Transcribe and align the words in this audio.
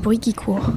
bruit 0.00 0.18
qui 0.18 0.32
court. 0.32 0.72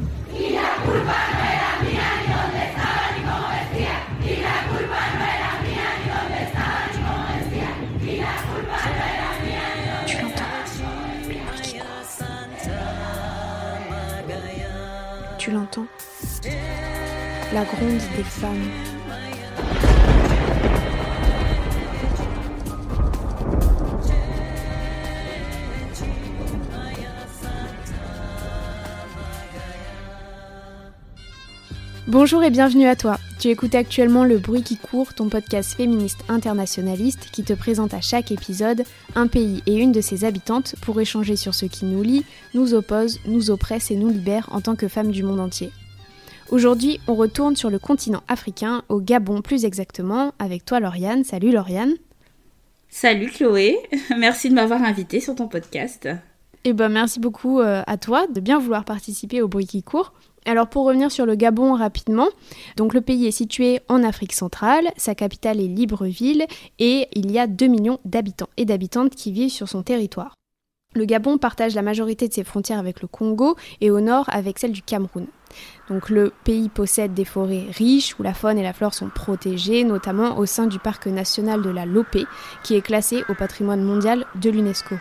Tu 10.06 10.18
l'entends? 10.22 10.44
Tu 15.38 15.52
l'entends? 15.52 15.86
La 17.54 17.64
gronde 17.64 18.02
des 18.18 18.24
femmes. 18.24 18.93
Bonjour 32.24 32.42
et 32.42 32.52
bienvenue 32.52 32.88
à 32.88 32.96
toi. 32.96 33.20
Tu 33.38 33.50
écoutes 33.50 33.76
actuellement 33.76 34.24
Le 34.24 34.38
Bruit 34.38 34.64
qui 34.64 34.78
court, 34.78 35.14
ton 35.14 35.28
podcast 35.28 35.74
féministe 35.74 36.24
internationaliste 36.30 37.30
qui 37.34 37.44
te 37.44 37.52
présente 37.52 37.94
à 37.94 38.00
chaque 38.00 38.32
épisode 38.32 38.86
un 39.14 39.28
pays 39.28 39.62
et 39.66 39.76
une 39.76 39.92
de 39.92 40.00
ses 40.00 40.24
habitantes 40.24 40.76
pour 40.82 41.02
échanger 41.02 41.36
sur 41.36 41.54
ce 41.54 41.66
qui 41.66 41.84
nous 41.84 42.02
lie, 42.02 42.24
nous 42.54 42.76
oppose, 42.76 43.20
nous 43.26 43.52
oppresse 43.52 43.92
et 43.92 43.98
nous 43.98 44.08
libère 44.08 44.48
en 44.54 44.62
tant 44.62 44.78
que 44.78 44.88
femmes 44.88 45.12
du 45.12 45.22
monde 45.22 45.42
entier. 45.42 45.70
Aujourd'hui, 46.50 47.02
on 47.10 47.16
retourne 47.16 47.58
sur 47.58 47.70
le 47.70 47.78
continent 47.78 48.24
africain, 48.30 48.84
au 48.88 49.02
Gabon 49.02 49.42
plus 49.42 49.66
exactement, 49.66 50.32
avec 50.40 50.64
toi 50.64 50.80
Lauriane. 50.80 51.26
Salut 51.26 51.52
Lauriane. 51.52 51.96
Salut 52.88 53.32
Chloé, 53.32 53.78
merci 54.18 54.50
de 54.50 54.56
m'avoir 54.56 54.82
invitée 54.82 55.20
sur 55.20 55.36
ton 55.36 55.50
podcast. 55.50 56.08
Eh 56.64 56.72
ben 56.72 56.88
merci 56.88 57.20
beaucoup 57.20 57.60
euh, 57.60 57.84
à 57.86 57.98
toi 57.98 58.28
de 58.28 58.40
bien 58.40 58.60
vouloir 58.60 58.86
participer 58.86 59.42
au 59.42 59.50
bruit 59.50 59.68
qui 59.68 59.84
court. 59.84 60.14
Alors 60.46 60.68
pour 60.68 60.86
revenir 60.86 61.12
sur 61.12 61.26
le 61.26 61.36
Gabon 61.36 61.74
rapidement, 61.74 62.28
donc 62.76 62.94
le 62.94 63.02
pays 63.02 63.28
est 63.28 63.32
situé 63.32 63.80
en 63.88 64.04
Afrique 64.04 64.34
centrale, 64.34 64.90
sa 64.98 65.16
capitale 65.16 65.60
est 65.60 65.68
Libreville 65.68 66.46
et 66.80 67.08
il 67.14 67.32
y 67.32 67.40
a 67.40 67.48
2 67.48 67.68
millions 67.68 68.00
d'habitants 68.04 68.50
et 68.58 68.66
d'habitantes 68.66 69.16
qui 69.16 69.32
vivent 69.32 69.52
sur 69.52 69.70
son 69.70 69.84
territoire. 69.84 70.36
Le 70.96 71.06
Gabon 71.06 71.38
partage 71.38 71.76
la 71.76 71.82
majorité 71.82 72.28
de 72.28 72.34
ses 72.34 72.44
frontières 72.44 72.78
avec 72.78 73.02
le 73.02 73.08
Congo 73.08 73.56
et 73.82 73.90
au 73.90 74.00
nord 74.00 74.26
avec 74.28 74.60
celle 74.60 74.74
du 74.74 74.84
Cameroun. 74.84 75.28
Donc 75.90 76.10
le 76.10 76.34
pays 76.44 76.70
possède 76.70 77.14
des 77.14 77.26
forêts 77.26 77.66
riches 77.72 78.20
où 78.20 78.24
la 78.24 78.34
faune 78.34 78.58
et 78.58 78.64
la 78.64 78.74
flore 78.74 78.94
sont 78.94 79.10
protégées, 79.10 79.84
notamment 79.84 80.38
au 80.38 80.46
sein 80.46 80.68
du 80.68 80.80
parc 80.80 81.08
national 81.08 81.62
de 81.62 81.70
la 81.70 81.86
Lopé, 81.86 82.26
qui 82.64 82.76
est 82.76 82.82
classé 82.82 83.24
au 83.30 83.34
patrimoine 83.34 83.84
mondial 83.84 84.26
de 84.36 84.50
l'UNESCO. 84.50 84.96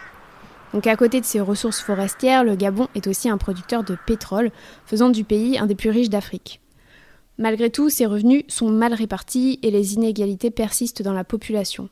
Donc 0.73 0.87
à 0.87 0.97
côté 0.97 1.21
de 1.21 1.27
ses 1.27 1.41
ressources 1.41 1.81
forestières, 1.81 2.45
le 2.45 2.57
Gabon 2.57 2.89
est 2.95 3.07
aussi 3.07 3.29
un 3.29 3.39
producteur 3.39 3.85
de 3.85 3.97
pétrole, 4.07 4.51
faisant 4.87 5.11
du 5.11 5.25
pays 5.25 5.59
un 5.59 5.67
des 5.67 5.75
plus 5.75 5.91
riches 5.91 6.11
d'Afrique. 6.11 6.61
Malgré 7.39 7.71
tout, 7.71 7.91
ses 7.91 8.07
revenus 8.07 8.45
sont 8.49 8.71
mal 8.71 8.95
répartis 8.95 9.59
et 9.63 9.71
les 9.71 9.95
inégalités 9.95 10.51
persistent 10.51 11.03
dans 11.03 11.13
la 11.13 11.25
population. 11.25 11.89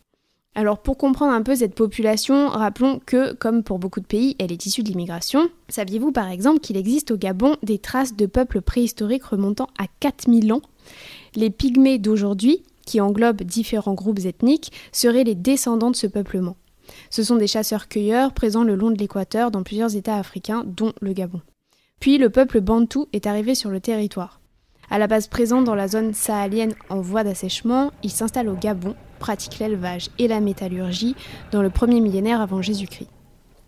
Alors 0.55 0.83
pour 0.83 0.99
comprendre 0.99 1.33
un 1.33 1.43
peu 1.43 1.55
cette 1.55 1.75
population, 1.75 2.49
rappelons 2.49 3.01
que, 3.05 3.35
comme 3.35 3.63
pour 3.63 3.79
beaucoup 3.79 4.01
de 4.01 4.07
pays, 4.07 4.35
elle 4.39 4.51
est 4.51 4.67
issue 4.67 4.83
de 4.83 4.89
l'immigration. 4.89 5.49
Saviez-vous 5.69 6.11
par 6.11 6.29
exemple 6.29 6.61
qu'il 6.61 6.77
existe 6.77 7.13
au 7.13 7.17
Gabon 7.17 7.57
des 7.63 7.79
traces 7.79 8.17
de 8.17 8.27
peuples 8.27 8.61
préhistoriques 8.61 9.25
remontant 9.25 9.69
à 9.79 9.85
4000 10.01 10.53
ans? 10.53 10.63
Les 11.37 11.51
pygmées 11.51 11.99
d'aujourd'hui, 11.99 12.65
qui 12.85 13.01
englobent 13.01 13.43
différents 13.43 13.95
groupes 13.95 14.25
ethniques, 14.25 14.73
seraient 14.91 15.25
les 15.25 15.37
descendants 15.37 15.93
de 15.93 15.97
ce 15.97 16.09
peuplement. 16.09 16.57
Ce 17.11 17.25
sont 17.25 17.37
des 17.37 17.49
chasseurs-cueilleurs 17.49 18.33
présents 18.33 18.63
le 18.63 18.77
long 18.77 18.91
de 18.91 18.99
l'équateur 18.99 19.51
dans 19.51 19.65
plusieurs 19.65 19.97
États 19.97 20.17
africains, 20.17 20.63
dont 20.65 20.93
le 21.01 21.13
Gabon. 21.13 21.41
Puis 21.99 22.19
le 22.19 22.31
peuple 22.31 22.61
bantou 22.61 23.09
est 23.13 23.27
arrivé 23.27 23.55
sur 23.55 23.69
le 23.69 23.81
territoire. 23.81 24.41
À 24.89 24.99
la 24.99 25.07
base 25.07 25.27
présente 25.27 25.65
dans 25.65 25.75
la 25.75 25.89
zone 25.89 26.15
sahélienne 26.15 26.75
en 26.89 27.01
voie 27.01 27.25
d'assèchement, 27.25 27.93
il 28.03 28.11
s'installe 28.11 28.49
au 28.49 28.55
Gabon, 28.55 28.95
pratique 29.19 29.59
l'élevage 29.59 30.09
et 30.19 30.29
la 30.29 30.41
métallurgie 30.41 31.15
dans 31.53 31.63
le 31.63 31.71
premier 31.71 32.01
millénaire 32.01 32.41
avant 32.41 32.63
Jésus-Christ. 32.63 33.11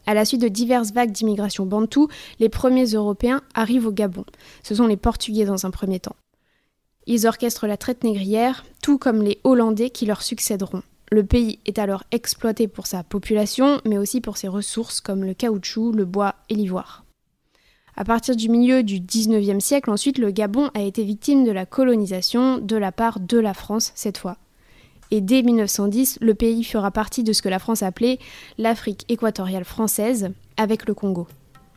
À 0.06 0.14
la 0.14 0.24
suite 0.24 0.42
de 0.42 0.48
diverses 0.48 0.92
vagues 0.92 1.12
d'immigration 1.12 1.66
bantou, 1.66 2.08
les 2.40 2.48
premiers 2.48 2.86
Européens 2.86 3.40
arrivent 3.54 3.86
au 3.86 3.92
Gabon. 3.92 4.24
Ce 4.62 4.74
sont 4.74 4.86
les 4.86 4.96
Portugais 4.96 5.44
dans 5.44 5.66
un 5.66 5.70
premier 5.70 6.00
temps. 6.00 6.16
Ils 7.06 7.26
orchestrent 7.26 7.66
la 7.66 7.76
traite 7.76 8.04
négrière, 8.04 8.64
tout 8.82 8.98
comme 8.98 9.22
les 9.22 9.40
Hollandais 9.44 9.90
qui 9.90 10.06
leur 10.06 10.22
succéderont. 10.22 10.82
Le 11.12 11.24
pays 11.24 11.58
est 11.66 11.78
alors 11.78 12.04
exploité 12.10 12.68
pour 12.68 12.86
sa 12.86 13.02
population, 13.02 13.82
mais 13.84 13.98
aussi 13.98 14.22
pour 14.22 14.38
ses 14.38 14.48
ressources 14.48 15.02
comme 15.02 15.24
le 15.24 15.34
caoutchouc, 15.34 15.92
le 15.92 16.06
bois 16.06 16.36
et 16.48 16.54
l'ivoire. 16.54 17.04
À 17.98 18.04
partir 18.06 18.34
du 18.34 18.48
milieu 18.48 18.82
du 18.82 18.98
19e 18.98 19.60
siècle, 19.60 19.90
ensuite, 19.90 20.16
le 20.16 20.30
Gabon 20.30 20.70
a 20.72 20.80
été 20.80 21.04
victime 21.04 21.44
de 21.44 21.50
la 21.50 21.66
colonisation 21.66 22.56
de 22.56 22.76
la 22.76 22.92
part 22.92 23.20
de 23.20 23.38
la 23.38 23.52
France 23.52 23.92
cette 23.94 24.16
fois. 24.16 24.38
Et 25.10 25.20
dès 25.20 25.42
1910, 25.42 26.16
le 26.22 26.32
pays 26.32 26.64
fera 26.64 26.90
partie 26.90 27.24
de 27.24 27.34
ce 27.34 27.42
que 27.42 27.50
la 27.50 27.58
France 27.58 27.82
appelait 27.82 28.18
l'Afrique 28.56 29.04
équatoriale 29.10 29.66
française 29.66 30.30
avec 30.56 30.88
le 30.88 30.94
Congo. 30.94 31.26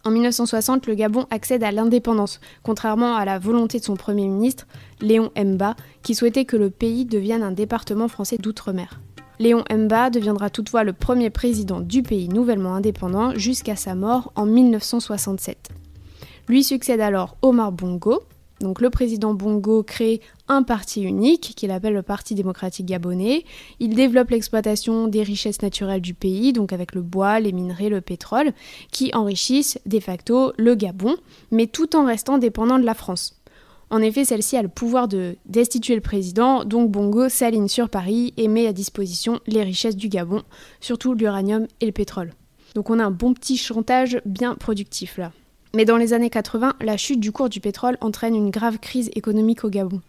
En 0.06 0.12
1960, 0.12 0.88
le 0.88 0.96
Gabon 0.96 1.28
accède 1.30 1.66
à 1.66 1.74
l'indépendance, 1.74 2.40
contrairement 2.64 3.18
à 3.18 3.26
la 3.26 3.38
volonté 3.38 3.80
de 3.80 3.84
son 3.84 3.98
Premier 3.98 4.30
ministre, 4.30 4.66
Léon 5.02 5.30
Mba, 5.36 5.76
qui 6.04 6.16
souhaitait 6.16 6.46
que 6.46 6.56
le 6.56 6.70
pays 6.70 7.04
devienne 7.04 7.44
un 7.44 7.52
département 7.52 8.08
français 8.08 8.38
d'outre-mer. 8.38 9.02
Léon 9.40 9.64
Mba 9.70 10.10
deviendra 10.10 10.50
toutefois 10.50 10.84
le 10.84 10.94
premier 10.94 11.30
président 11.30 11.82
du 11.82 12.04
pays 12.04 12.30
nouvellement 12.30 12.76
indépendant 12.76 13.36
jusqu'à 13.36 13.76
sa 13.76 13.96
mort 13.96 14.32
en 14.36 14.46
1967. 14.46 15.70
Lui 16.48 16.64
succède 16.64 17.02
alors 17.02 17.38
Omar 17.42 17.72
Bongo. 17.72 18.22
Donc 18.62 18.80
le 18.80 18.90
président 18.90 19.34
Bongo 19.34 19.84
crée 19.84 20.22
un 20.48 20.64
parti 20.64 21.02
unique 21.04 21.54
qu'il 21.58 21.72
appelle 21.72 21.94
le 21.94 22.04
Parti 22.04 22.36
démocratique 22.36 22.86
gabonais. 22.86 23.44
Il 23.82 23.96
développe 23.96 24.30
l'exploitation 24.30 25.08
des 25.08 25.24
richesses 25.24 25.62
naturelles 25.62 26.02
du 26.02 26.14
pays, 26.14 26.54
donc 26.54 26.72
avec 26.72 26.96
le 26.96 27.02
bois, 27.02 27.42
les 27.42 27.52
minerais, 27.52 27.90
le 27.90 28.00
pétrole, 28.00 28.54
qui 28.92 29.12
enrichissent 29.14 29.78
de 29.86 30.00
facto 30.00 30.54
le 30.58 30.76
Gabon, 30.76 31.18
mais 31.52 31.68
tout 31.68 31.98
en 31.98 32.06
restant 32.06 32.38
dépendant 32.38 32.80
de 32.80 32.86
la 32.86 32.94
France. 32.94 33.35
En 33.96 34.02
effet, 34.02 34.26
celle-ci 34.26 34.58
a 34.58 34.62
le 34.62 34.68
pouvoir 34.68 35.08
de 35.08 35.38
destituer 35.46 35.96
le 35.96 36.02
président, 36.02 36.66
donc 36.66 36.92
Bongo 36.92 37.30
s'aligne 37.30 37.70
sur 37.70 37.88
Paris 37.88 38.34
et 38.36 38.50
met 38.50 38.68
à 38.68 38.74
disposition 38.74 39.40
les 39.48 39.64
richesses 39.64 39.96
du 39.96 40.10
Gabon, 40.10 40.44
surtout 40.82 41.14
l'uranium 41.14 41.66
et 41.80 41.86
le 41.86 41.94
pétrole. 41.94 42.34
Donc 42.74 42.90
on 42.90 43.00
a 43.00 43.06
un 43.06 43.12
bon 43.12 43.34
petit 43.34 43.56
chantage 43.56 44.20
bien 44.26 44.56
productif 44.56 45.18
là. 45.18 45.32
Mais 45.74 45.86
dans 45.86 45.96
les 45.96 46.12
années 46.12 46.30
80, 46.30 46.74
la 46.82 46.98
chute 46.98 47.22
du 47.22 47.32
cours 47.32 47.48
du 47.48 47.62
pétrole 47.62 47.98
entraîne 48.02 48.36
une 48.36 48.50
grave 48.50 48.80
crise 48.80 49.10
économique 49.16 49.64
au 49.64 49.70
Gabon. 49.70 50.02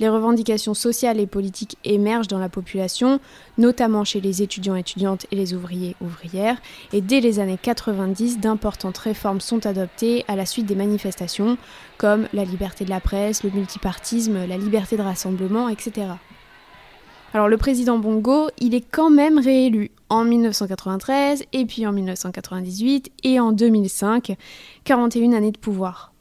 Les 0.00 0.08
revendications 0.08 0.74
sociales 0.74 1.20
et 1.20 1.26
politiques 1.26 1.76
émergent 1.84 2.26
dans 2.26 2.40
la 2.40 2.48
population, 2.48 3.20
notamment 3.58 4.02
chez 4.02 4.20
les 4.20 4.42
étudiants 4.42 4.74
étudiantes 4.74 5.26
et 5.30 5.36
les 5.36 5.54
ouvriers 5.54 5.94
ouvrières, 6.00 6.60
et 6.92 7.00
dès 7.00 7.20
les 7.20 7.38
années 7.38 7.58
90, 7.60 8.40
d'importantes 8.40 8.98
réformes 8.98 9.40
sont 9.40 9.66
adoptées 9.66 10.24
à 10.26 10.34
la 10.34 10.46
suite 10.46 10.66
des 10.66 10.74
manifestations, 10.74 11.56
comme 11.96 12.26
la 12.32 12.44
liberté 12.44 12.84
de 12.84 12.90
la 12.90 13.00
presse, 13.00 13.44
le 13.44 13.50
multipartisme, 13.50 14.46
la 14.46 14.56
liberté 14.56 14.96
de 14.96 15.02
rassemblement, 15.02 15.68
etc. 15.68 16.06
Alors 17.32 17.48
le 17.48 17.56
président 17.56 17.98
Bongo, 17.98 18.48
il 18.58 18.74
est 18.74 18.84
quand 18.92 19.10
même 19.10 19.38
réélu 19.38 19.90
en 20.08 20.24
1993, 20.24 21.44
et 21.52 21.66
puis 21.66 21.86
en 21.86 21.92
1998, 21.92 23.10
et 23.22 23.38
en 23.38 23.52
2005, 23.52 24.36
41 24.84 25.32
années 25.32 25.52
de 25.52 25.58
pouvoir. 25.58 26.13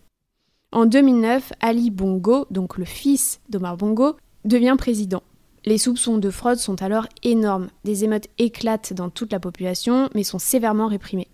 En 0.73 0.87
2009, 0.87 1.53
Ali 1.59 1.91
Bongo, 1.91 2.47
donc 2.49 2.79
le 2.79 2.85
fils 2.85 3.41
d'Omar 3.47 3.77
Bongo, 3.77 4.15
devient 4.43 4.73
président. 4.75 5.21
Les 5.65 5.77
soupçons 5.77 6.17
de 6.17 6.31
fraude 6.31 6.57
sont 6.57 6.81
alors 6.81 7.05
énormes. 7.21 7.67
Des 7.83 8.03
émeutes 8.03 8.27
éclatent 8.39 8.91
dans 8.91 9.11
toute 9.11 9.31
la 9.31 9.39
population, 9.39 10.09
mais 10.15 10.23
sont 10.23 10.39
sévèrement 10.39 10.87
réprimées. 10.87 11.27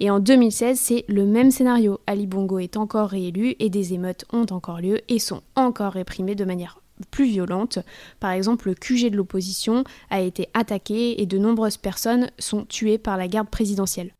Et 0.00 0.10
en 0.10 0.20
2016, 0.20 0.78
c'est 0.78 1.06
le 1.08 1.24
même 1.24 1.50
scénario. 1.50 1.98
Ali 2.06 2.26
Bongo 2.26 2.58
est 2.58 2.76
encore 2.76 3.08
réélu 3.08 3.56
et 3.58 3.70
des 3.70 3.94
émeutes 3.94 4.26
ont 4.34 4.46
encore 4.50 4.82
lieu 4.82 5.00
et 5.08 5.18
sont 5.18 5.40
encore 5.56 5.94
réprimées 5.94 6.34
de 6.34 6.44
manière 6.44 6.82
plus 7.10 7.24
violente. 7.24 7.78
Par 8.20 8.32
exemple, 8.32 8.68
le 8.68 8.74
QG 8.74 9.10
de 9.10 9.16
l'opposition 9.16 9.84
a 10.10 10.20
été 10.20 10.50
attaqué 10.52 11.22
et 11.22 11.24
de 11.24 11.38
nombreuses 11.38 11.78
personnes 11.78 12.30
sont 12.38 12.66
tuées 12.66 12.98
par 12.98 13.16
la 13.16 13.28
garde 13.28 13.48
présidentielle. 13.48 14.12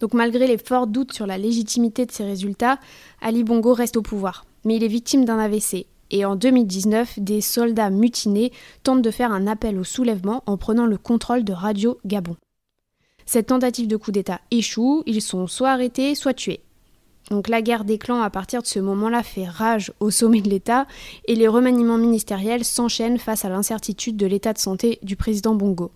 Donc 0.00 0.14
malgré 0.14 0.46
les 0.46 0.58
forts 0.58 0.86
doutes 0.86 1.12
sur 1.12 1.26
la 1.26 1.38
légitimité 1.38 2.06
de 2.06 2.12
ces 2.12 2.24
résultats, 2.24 2.78
Ali 3.20 3.44
Bongo 3.44 3.74
reste 3.74 3.96
au 3.96 4.02
pouvoir. 4.02 4.46
Mais 4.64 4.76
il 4.76 4.84
est 4.84 4.88
victime 4.88 5.24
d'un 5.24 5.38
AVC. 5.38 5.86
Et 6.10 6.24
en 6.24 6.34
2019, 6.34 7.20
des 7.20 7.40
soldats 7.40 7.90
mutinés 7.90 8.52
tentent 8.82 9.02
de 9.02 9.10
faire 9.10 9.32
un 9.32 9.46
appel 9.46 9.78
au 9.78 9.84
soulèvement 9.84 10.42
en 10.46 10.56
prenant 10.56 10.86
le 10.86 10.98
contrôle 10.98 11.44
de 11.44 11.52
Radio 11.52 11.98
Gabon. 12.04 12.36
Cette 13.26 13.46
tentative 13.46 13.86
de 13.86 13.96
coup 13.96 14.10
d'État 14.10 14.40
échoue, 14.50 15.04
ils 15.06 15.22
sont 15.22 15.46
soit 15.46 15.70
arrêtés, 15.70 16.16
soit 16.16 16.34
tués. 16.34 16.62
Donc 17.30 17.48
la 17.48 17.62
guerre 17.62 17.84
des 17.84 17.98
clans 17.98 18.22
à 18.22 18.30
partir 18.30 18.60
de 18.60 18.66
ce 18.66 18.80
moment-là 18.80 19.22
fait 19.22 19.46
rage 19.46 19.92
au 20.00 20.10
sommet 20.10 20.40
de 20.40 20.48
l'État 20.48 20.86
et 21.26 21.36
les 21.36 21.46
remaniements 21.46 21.98
ministériels 21.98 22.64
s'enchaînent 22.64 23.18
face 23.18 23.44
à 23.44 23.48
l'incertitude 23.48 24.16
de 24.16 24.26
l'état 24.26 24.52
de 24.52 24.58
santé 24.58 24.98
du 25.02 25.14
président 25.14 25.54
Bongo. 25.54 25.92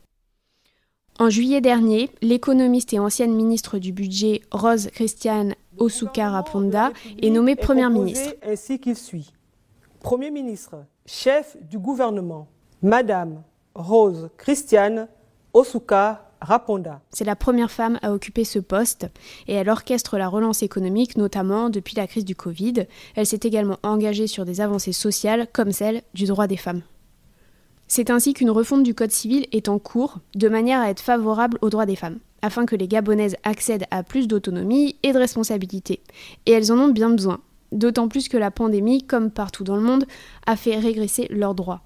En 1.21 1.31
juillet 1.31 1.61
dernier, 1.61 2.11
l'économiste 2.23 2.93
et 2.93 2.99
ancienne 2.99 3.35
ministre 3.35 3.79
du 3.79 3.93
Budget 3.93 4.43
Rose 4.51 4.89
Christiane 4.93 5.55
Osuka 5.79 6.29
Raponda, 6.29 6.91
est 7.23 7.31
nommée 7.31 7.55
première 7.55 7.91
ministre. 7.91 8.35
Ainsi 8.45 8.81
qu'il 8.81 8.97
suit. 8.97 9.33
Premier 10.01 10.33
ministre, 10.33 10.85
chef 11.07 11.57
du 11.71 11.79
gouvernement, 11.79 12.49
Madame 12.83 13.43
Rose 13.77 14.29
Christiane 14.37 15.07
Osuka 15.53 16.29
Raponda. 16.41 17.01
C'est 17.11 17.25
la 17.25 17.37
première 17.37 17.71
femme 17.71 18.01
à 18.03 18.13
occuper 18.13 18.45
ce 18.45 18.59
poste 18.59 19.07
et 19.47 19.55
elle 19.55 19.69
orchestre 19.69 20.19
la 20.19 20.27
relance 20.27 20.65
économique, 20.65 21.17
notamment 21.17 21.71
depuis 21.71 21.95
la 21.95 22.09
crise 22.09 22.25
du 22.25 22.35
Covid. 22.35 22.87
Elle 23.15 23.27
s'est 23.27 23.41
également 23.45 23.79
engagée 23.85 24.27
sur 24.27 24.45
des 24.45 24.61
avancées 24.61 24.93
sociales 24.93 25.47
comme 25.53 25.71
celle 25.71 26.03
du 26.13 26.25
droit 26.25 26.49
des 26.49 26.57
femmes. 26.57 26.83
C'est 27.87 28.11
ainsi 28.11 28.33
qu'une 28.33 28.51
refonte 28.51 28.83
du 28.83 28.95
Code 28.95 29.11
civil 29.11 29.47
est 29.53 29.69
en 29.69 29.79
cours, 29.79 30.19
de 30.35 30.49
manière 30.49 30.81
à 30.81 30.91
être 30.91 31.01
favorable 31.01 31.59
aux 31.61 31.71
droits 31.71 31.87
des 31.87 31.97
femmes, 31.97 32.19
afin 32.43 32.67
que 32.67 32.77
les 32.77 32.89
Gabonaises 32.89 33.37
accèdent 33.45 33.87
à 33.91 34.03
plus 34.03 34.27
d'autonomie 34.27 34.97
et 35.03 35.13
de 35.13 35.19
responsabilité. 35.19 36.01
Et 36.47 36.53
elles 36.53 36.73
en 36.73 36.79
ont 36.79 36.89
bien 36.89 37.11
besoin, 37.11 37.41
d'autant 37.73 38.09
plus 38.09 38.29
que 38.29 38.39
la 38.39 38.51
pandémie, 38.51 39.03
comme 39.03 39.31
partout 39.31 39.65
dans 39.65 39.77
le 39.77 39.83
monde, 39.83 40.07
a 40.47 40.57
fait 40.57 40.77
régresser 40.79 41.27
leurs 41.31 41.55
droits. 41.55 41.83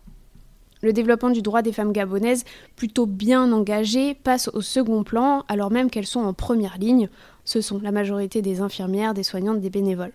Le 0.81 0.93
développement 0.93 1.31
du 1.31 1.43
droit 1.43 1.63
des 1.63 1.73
femmes 1.73 1.93
gabonaises, 1.93 2.45
plutôt 2.77 3.07
bien 3.07 3.51
engagées, 3.51 4.15
passe 4.15 4.49
au 4.55 4.61
second 4.61 5.03
plan 5.03 5.45
alors 5.49 5.73
même 5.73 5.91
qu'elles 5.91 6.07
sont 6.07 6.21
en 6.21 6.33
première 6.33 6.79
ligne. 6.79 7.09
Ce 7.45 7.61
sont 7.61 7.81
la 7.81 7.91
majorité 7.91 8.43
des 8.43 8.61
infirmières, 8.61 9.15
des 9.15 9.25
soignantes, 9.25 9.61
des 9.61 9.71
bénévoles. 9.71 10.13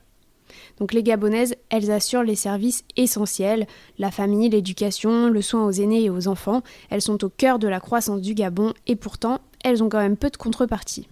Donc 0.79 0.93
les 0.93 1.03
Gabonaises, 1.03 1.55
elles 1.69 1.91
assurent 1.91 2.23
les 2.23 2.35
services 2.35 2.83
essentiels, 2.97 3.67
la 3.97 4.11
famille, 4.11 4.49
l'éducation, 4.49 5.29
le 5.29 5.41
soin 5.41 5.65
aux 5.65 5.71
aînés 5.71 6.03
et 6.03 6.09
aux 6.09 6.27
enfants. 6.27 6.61
Elles 6.89 7.01
sont 7.01 7.23
au 7.23 7.29
cœur 7.29 7.59
de 7.59 7.67
la 7.67 7.79
croissance 7.79 8.21
du 8.21 8.33
Gabon 8.33 8.73
et 8.87 8.95
pourtant, 8.95 9.39
elles 9.63 9.83
ont 9.83 9.89
quand 9.89 9.99
même 9.99 10.17
peu 10.17 10.29
de 10.29 10.37
contrepartie. 10.37 11.07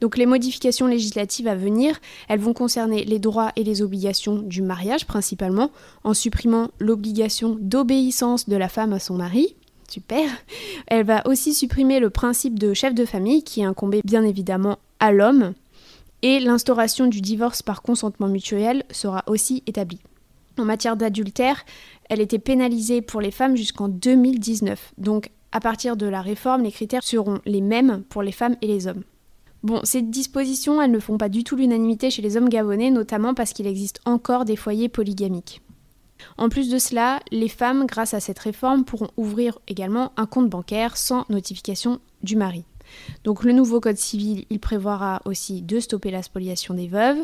Donc 0.00 0.18
les 0.18 0.26
modifications 0.26 0.86
législatives 0.86 1.48
à 1.48 1.54
venir, 1.54 1.98
elles 2.28 2.40
vont 2.40 2.52
concerner 2.52 3.04
les 3.04 3.18
droits 3.18 3.52
et 3.56 3.64
les 3.64 3.80
obligations 3.80 4.36
du 4.36 4.60
mariage 4.60 5.06
principalement, 5.06 5.70
en 6.04 6.12
supprimant 6.12 6.70
l'obligation 6.78 7.56
d'obéissance 7.58 8.48
de 8.48 8.56
la 8.56 8.68
femme 8.68 8.92
à 8.92 8.98
son 8.98 9.14
mari. 9.14 9.56
Super. 9.88 10.28
Elle 10.88 11.06
va 11.06 11.26
aussi 11.26 11.54
supprimer 11.54 12.00
le 12.00 12.10
principe 12.10 12.58
de 12.58 12.74
chef 12.74 12.94
de 12.94 13.04
famille 13.04 13.42
qui 13.42 13.64
incombait 13.64 14.02
bien 14.04 14.24
évidemment 14.24 14.78
à 15.00 15.12
l'homme. 15.12 15.54
Et 16.22 16.40
l'instauration 16.40 17.06
du 17.06 17.20
divorce 17.20 17.62
par 17.62 17.82
consentement 17.82 18.28
mutuel 18.28 18.84
sera 18.90 19.22
aussi 19.26 19.62
établie. 19.66 20.00
En 20.58 20.64
matière 20.64 20.96
d'adultère, 20.96 21.64
elle 22.08 22.20
était 22.20 22.38
pénalisée 22.38 23.02
pour 23.02 23.20
les 23.20 23.30
femmes 23.30 23.56
jusqu'en 23.56 23.88
2019. 23.88 24.94
Donc 24.98 25.30
à 25.52 25.60
partir 25.60 25.96
de 25.96 26.06
la 26.06 26.22
réforme, 26.22 26.62
les 26.62 26.72
critères 26.72 27.02
seront 27.02 27.40
les 27.44 27.60
mêmes 27.60 28.02
pour 28.08 28.22
les 28.22 28.32
femmes 28.32 28.56
et 28.62 28.66
les 28.66 28.86
hommes. 28.86 29.04
Bon, 29.62 29.80
ces 29.84 30.02
dispositions, 30.02 30.80
elles 30.80 30.90
ne 30.90 30.98
font 30.98 31.18
pas 31.18 31.28
du 31.28 31.44
tout 31.44 31.56
l'unanimité 31.56 32.10
chez 32.10 32.22
les 32.22 32.36
hommes 32.36 32.48
gabonais, 32.48 32.90
notamment 32.90 33.34
parce 33.34 33.52
qu'il 33.52 33.66
existe 33.66 34.00
encore 34.04 34.44
des 34.44 34.56
foyers 34.56 34.88
polygamiques. 34.88 35.62
En 36.38 36.48
plus 36.48 36.70
de 36.70 36.78
cela, 36.78 37.20
les 37.30 37.48
femmes, 37.48 37.86
grâce 37.86 38.14
à 38.14 38.20
cette 38.20 38.38
réforme, 38.38 38.84
pourront 38.84 39.10
ouvrir 39.16 39.58
également 39.66 40.12
un 40.16 40.26
compte 40.26 40.48
bancaire 40.48 40.96
sans 40.96 41.24
notification 41.28 42.00
du 42.22 42.36
mari. 42.36 42.64
Donc 43.24 43.44
le 43.44 43.52
nouveau 43.52 43.80
code 43.80 43.96
civil, 43.96 44.44
il 44.50 44.60
prévoira 44.60 45.22
aussi 45.24 45.62
de 45.62 45.80
stopper 45.80 46.10
la 46.10 46.22
spoliation 46.22 46.74
des 46.74 46.88
veuves. 46.88 47.18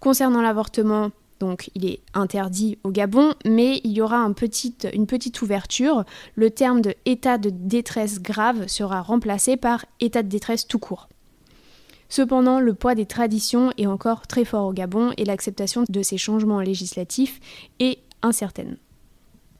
Concernant 0.00 0.42
l'avortement, 0.42 1.10
donc 1.40 1.70
il 1.74 1.86
est 1.86 2.00
interdit 2.14 2.78
au 2.84 2.90
Gabon, 2.90 3.34
mais 3.44 3.80
il 3.84 3.92
y 3.92 4.00
aura 4.00 4.18
une 4.18 4.34
petite 4.34 5.42
ouverture. 5.42 6.04
Le 6.34 6.50
terme 6.50 6.80
de 6.80 6.94
état 7.04 7.38
de 7.38 7.50
détresse 7.50 8.20
grave 8.20 8.66
sera 8.66 9.02
remplacé 9.02 9.56
par 9.56 9.84
état 10.00 10.22
de 10.22 10.28
détresse 10.28 10.66
tout 10.66 10.78
court. 10.78 11.08
Cependant, 12.08 12.58
le 12.58 12.74
poids 12.74 12.94
des 12.94 13.06
traditions 13.06 13.72
est 13.76 13.86
encore 13.86 14.26
très 14.26 14.44
fort 14.44 14.66
au 14.66 14.72
Gabon 14.72 15.12
et 15.18 15.24
l'acceptation 15.24 15.84
de 15.88 16.02
ces 16.02 16.16
changements 16.16 16.60
législatifs 16.60 17.38
est 17.80 17.98
incertaine. 18.22 18.78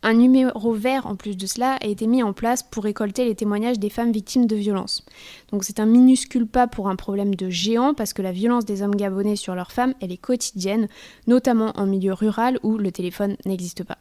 Un 0.03 0.15
numéro 0.15 0.73
vert 0.73 1.07
en 1.07 1.17
plus 1.17 1.37
de 1.37 1.47
cela 1.47 1.75
a 1.75 1.87
été 1.87 2.07
mis 2.07 2.23
en 2.23 2.33
place 2.33 2.63
pour 2.63 2.85
récolter 2.85 3.25
les 3.25 3.35
témoignages 3.35 3.81
des 3.81 3.91
femmes 3.91 4.13
victimes 4.13 4.47
de 4.47 4.55
violences. 4.55 5.05
Donc 5.51 5.65
c'est 5.65 5.81
un 5.81 5.87
minuscule 5.87 6.47
pas 6.47 6.69
pour 6.69 6.89
un 6.89 6.97
problème 6.97 7.35
de 7.35 7.51
géant 7.51 7.95
parce 7.95 8.13
que 8.13 8.23
la 8.23 8.31
violence 8.31 8.65
des 8.65 8.83
hommes 8.83 8.95
gabonais 8.95 9.37
sur 9.37 9.57
leurs 9.57 9.73
femmes, 9.73 9.95
elle 10.01 10.13
est 10.13 10.17
quotidienne, 10.17 10.89
notamment 11.27 11.73
en 11.75 11.87
milieu 11.87 12.13
rural 12.13 12.61
où 12.63 12.79
le 12.79 12.93
téléphone 12.93 13.37
n'existe 13.45 13.83
pas. 13.83 13.99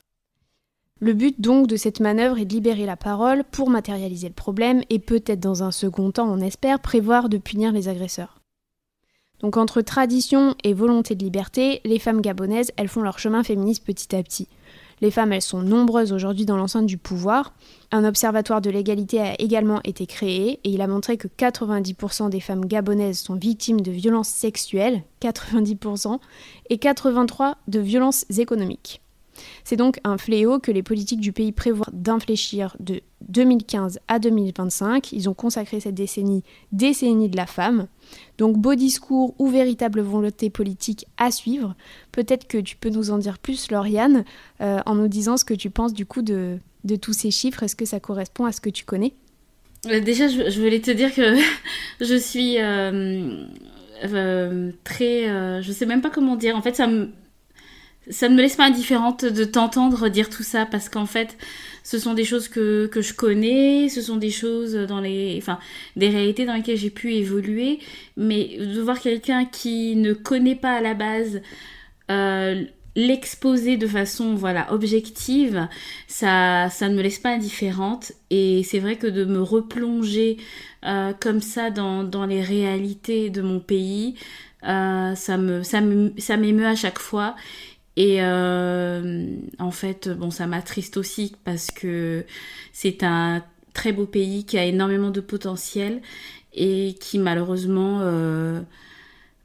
Le 0.99 1.13
but 1.13 1.39
donc 1.39 1.67
de 1.67 1.75
cette 1.75 1.99
manœuvre 1.99 2.39
est 2.39 2.45
de 2.45 2.53
libérer 2.53 2.85
la 2.85 2.97
parole 2.97 3.43
pour 3.51 3.69
matérialiser 3.69 4.27
le 4.27 4.33
problème 4.33 4.83
et 4.89 4.99
peut-être 4.99 5.39
dans 5.39 5.63
un 5.63 5.71
second 5.71 6.11
temps, 6.11 6.29
on 6.29 6.41
espère, 6.41 6.79
prévoir 6.79 7.29
de 7.29 7.37
punir 7.37 7.71
les 7.71 7.87
agresseurs. 7.87 8.39
Donc 9.39 9.57
entre 9.57 9.81
tradition 9.81 10.55
et 10.63 10.73
volonté 10.73 11.13
de 11.13 11.23
liberté, 11.23 11.81
les 11.85 11.99
femmes 11.99 12.21
gabonaises, 12.21 12.71
elles 12.77 12.87
font 12.87 13.01
leur 13.01 13.19
chemin 13.19 13.43
féministe 13.43 13.85
petit 13.85 14.15
à 14.15 14.23
petit. 14.23 14.47
Les 15.01 15.11
femmes, 15.11 15.31
elles 15.31 15.41
sont 15.41 15.61
nombreuses 15.61 16.11
aujourd'hui 16.11 16.45
dans 16.45 16.57
l'enceinte 16.57 16.87
du 16.87 16.97
pouvoir. 16.97 17.53
Un 17.91 18.03
observatoire 18.03 18.61
de 18.61 18.69
l'égalité 18.69 19.21
a 19.21 19.39
également 19.39 19.79
été 19.83 20.07
créé 20.07 20.59
et 20.63 20.69
il 20.69 20.81
a 20.81 20.87
montré 20.87 21.17
que 21.17 21.27
90% 21.27 22.29
des 22.29 22.39
femmes 22.39 22.65
gabonaises 22.65 23.19
sont 23.19 23.35
victimes 23.35 23.81
de 23.81 23.91
violences 23.91 24.29
sexuelles, 24.29 25.03
90%, 25.21 26.19
et 26.69 26.77
83% 26.77 27.53
de 27.67 27.79
violences 27.79 28.25
économiques. 28.37 29.01
C'est 29.67 29.75
donc 29.75 29.99
un 30.05 30.17
fléau 30.17 30.59
que 30.59 30.71
les 30.71 30.81
politiques 30.81 31.19
du 31.19 31.33
pays 31.33 31.51
prévoient 31.51 31.89
d'infléchir 31.91 32.77
de 32.79 33.01
2015 33.27 33.99
à 34.07 34.17
2025. 34.17 35.11
Ils 35.11 35.27
ont 35.27 35.33
consacré 35.33 35.81
cette 35.81 35.93
décennie 35.93 36.45
décennie 36.71 37.27
de 37.27 37.35
la 37.35 37.45
femme. 37.45 37.87
Donc 38.37 38.55
beau 38.57 38.75
discours 38.75 39.35
ou 39.39 39.49
véritable 39.49 39.99
volonté 39.99 40.49
politique 40.49 41.05
à 41.17 41.31
suivre. 41.31 41.75
Peut-être 42.13 42.47
que 42.47 42.57
tu 42.59 42.77
peux 42.77 42.87
nous 42.87 43.11
en 43.11 43.17
dire 43.17 43.39
plus, 43.39 43.69
Lauriane, 43.69 44.23
euh, 44.61 44.79
en 44.85 44.95
nous 44.95 45.09
disant 45.09 45.35
ce 45.35 45.43
que 45.43 45.53
tu 45.53 45.69
penses 45.69 45.91
du 45.91 46.05
coup 46.05 46.21
de, 46.21 46.59
tous 47.01 47.11
ces 47.11 47.29
chiffres. 47.29 47.61
Est-ce 47.61 47.75
que 47.75 47.83
ça 47.83 47.99
correspond 47.99 48.45
à 48.45 48.53
ce 48.53 48.61
que 48.61 48.69
tu 48.69 48.85
connais? 48.85 49.15
Euh, 49.87 49.99
Déjà, 49.99 50.29
je, 50.29 50.61
voulais 50.61 50.79
te 50.79 50.91
dire 50.91 51.13
que 51.13 51.35
je 51.99 52.15
suis 52.15 52.55
euh, 52.57 53.43
très... 54.85 55.61
je 55.61 55.71
sais 55.73 55.85
même 55.85 55.99
pas 55.99 56.09
comment 56.09 56.37
dire. 56.37 56.55
En 56.55 56.61
fait, 56.61 56.77
ça 56.77 56.87
me 56.87 57.09
ça 58.09 58.29
ne 58.29 58.35
me 58.35 58.41
laisse 58.41 58.55
pas 58.55 58.65
indifférente 58.65 59.25
de 59.25 59.43
t'entendre 59.43 60.09
dire 60.09 60.29
tout 60.29 60.43
ça 60.43 60.65
parce 60.65 60.89
qu'en 60.89 61.05
fait, 61.05 61.37
ce 61.83 61.99
sont 61.99 62.13
des 62.13 62.25
choses 62.25 62.47
que, 62.47 62.87
que, 62.87 63.01
je 63.01 63.13
connais, 63.13 63.89
ce 63.89 64.01
sont 64.01 64.17
des 64.17 64.29
choses 64.29 64.73
dans 64.73 64.99
les, 64.99 65.37
enfin, 65.37 65.59
des 65.95 66.09
réalités 66.09 66.45
dans 66.45 66.53
lesquelles 66.53 66.77
j'ai 66.77 66.89
pu 66.89 67.13
évoluer, 67.13 67.79
mais 68.17 68.57
de 68.59 68.81
voir 68.81 68.99
quelqu'un 68.99 69.45
qui 69.45 69.95
ne 69.95 70.13
connaît 70.13 70.55
pas 70.55 70.73
à 70.73 70.81
la 70.81 70.93
base 70.93 71.41
euh, 72.11 72.65
l'exposer 72.97 73.77
de 73.77 73.87
façon, 73.87 74.33
voilà, 74.35 74.73
objective, 74.73 75.67
ça, 76.07 76.67
ça 76.69 76.89
ne 76.89 76.95
me 76.95 77.01
laisse 77.01 77.19
pas 77.19 77.29
indifférente. 77.29 78.11
Et 78.31 78.63
c'est 78.63 78.79
vrai 78.79 78.95
que 78.97 79.07
de 79.07 79.23
me 79.23 79.41
replonger 79.41 80.37
euh, 80.83 81.13
comme 81.19 81.39
ça 81.39 81.69
dans, 81.69 82.03
dans, 82.03 82.25
les 82.25 82.41
réalités 82.41 83.29
de 83.29 83.41
mon 83.41 83.59
pays, 83.59 84.15
euh, 84.67 85.13
ça 85.15 85.37
me, 85.37 85.61
ça 85.63 86.37
m'émeut 86.37 86.65
à 86.65 86.75
chaque 86.75 86.99
fois. 86.99 87.35
Et 87.97 88.21
euh, 88.21 89.25
en 89.57 89.71
fait, 89.71 90.07
bon, 90.07 90.29
ça 90.29 90.45
m'attriste 90.45 90.97
aussi 90.97 91.35
parce 91.43 91.71
que 91.71 92.25
c'est 92.71 93.01
un 93.01 93.43
très 93.73 93.91
beau 93.91 94.05
pays 94.05 94.45
qui 94.45 94.59
a 94.59 94.65
énormément 94.65 95.09
de 95.09 95.19
potentiel 95.19 96.01
et 96.53 96.95
qui 97.01 97.17
malheureusement 97.17 98.01
euh, 98.01 98.61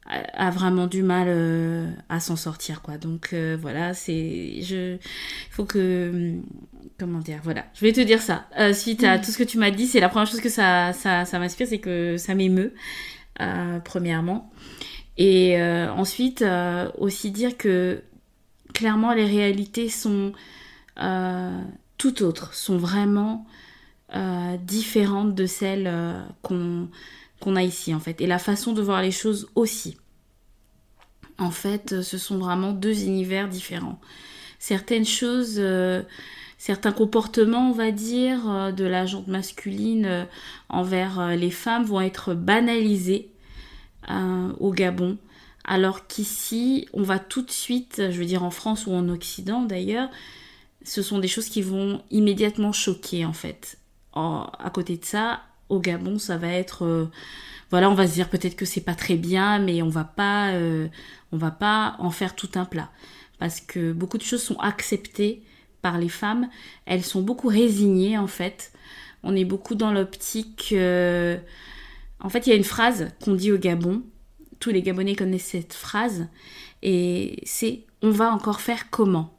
a 0.05 0.51
vraiment 0.51 0.85
du 0.85 1.01
mal 1.01 1.25
euh, 1.29 1.89
à 2.09 2.19
s'en 2.19 2.35
sortir 2.35 2.83
quoi. 2.83 2.99
Donc 2.99 3.33
voilà, 3.59 3.95
c'est 3.95 4.61
je 4.61 4.97
faut 5.49 5.65
que 5.65 6.33
comment 6.99 7.19
dire, 7.19 7.39
voilà, 7.43 7.65
je 7.73 7.81
vais 7.81 7.91
te 7.91 8.01
dire 8.01 8.21
ça. 8.21 8.45
suite 8.73 9.03
à 9.03 9.17
tout 9.17 9.31
ce 9.31 9.39
que 9.39 9.43
tu 9.43 9.57
m'as 9.57 9.71
dit, 9.71 9.87
c'est 9.87 9.99
la 9.99 10.09
première 10.09 10.27
chose 10.27 10.41
que 10.41 10.49
ça 10.49 10.93
ça, 10.93 11.25
ça 11.25 11.39
m'inspire, 11.39 11.65
c'est 11.65 11.79
que 11.79 12.17
ça 12.17 12.35
m'émeut 12.35 12.75
premièrement. 13.83 14.51
Et 15.17 15.59
ensuite 15.59 16.45
aussi 16.99 17.31
dire 17.31 17.57
que 17.57 18.03
clairement, 18.73 19.13
les 19.13 19.25
réalités 19.25 19.89
sont 19.89 20.33
euh, 20.99 21.61
tout 21.97 22.23
autres, 22.23 22.53
sont 22.53 22.77
vraiment 22.77 23.45
euh, 24.15 24.57
différentes 24.57 25.35
de 25.35 25.45
celles 25.45 25.87
euh, 25.87 26.21
qu'on 26.41 27.55
a 27.55 27.63
ici, 27.63 27.93
en 27.93 27.99
fait. 27.99 28.21
Et 28.21 28.27
la 28.27 28.39
façon 28.39 28.73
de 28.73 28.81
voir 28.81 29.01
les 29.01 29.11
choses 29.11 29.49
aussi. 29.55 29.97
En 31.39 31.51
fait, 31.51 32.01
ce 32.01 32.17
sont 32.17 32.37
vraiment 32.37 32.73
deux 32.73 33.03
univers 33.03 33.49
différents. 33.49 33.99
Certaines 34.59 35.05
choses, 35.05 35.59
certains 36.57 36.91
comportements, 36.93 37.69
on 37.69 37.73
va 37.73 37.91
dire, 37.91 38.71
de 38.71 38.85
la 38.85 39.05
jante 39.05 39.27
masculine 39.27 40.27
envers 40.69 41.35
les 41.35 41.49
femmes 41.49 41.83
vont 41.83 41.99
être 41.99 42.33
banalisés 42.33 43.29
au 44.07 44.71
Gabon 44.71 45.17
alors 45.63 46.07
qu'ici, 46.07 46.87
on 46.93 47.03
va 47.03 47.19
tout 47.19 47.41
de 47.41 47.51
suite, 47.51 47.95
je 47.97 48.17
veux 48.19 48.25
dire 48.25 48.43
en 48.43 48.51
France 48.51 48.85
ou 48.85 48.91
en 48.93 49.07
Occident 49.09 49.61
d'ailleurs, 49.61 50.09
ce 50.83 51.01
sont 51.01 51.19
des 51.19 51.27
choses 51.27 51.47
qui 51.49 51.61
vont 51.61 52.01
immédiatement 52.11 52.71
choquer 52.71 53.25
en 53.25 53.33
fait. 53.33 53.77
à 54.13 54.69
côté 54.73 54.97
de 54.97 55.05
ça, 55.05 55.41
au 55.69 55.79
Gabon, 55.79 56.19
ça 56.19 56.37
va 56.37 56.49
être... 56.49 56.85
Euh, 56.85 57.05
voilà, 57.71 57.89
on 57.89 57.95
va 57.95 58.07
se 58.07 58.13
dire 58.13 58.29
peut-être 58.29 58.55
que 58.55 58.65
c'est 58.65 58.81
pas 58.81 58.93
très 58.93 59.15
bien, 59.15 59.57
mais 59.57 59.81
on 59.81 59.89
va 59.89 60.03
pas, 60.03 60.51
euh, 60.51 60.87
on 61.31 61.37
va 61.37 61.49
pas 61.49 61.95
en 61.97 62.11
faire 62.11 62.35
tout 62.35 62.49
un 62.53 62.65
plat, 62.65 62.91
parce 63.39 63.61
que 63.61 63.93
beaucoup 63.93 64.19
de 64.19 64.23
choses 64.23 64.43
sont 64.43 64.59
acceptées 64.59 65.41
par 65.81 65.97
les 65.97 66.09
femmes. 66.09 66.49
Elles 66.85 67.03
sont 67.03 67.21
beaucoup 67.21 67.47
résignées 67.47 68.17
en 68.17 68.27
fait. 68.27 68.71
On 69.23 69.35
est 69.35 69.45
beaucoup 69.45 69.73
dans 69.73 69.91
l'optique. 69.91 70.69
Euh, 70.73 71.37
en 72.19 72.29
fait, 72.29 72.45
il 72.45 72.51
y 72.51 72.53
a 72.53 72.55
une 72.55 72.63
phrase 72.63 73.09
qu'on 73.23 73.33
dit 73.33 73.51
au 73.51 73.57
Gabon. 73.57 74.03
Les 74.71 74.81
Gabonais 74.81 75.15
connaissent 75.15 75.45
cette 75.45 75.73
phrase, 75.73 76.27
et 76.81 77.39
c'est 77.43 77.81
on 78.01 78.11
va 78.11 78.31
encore 78.31 78.61
faire 78.61 78.89
comment 78.89 79.37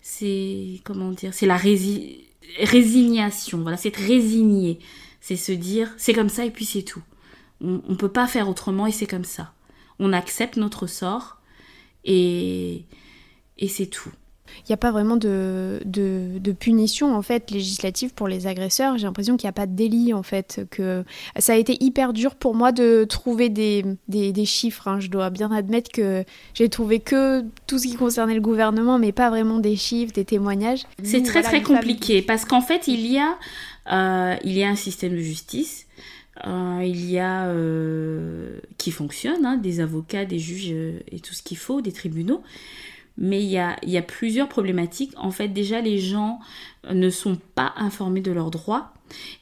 C'est 0.00 0.80
comment 0.84 1.10
dire 1.10 1.34
C'est 1.34 1.46
la 1.46 1.58
résignation. 1.58 3.58
Voilà, 3.58 3.76
c'est 3.76 3.94
résigné. 3.94 4.78
C'est 5.20 5.36
se 5.36 5.52
dire 5.52 5.92
c'est 5.96 6.14
comme 6.14 6.28
ça 6.28 6.44
et 6.44 6.50
puis 6.50 6.64
c'est 6.64 6.82
tout. 6.82 7.02
On 7.60 7.80
ne 7.88 7.94
peut 7.94 8.10
pas 8.10 8.26
faire 8.26 8.48
autrement 8.48 8.86
et 8.86 8.92
c'est 8.92 9.06
comme 9.06 9.24
ça. 9.24 9.52
On 9.98 10.12
accepte 10.12 10.56
notre 10.56 10.86
sort 10.86 11.38
et, 12.04 12.84
et 13.58 13.68
c'est 13.68 13.86
tout. 13.86 14.10
Il 14.60 14.70
n'y 14.70 14.74
a 14.74 14.78
pas 14.78 14.90
vraiment 14.90 15.16
de, 15.16 15.80
de, 15.84 16.52
punition 16.52 17.14
en 17.14 17.22
fait 17.22 17.50
législative 17.50 18.14
pour 18.14 18.28
les 18.28 18.46
agresseurs. 18.46 18.96
J'ai 18.96 19.04
l'impression 19.06 19.36
qu'il 19.36 19.46
n'y 19.46 19.50
a 19.50 19.54
pas 19.54 19.66
de 19.66 19.74
délit 19.74 20.14
en 20.14 20.22
fait. 20.22 20.66
Que 20.70 21.04
ça 21.38 21.54
a 21.54 21.56
été 21.56 21.82
hyper 21.82 22.12
dur 22.12 22.34
pour 22.34 22.54
moi 22.54 22.72
de 22.72 23.04
trouver 23.04 23.48
des, 23.48 23.84
des, 24.08 24.44
chiffres. 24.44 24.88
Hein. 24.88 25.00
Je 25.00 25.08
dois 25.08 25.30
bien 25.30 25.50
admettre 25.50 25.90
que 25.90 26.24
j'ai 26.54 26.68
trouvé 26.68 27.00
que 27.00 27.42
tout 27.66 27.78
ce 27.78 27.86
qui 27.86 27.96
concernait 27.96 28.34
le 28.34 28.40
gouvernement, 28.40 28.98
mais 28.98 29.12
pas 29.12 29.30
vraiment 29.30 29.58
des 29.58 29.76
chiffres, 29.76 30.12
des 30.12 30.24
témoignages. 30.24 30.84
C'est 31.02 31.22
très 31.22 31.42
très 31.42 31.62
compliqué 31.62 32.22
parce 32.22 32.44
qu'en 32.44 32.60
fait 32.60 32.88
il 32.88 33.06
y 33.06 33.18
a 33.18 33.36
euh, 33.92 34.36
il 34.44 34.52
y 34.52 34.64
a 34.64 34.68
un 34.68 34.76
système 34.76 35.12
de 35.12 35.18
justice 35.18 35.86
euh, 36.46 36.80
il 36.84 37.08
y 37.10 37.18
a 37.18 37.46
euh, 37.46 38.58
qui 38.76 38.90
fonctionne, 38.90 39.46
hein, 39.46 39.56
des 39.56 39.80
avocats, 39.80 40.24
des 40.24 40.38
juges 40.38 40.74
et 41.10 41.20
tout 41.20 41.32
ce 41.32 41.42
qu'il 41.42 41.56
faut, 41.56 41.80
des 41.80 41.92
tribunaux. 41.92 42.42
Mais 43.16 43.42
il 43.42 43.50
y, 43.50 43.58
a, 43.58 44.02
plusieurs 44.02 44.48
problématiques. 44.48 45.12
En 45.16 45.30
fait, 45.30 45.48
déjà, 45.48 45.80
les 45.80 45.98
gens 45.98 46.40
ne 46.90 47.10
sont 47.10 47.38
pas 47.54 47.72
informés 47.76 48.20
de 48.20 48.32
leurs 48.32 48.50
droits 48.50 48.92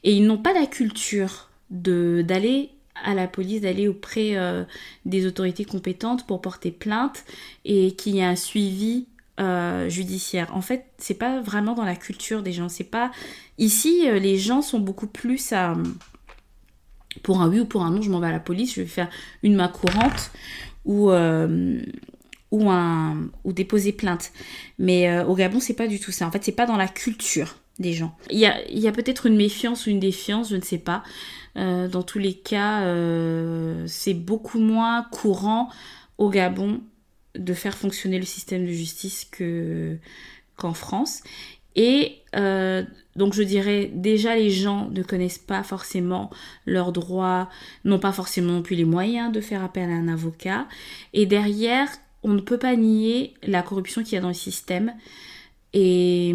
et 0.05 0.13
ils 0.13 0.27
n'ont 0.27 0.39
pas 0.39 0.53
la 0.53 0.67
culture 0.67 1.49
d'aller 1.71 2.71
à 3.03 3.15
la 3.15 3.27
police, 3.27 3.63
d'aller 3.63 3.89
auprès 3.89 4.37
des 5.07 5.27
autorités 5.27 5.65
compétentes 5.65 6.27
pour 6.27 6.43
porter 6.43 6.71
plainte 6.71 7.25
et 7.65 7.93
qu'il 7.93 8.17
y 8.17 8.19
ait 8.19 8.25
un 8.25 8.37
suivi 8.37 9.07
judiciaire. 9.89 10.55
En 10.55 10.61
fait, 10.61 10.85
c'est 10.99 11.15
pas 11.15 11.41
vraiment 11.41 11.73
dans 11.75 11.87
la 11.87 11.97
culture 11.97 12.43
des 12.43 12.53
gens. 12.53 12.69
C'est 12.69 12.85
pas 12.85 13.11
ici, 13.57 14.03
les 14.07 14.37
gens 14.37 14.61
sont 14.61 14.81
beaucoup 14.81 15.07
plus 15.07 15.55
à 15.55 15.77
pour 17.23 17.41
un 17.41 17.49
oui 17.49 17.61
ou 17.61 17.65
pour 17.65 17.85
un 17.85 17.91
non, 17.91 18.03
je 18.03 18.11
m'en 18.11 18.21
vais 18.21 18.29
à 18.29 18.33
la 18.33 18.41
police, 18.41 18.75
je 18.75 18.81
vais 18.83 18.87
faire 18.87 19.09
une 19.43 19.55
main 19.55 19.69
courante 19.69 20.31
ou, 20.85 21.11
euh, 21.11 21.81
ou, 22.53 22.71
un, 22.71 23.31
ou 23.43 23.53
déposer 23.53 23.93
plainte. 23.93 24.31
Mais 24.79 25.09
euh, 25.09 25.25
au 25.25 25.35
Gabon, 25.35 25.59
c'est 25.59 25.75
pas 25.75 25.89
du 25.89 25.99
tout 25.99 26.13
ça. 26.13 26.27
En 26.27 26.31
fait, 26.31 26.45
c'est 26.45 26.53
pas 26.53 26.67
dans 26.67 26.77
la 26.77 26.87
culture 26.87 27.57
des 27.81 27.93
gens. 27.93 28.15
Il 28.31 28.39
y 28.39 28.47
a, 28.47 28.55
a 28.55 28.93
peut-être 28.93 29.27
une 29.27 29.37
méfiance 29.37 29.87
ou 29.87 29.91
une 29.91 29.99
défiance, 29.99 30.51
je 30.51 30.57
ne 30.57 30.63
sais 30.63 30.79
pas. 30.79 31.03
Euh, 31.57 31.89
dans 31.89 32.05
tous 32.05 32.21
les 32.21 32.35
cas, 32.35 32.87
c'est 33.87 34.15
beaucoup 34.15 34.61
moins 34.61 35.03
courant 35.11 35.69
au 36.19 36.31
Gabon 36.31 36.81
de 37.35 37.55
faire 37.55 37.77
fonctionner 37.77 38.19
le 38.19 38.27
système 38.27 38.65
de 38.67 38.71
justice 38.71 39.27
que 39.31 39.97
qu'en 40.57 40.75
France. 40.75 41.23
Et 41.75 42.19
euh, 42.37 42.83
donc 43.17 43.35
je 43.35 43.43
dirais 43.43 43.91
déjà 43.95 44.37
les 44.37 44.51
gens 44.51 44.89
ne 44.91 45.03
connaissent 45.03 45.39
pas 45.39 45.63
forcément 45.63 46.31
leurs 46.67 46.93
droits, 46.93 47.49
n'ont 47.85 47.99
pas 47.99 48.13
forcément 48.13 48.53
non 48.55 48.63
plus 48.63 48.77
les 48.77 48.85
moyens 48.85 49.33
de 49.33 49.41
faire 49.41 49.65
appel 49.65 49.89
à 49.91 49.95
un 49.95 50.09
avocat. 50.09 50.67
Et 51.13 51.27
derrière, 51.27 51.89
on 52.23 52.33
ne 52.35 52.41
peut 52.41 52.59
pas 52.59 52.77
nier 52.77 53.35
la 53.43 53.63
corruption 53.63 54.03
qu'il 54.03 54.15
y 54.15 54.17
a 54.17 54.21
dans 54.21 54.29
le 54.29 54.35
système. 54.35 54.95
Et, 55.73 56.35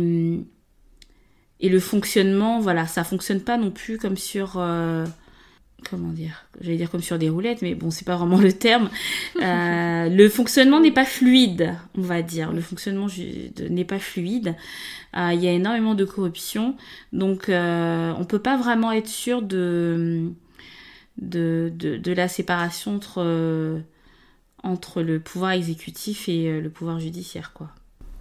et 1.59 1.69
le 1.69 1.79
fonctionnement, 1.79 2.59
voilà, 2.59 2.87
ça 2.87 3.03
fonctionne 3.03 3.41
pas 3.41 3.57
non 3.57 3.71
plus 3.71 3.97
comme 3.97 4.17
sur... 4.17 4.53
Euh, 4.57 5.05
comment 5.89 6.11
dire 6.11 6.45
J'allais 6.59 6.77
dire 6.77 6.89
comme 6.89 7.01
sur 7.01 7.17
des 7.19 7.29
roulettes, 7.29 7.61
mais 7.61 7.75
bon, 7.75 7.91
c'est 7.91 8.05
pas 8.05 8.15
vraiment 8.15 8.39
le 8.39 8.53
terme. 8.53 8.89
Euh, 9.39 10.09
le 10.09 10.29
fonctionnement 10.29 10.79
n'est 10.79 10.91
pas 10.91 11.05
fluide, 11.05 11.75
on 11.95 12.01
va 12.01 12.23
dire. 12.23 12.51
Le 12.51 12.61
fonctionnement 12.61 13.07
n'est 13.69 13.85
pas 13.85 13.99
fluide. 13.99 14.55
Euh, 15.15 15.31
il 15.33 15.43
y 15.43 15.47
a 15.47 15.51
énormément 15.51 15.93
de 15.93 16.05
corruption, 16.05 16.75
donc 17.13 17.45
on 17.49 18.25
peut 18.27 18.39
pas 18.39 18.57
vraiment 18.57 18.91
être 18.91 19.07
sûr 19.07 19.43
de 19.43 20.31
de, 21.19 21.71
de, 21.75 22.13
la 22.13 22.27
séparation 22.27 22.95
entre 22.95 23.83
entre 24.63 25.01
le 25.01 25.19
pouvoir 25.19 25.51
exécutif 25.51 26.29
et 26.29 26.59
le 26.59 26.69
pouvoir 26.69 26.99
judiciaire, 26.99 27.53
quoi. 27.53 27.69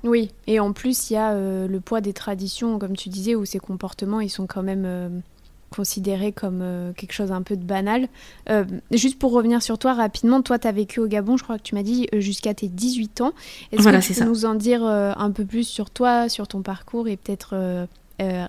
Oui, 0.05 0.31
et 0.47 0.61
en 0.61 0.73
plus 0.73 1.11
il 1.11 1.15
y 1.15 1.17
a 1.17 1.35
le 1.35 1.81
poids 1.81 2.01
des 2.01 2.13
traditions, 2.13 2.79
comme 2.79 2.97
tu 2.97 3.09
disais, 3.09 3.35
où 3.35 3.45
ces 3.45 3.59
comportements 3.59 4.21
ils 4.21 4.31
sont 4.31 4.47
quand 4.47 4.63
même 4.63 5.23
considéré 5.71 6.33
comme 6.33 6.61
euh, 6.63 6.93
quelque 6.93 7.13
chose 7.13 7.33
un 7.33 7.43
peu 7.43 7.57
de 7.57 7.65
banal. 7.65 8.09
Euh, 8.51 8.65
juste 8.91 9.19
pour 9.19 9.33
revenir 9.33 9.63
sur 9.63 9.79
toi 9.79 9.95
rapidement, 9.95 10.43
toi 10.43 10.59
tu 10.59 10.67
as 10.67 10.73
vécu 10.73 11.01
au 11.01 11.07
Gabon, 11.07 11.37
je 11.37 11.45
crois 11.45 11.59
que 11.59 11.63
tu 11.63 11.75
m'as 11.75 11.83
dit, 11.83 12.09
euh, 12.15 12.21
jusqu'à 12.21 12.55
tes 12.55 12.69
18 12.69 13.21
ans. 13.21 13.33
Est-ce 13.73 13.89
que 13.89 14.13
tu 14.13 14.15
peux 14.15 14.27
nous 14.27 14.45
en 14.45 14.55
dire 14.55 14.83
un 14.85 15.31
peu 15.31 15.45
plus 15.45 15.65
sur 15.65 15.91
toi, 15.91 16.29
sur 16.29 16.49
ton 16.49 16.63
parcours 16.63 17.09
et 17.09 17.17
peut-être 17.17 17.87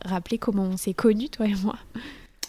rappeler 0.05 0.37
comment 0.37 0.63
on 0.63 0.77
s'est 0.77 0.93
connus, 0.93 1.29
toi 1.29 1.47
et 1.47 1.55
moi? 1.63 1.75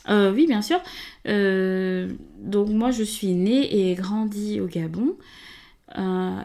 Oui, 0.08 0.46
bien 0.46 0.62
sûr. 0.62 0.80
donc 1.24 2.68
moi 2.68 2.90
je 2.90 3.02
suis 3.02 3.34
née 3.34 3.90
et 3.90 3.94
grandie 3.94 4.60
au 4.60 4.66
Gabon 4.66 5.16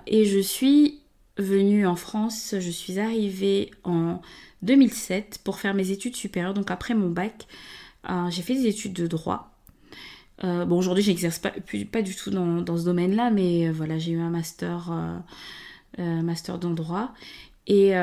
et 0.08 0.25
je 0.25 0.39
suis 0.39 1.00
venue 1.38 1.88
en 1.88 1.96
France, 1.96 2.55
je 2.60 2.70
suis 2.70 3.00
arrivée 3.00 3.72
en 3.84 4.22
2007 4.63 5.39
pour 5.43 5.60
faire 5.60 5.74
mes 5.74 5.91
études 5.91 6.15
supérieures, 6.15 6.53
donc 6.53 6.72
après 6.72 6.93
mon 6.93 7.10
bac. 7.10 7.48
Euh, 8.10 8.29
j'ai 8.29 8.41
fait 8.41 8.55
des 8.55 8.67
études 8.67 8.93
de 8.93 9.08
droit. 9.08 9.51
Euh, 10.43 10.65
bon, 10.65 10.77
aujourd'hui, 10.77 11.03
j'exerce 11.03 11.39
pas, 11.39 11.51
pas 11.91 12.01
du 12.01 12.15
tout 12.15 12.32
dans, 12.32 12.77
ce 12.77 12.84
domaine-là, 12.84 13.29
mais 13.29 13.67
euh, 13.67 13.72
voilà, 13.72 13.98
j'ai 13.98 14.12
eu 14.12 14.20
un 14.20 14.29
master, 14.29 14.91
master 15.98 16.58
dans 16.60 16.72
droit. 16.72 17.13
Et 17.67 17.93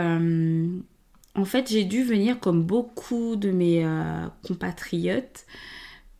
en 1.35 1.45
fait, 1.45 1.71
j'ai 1.71 1.85
dû 1.85 2.03
venir 2.03 2.41
comme 2.41 2.65
beaucoup 2.65 3.37
de 3.37 3.51
mes 3.51 3.87
compatriotes 4.47 5.47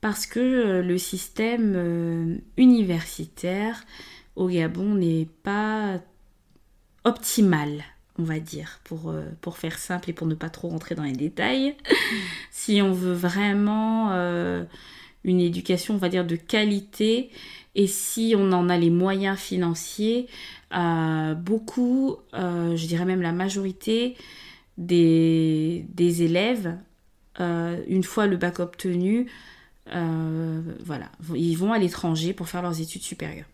parce 0.01 0.27
que 0.27 0.81
le 0.81 0.99
système 0.99 2.41
universitaire 2.57 3.85
au 4.37 4.49
Gabon 4.49 4.95
n'est 4.95 5.29
pas 5.43 6.01
optimal 7.05 7.85
on 8.21 8.25
va 8.25 8.39
dire, 8.39 8.81
pour, 8.85 9.11
euh, 9.11 9.25
pour 9.41 9.57
faire 9.57 9.79
simple 9.79 10.11
et 10.11 10.13
pour 10.13 10.27
ne 10.27 10.35
pas 10.35 10.51
trop 10.51 10.69
rentrer 10.69 10.95
dans 10.95 11.03
les 11.03 11.13
détails. 11.13 11.75
si 12.51 12.83
on 12.83 12.93
veut 12.93 13.15
vraiment 13.15 14.11
euh, 14.13 14.65
une 15.25 15.41
éducation, 15.41 15.95
on 15.95 15.99
va 15.99 16.09
dire, 16.09 16.27
de 16.27 16.37
qualité, 16.37 17.31
et 17.75 17.87
si 17.87 18.35
on 18.37 18.53
en 18.53 18.69
a 18.69 18.77
les 18.77 18.91
moyens 18.91 19.39
financiers, 19.39 20.27
euh, 20.75 21.35
beaucoup, 21.35 22.17
je 22.33 22.87
dirais 22.87 23.05
même 23.05 23.23
la 23.23 23.33
majorité 23.33 24.17
des, 24.81 25.87
des 25.95 26.23
élèves, 26.25 26.77
une 27.39 28.03
fois 28.03 28.27
le 28.27 28.37
bac 28.37 28.59
obtenu, 28.59 29.31
voilà, 29.87 31.11
ils 31.35 31.55
vont 31.55 31.73
à 31.73 31.79
l'étranger 31.79 32.33
pour 32.33 32.49
faire 32.49 32.63
leurs 32.63 32.81
études 32.81 33.03
supérieures. 33.03 33.47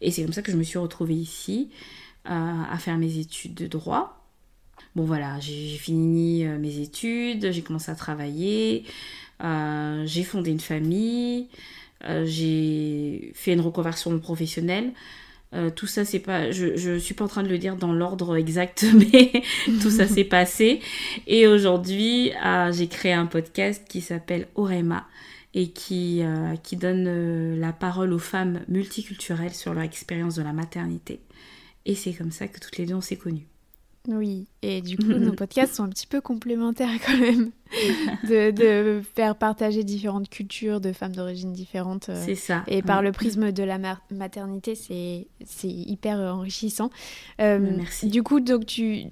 Et 0.00 0.10
c'est 0.10 0.22
comme 0.22 0.32
ça 0.32 0.42
que 0.42 0.50
je 0.50 0.56
me 0.56 0.62
suis 0.62 0.78
retrouvée 0.78 1.14
ici 1.14 1.68
à 2.24 2.76
faire 2.78 2.96
mes 2.96 3.18
études 3.18 3.54
de 3.54 3.66
droit. 3.66 4.18
Bon 4.98 5.04
voilà, 5.04 5.38
j'ai 5.38 5.76
fini 5.76 6.44
euh, 6.44 6.58
mes 6.58 6.78
études, 6.80 7.52
j'ai 7.52 7.62
commencé 7.62 7.90
à 7.90 7.94
travailler, 7.94 8.84
euh, 9.44 10.02
j'ai 10.06 10.24
fondé 10.24 10.50
une 10.50 10.60
famille, 10.60 11.48
euh, 12.04 12.24
j'ai 12.26 13.30
fait 13.34 13.52
une 13.52 13.60
reconversion 13.60 14.18
professionnelle. 14.18 14.92
Tout 15.76 15.86
ça, 15.86 16.04
c'est 16.04 16.18
pas, 16.18 16.50
je, 16.50 16.90
ne 16.90 16.98
suis 16.98 17.14
pas 17.14 17.24
en 17.24 17.28
train 17.28 17.42
de 17.42 17.48
le 17.48 17.58
dire 17.58 17.76
dans 17.76 17.92
l'ordre 17.92 18.36
exact, 18.36 18.84
mais 18.94 19.42
tout 19.80 19.90
ça 19.90 20.06
s'est 20.06 20.24
passé. 20.24 20.80
Et 21.26 21.46
aujourd'hui, 21.46 22.32
j'ai 22.72 22.88
créé 22.88 23.12
un 23.12 23.26
podcast 23.26 23.84
qui 23.88 24.00
s'appelle 24.00 24.48
Orema 24.54 25.06
et 25.54 25.68
qui, 25.68 26.22
qui 26.62 26.76
donne 26.76 27.58
la 27.58 27.72
parole 27.72 28.12
aux 28.12 28.18
femmes 28.18 28.60
multiculturelles 28.68 29.54
sur 29.54 29.72
leur 29.72 29.84
expérience 29.84 30.34
de 30.34 30.42
la 30.42 30.52
maternité. 30.52 31.20
Et 31.86 31.94
c'est 31.94 32.12
comme 32.12 32.32
ça 32.32 32.46
que 32.46 32.60
toutes 32.60 32.76
les 32.76 32.84
deux 32.84 32.94
on 32.94 33.00
s'est 33.00 33.16
connues. 33.16 33.46
Oui, 34.08 34.46
et 34.62 34.80
du 34.80 34.96
coup, 34.96 35.12
nos 35.12 35.32
podcasts 35.34 35.74
sont 35.74 35.84
un 35.84 35.88
petit 35.90 36.06
peu 36.06 36.22
complémentaires 36.22 36.88
quand 37.06 37.18
même, 37.18 37.50
de, 38.28 39.02
faire 39.14 39.36
partager 39.36 39.84
différentes 39.84 40.30
cultures 40.30 40.80
de 40.80 40.92
femmes 40.94 41.14
d'origine 41.14 41.52
différentes. 41.52 42.08
Euh, 42.08 42.22
c'est 42.24 42.34
ça. 42.34 42.64
Et 42.68 42.80
par 42.80 43.02
le 43.02 43.12
prisme 43.12 43.52
de 43.52 43.62
la 43.62 43.78
maternité, 44.10 44.74
c'est 44.74 45.28
hyper 45.64 46.18
enrichissant. 46.18 46.88
Euh, 47.40 47.58
Merci. 47.76 48.08
Du 48.08 48.22
coup, 48.22 48.40
donc 48.40 48.64
tu, 48.64 49.04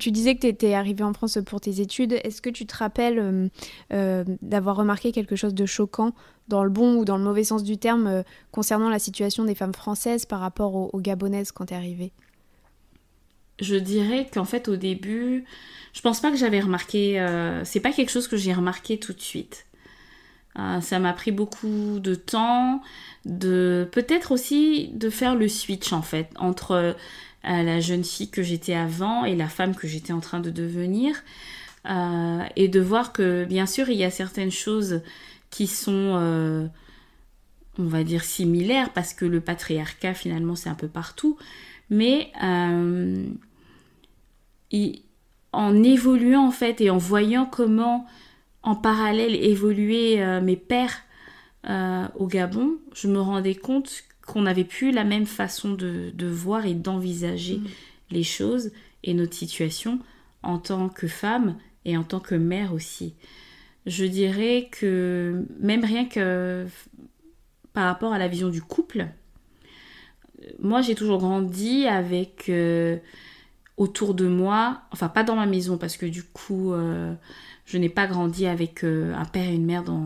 tu 0.00 0.10
disais 0.10 0.34
que 0.34 0.40
tu 0.40 0.46
étais 0.46 0.72
arrivée 0.72 1.04
en 1.04 1.12
France 1.12 1.38
pour 1.44 1.60
tes 1.60 1.82
études. 1.82 2.14
Est-ce 2.24 2.40
que 2.40 2.50
tu 2.50 2.64
te 2.64 2.74
rappelles 2.74 3.50
d'avoir 3.90 4.76
remarqué 4.76 5.12
quelque 5.12 5.36
chose 5.36 5.52
de 5.52 5.66
choquant 5.66 6.14
dans 6.48 6.64
le 6.64 6.70
bon 6.70 6.96
ou 6.96 7.04
dans 7.04 7.18
le 7.18 7.24
mauvais 7.24 7.44
sens 7.44 7.62
du 7.62 7.76
terme 7.76 8.24
concernant 8.50 8.88
la 8.88 8.98
situation 8.98 9.44
des 9.44 9.54
femmes 9.54 9.74
françaises 9.74 10.24
par 10.24 10.40
rapport 10.40 10.74
aux, 10.74 10.88
aux 10.94 11.00
Gabonaises 11.00 11.52
quand 11.52 11.66
tu 11.66 11.74
es 11.74 11.76
arrivée? 11.76 12.12
Je 13.60 13.76
dirais 13.76 14.28
qu'en 14.32 14.44
fait 14.44 14.68
au 14.68 14.76
début, 14.76 15.44
je 15.92 16.00
pense 16.00 16.20
pas 16.20 16.30
que 16.30 16.36
j'avais 16.36 16.60
remarqué. 16.60 17.24
c'est 17.64 17.80
pas 17.80 17.92
quelque 17.92 18.10
chose 18.10 18.28
que 18.28 18.36
j'ai 18.36 18.52
remarqué 18.52 18.98
tout 18.98 19.12
de 19.12 19.20
suite. 19.20 19.66
Euh, 20.58 20.80
ça 20.80 20.98
m'a 20.98 21.12
pris 21.12 21.30
beaucoup 21.30 22.00
de 22.00 22.14
temps, 22.14 22.82
de 23.24 23.88
peut-être 23.92 24.32
aussi 24.32 24.90
de 24.94 25.08
faire 25.10 25.36
le 25.36 25.48
switch 25.48 25.92
en 25.92 26.02
fait 26.02 26.30
entre 26.36 26.72
euh, 26.72 26.92
la 27.44 27.80
jeune 27.80 28.02
fille 28.02 28.30
que 28.30 28.42
j'étais 28.42 28.74
avant 28.74 29.24
et 29.24 29.36
la 29.36 29.48
femme 29.48 29.74
que 29.74 29.86
j'étais 29.86 30.12
en 30.12 30.20
train 30.20 30.40
de 30.40 30.50
devenir. 30.50 31.14
Euh, 31.88 32.42
et 32.56 32.66
de 32.68 32.80
voir 32.80 33.12
que 33.12 33.44
bien 33.44 33.64
sûr 33.64 33.88
il 33.88 33.96
y 33.96 34.04
a 34.04 34.10
certaines 34.10 34.50
choses 34.50 35.00
qui 35.48 35.68
sont 35.68 36.68
on 37.78 37.84
va 37.84 38.02
dire 38.02 38.24
similaires 38.24 38.92
parce 38.92 39.14
que 39.14 39.24
le 39.24 39.40
patriarcat 39.40 40.12
finalement 40.12 40.56
c'est 40.56 40.68
un 40.68 40.74
peu 40.74 40.88
partout 40.88 41.38
mais 41.88 42.32
en 45.52 45.82
évoluant 45.82 46.46
en 46.46 46.50
fait 46.50 46.80
et 46.80 46.90
en 46.90 46.98
voyant 46.98 47.46
comment 47.46 48.06
en 48.62 48.74
parallèle 48.74 49.34
évoluer 49.34 50.22
euh, 50.22 50.40
mes 50.40 50.56
pères 50.56 51.02
euh, 51.68 52.06
au 52.16 52.26
Gabon, 52.26 52.78
je 52.94 53.08
me 53.08 53.20
rendais 53.20 53.54
compte 53.54 54.04
qu'on 54.26 54.42
n'avait 54.42 54.64
plus 54.64 54.92
la 54.92 55.04
même 55.04 55.26
façon 55.26 55.72
de, 55.72 56.12
voir 56.26 56.66
et 56.66 56.74
d'envisager 56.74 57.58
mm. 57.58 57.66
les 58.10 58.22
choses 58.22 58.72
et 59.04 59.14
notre 59.14 59.34
situation 59.34 60.00
en 60.42 60.58
tant 60.58 60.88
que 60.88 61.06
femme 61.06 61.56
et 61.84 61.96
en 61.96 62.04
tant 62.04 62.20
que 62.20 62.34
mère 62.34 62.74
aussi. 62.74 63.14
Je 63.86 64.04
dirais 64.04 64.68
que 64.70 65.46
même 65.60 65.84
rien 65.84 66.04
que 66.04 66.66
par 67.72 67.84
rapport 67.84 68.12
à 68.12 68.18
la 68.18 68.28
vision 68.28 68.48
du 68.48 68.60
couple, 68.60 69.08
moi 70.58 70.82
j'ai 70.82 70.94
toujours 70.94 71.18
grandi 71.18 71.86
avec 71.86 72.48
euh, 72.48 72.98
autour 73.78 74.12
de 74.12 74.28
moi, 74.28 74.82
enfin 74.92 75.08
pas 75.08 75.24
dans 75.24 75.36
ma 75.36 75.46
maison 75.46 75.78
parce 75.78 75.96
que 75.96 76.04
du 76.04 76.22
coup 76.22 76.74
je 77.68 77.76
n'ai 77.76 77.90
pas 77.90 78.06
grandi 78.06 78.46
avec 78.46 78.82
euh, 78.82 79.14
un 79.14 79.26
père 79.26 79.46
et 79.46 79.54
une 79.54 79.66
mère 79.66 79.84
dans 79.84 80.02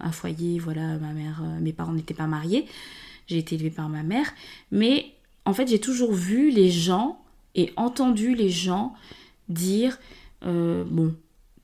un 0.00 0.10
foyer. 0.10 0.58
Voilà, 0.58 0.96
ma 0.96 1.12
mère, 1.12 1.42
euh, 1.44 1.60
mes 1.60 1.74
parents 1.74 1.92
n'étaient 1.92 2.14
pas 2.14 2.26
mariés. 2.26 2.66
J'ai 3.26 3.36
été 3.36 3.56
élevée 3.56 3.70
par 3.70 3.90
ma 3.90 4.02
mère. 4.02 4.32
Mais 4.70 5.12
en 5.44 5.52
fait, 5.52 5.68
j'ai 5.68 5.80
toujours 5.80 6.14
vu 6.14 6.50
les 6.50 6.70
gens 6.70 7.22
et 7.54 7.74
entendu 7.76 8.34
les 8.34 8.48
gens 8.48 8.94
dire 9.50 9.98
euh, 10.46 10.84
bon, 10.86 11.14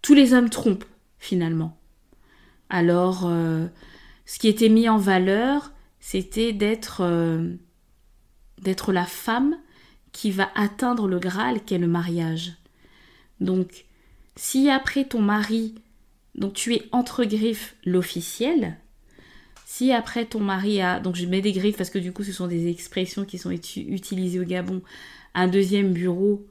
tous 0.03 0.13
les 0.13 0.35
hommes 0.35 0.51
trompent 0.51 0.85
finalement. 1.19 1.77
Alors, 2.69 3.29
ce 4.27 4.39
qui 4.39 4.47
était 4.47 4.69
mis 4.69 4.89
en 4.89 4.97
valeur, 4.97 5.73
c'était 5.99 6.53
d'être 6.53 7.03
d'être 8.63 8.93
la 8.93 9.05
femme 9.07 9.57
qui 10.13 10.31
va 10.31 10.51
atteindre 10.55 11.09
le 11.09 11.19
Graal 11.19 11.61
qu'est 11.65 11.79
le 11.79 11.87
mariage. 11.87 12.55
Donc, 13.41 13.85
si 14.37 14.71
après 14.71 15.05
ton 15.05 15.21
mari, 15.21 15.75
donc 16.35 16.55
tu 16.55 16.75
es 16.75 16.89
entre 16.93 17.25
griffes 17.25 17.75
l'officiel, 17.85 18.77
si 19.65 19.93
après 19.93 20.25
ton 20.25 20.41
mari 20.41 20.81
a, 20.83 21.01
donc 21.01 21.15
je 21.15 21.27
mets 21.27 21.41
des 21.41 21.53
griffes 21.53 21.77
parce 21.77 21.91
que 21.91 21.99
du 21.99 22.13
coup 22.13 22.25
ce 22.25 22.33
sont 22.33 22.49
des 22.49 22.69
expressions 22.69 23.25
qui 23.25 23.39
sont 23.39 23.51
utilisées 23.51 24.41
au 24.41 24.45
Gabon, 24.45 24.83
un 25.35 25.47
deuxième 25.47 25.93
bureau, 25.93 26.45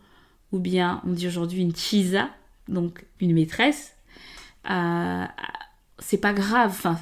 ou 0.52 0.60
bien 0.60 1.02
on 1.06 1.12
dit 1.12 1.28
aujourd'hui 1.28 1.62
une 1.62 1.76
chisa, 1.76 2.30
donc 2.68 3.06
une 3.20 3.34
maîtresse, 3.34 3.94
euh, 4.70 5.26
c'est 6.00 6.18
pas 6.18 6.34
grave, 6.34 6.72
enfin 6.72 6.98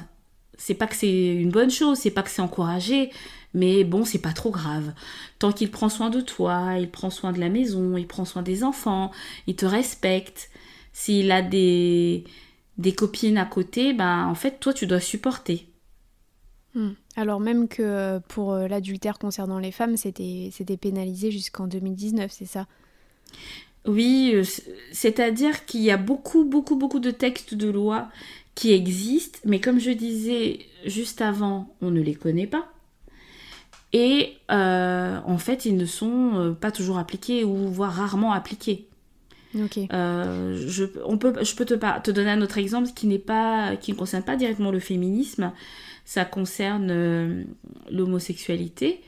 c'est 0.56 0.74
pas 0.74 0.88
que 0.88 0.96
c'est 0.96 1.34
une 1.34 1.50
bonne 1.50 1.70
chose, 1.70 1.98
c'est 1.98 2.10
pas 2.10 2.22
que 2.22 2.30
c'est 2.30 2.42
encouragé, 2.42 3.10
mais 3.54 3.84
bon, 3.84 4.04
c'est 4.04 4.20
pas 4.20 4.32
trop 4.32 4.50
grave. 4.50 4.92
Tant 5.38 5.52
qu'il 5.52 5.70
prend 5.70 5.88
soin 5.88 6.10
de 6.10 6.20
toi, 6.20 6.74
il 6.78 6.90
prend 6.90 7.10
soin 7.10 7.32
de 7.32 7.40
la 7.40 7.48
maison, 7.48 7.96
il 7.96 8.06
prend 8.06 8.24
soin 8.24 8.42
des 8.42 8.64
enfants, 8.64 9.10
il 9.46 9.56
te 9.56 9.66
respecte, 9.66 10.50
s'il 10.92 11.30
a 11.30 11.42
des, 11.42 12.24
des 12.78 12.94
copines 12.94 13.38
à 13.38 13.44
côté, 13.44 13.92
ben 13.92 14.26
en 14.26 14.34
fait, 14.34 14.60
toi, 14.60 14.72
tu 14.72 14.86
dois 14.86 15.00
supporter. 15.00 15.66
Hmm. 16.74 16.90
Alors 17.16 17.40
même 17.40 17.66
que 17.66 17.82
euh, 17.82 18.20
pour 18.28 18.52
euh, 18.52 18.68
l'adultère 18.68 19.18
concernant 19.18 19.58
les 19.58 19.72
femmes, 19.72 19.96
c'était 19.96 20.76
pénalisé 20.80 21.30
jusqu'en 21.30 21.66
2019, 21.66 22.30
c'est 22.30 22.46
ça? 22.46 22.66
Oui, 23.86 24.32
euh, 24.34 24.44
c'est-à-dire 24.92 25.64
qu'il 25.64 25.80
y 25.80 25.90
a 25.90 25.96
beaucoup, 25.96 26.44
beaucoup, 26.44 26.76
beaucoup 26.76 27.00
de 27.00 27.10
textes 27.10 27.54
de 27.54 27.68
loi 27.68 28.08
qui 28.54 28.72
existent, 28.72 29.38
mais 29.44 29.60
comme 29.60 29.78
je 29.78 29.90
disais 29.90 30.60
juste 30.84 31.20
avant, 31.20 31.74
on 31.80 31.90
ne 31.90 32.00
les 32.00 32.14
connaît 32.14 32.46
pas. 32.46 32.70
Et 33.92 34.36
en 34.48 35.38
fait, 35.38 35.64
ils 35.64 35.76
ne 35.76 35.86
sont 35.86 36.56
pas 36.60 36.70
toujours 36.70 36.98
appliqués 36.98 37.44
ou 37.44 37.68
voire 37.68 37.92
rarement 37.92 38.32
appliqués. 38.32 38.88
Euh, 39.92 40.62
je, 40.66 40.84
on 41.04 41.16
peut, 41.18 41.32
je 41.42 41.54
peux 41.54 41.64
te, 41.64 41.74
te 41.74 42.10
donner 42.10 42.30
un 42.30 42.42
autre 42.42 42.58
exemple 42.58 42.88
qui, 42.94 43.06
n'est 43.06 43.18
pas, 43.18 43.76
qui 43.76 43.92
ne 43.92 43.96
concerne 43.96 44.22
pas 44.22 44.36
directement 44.36 44.70
le 44.70 44.80
féminisme, 44.80 45.52
ça 46.04 46.24
concerne 46.24 46.90
euh, 46.90 47.44
l'homosexualité. 47.90 49.00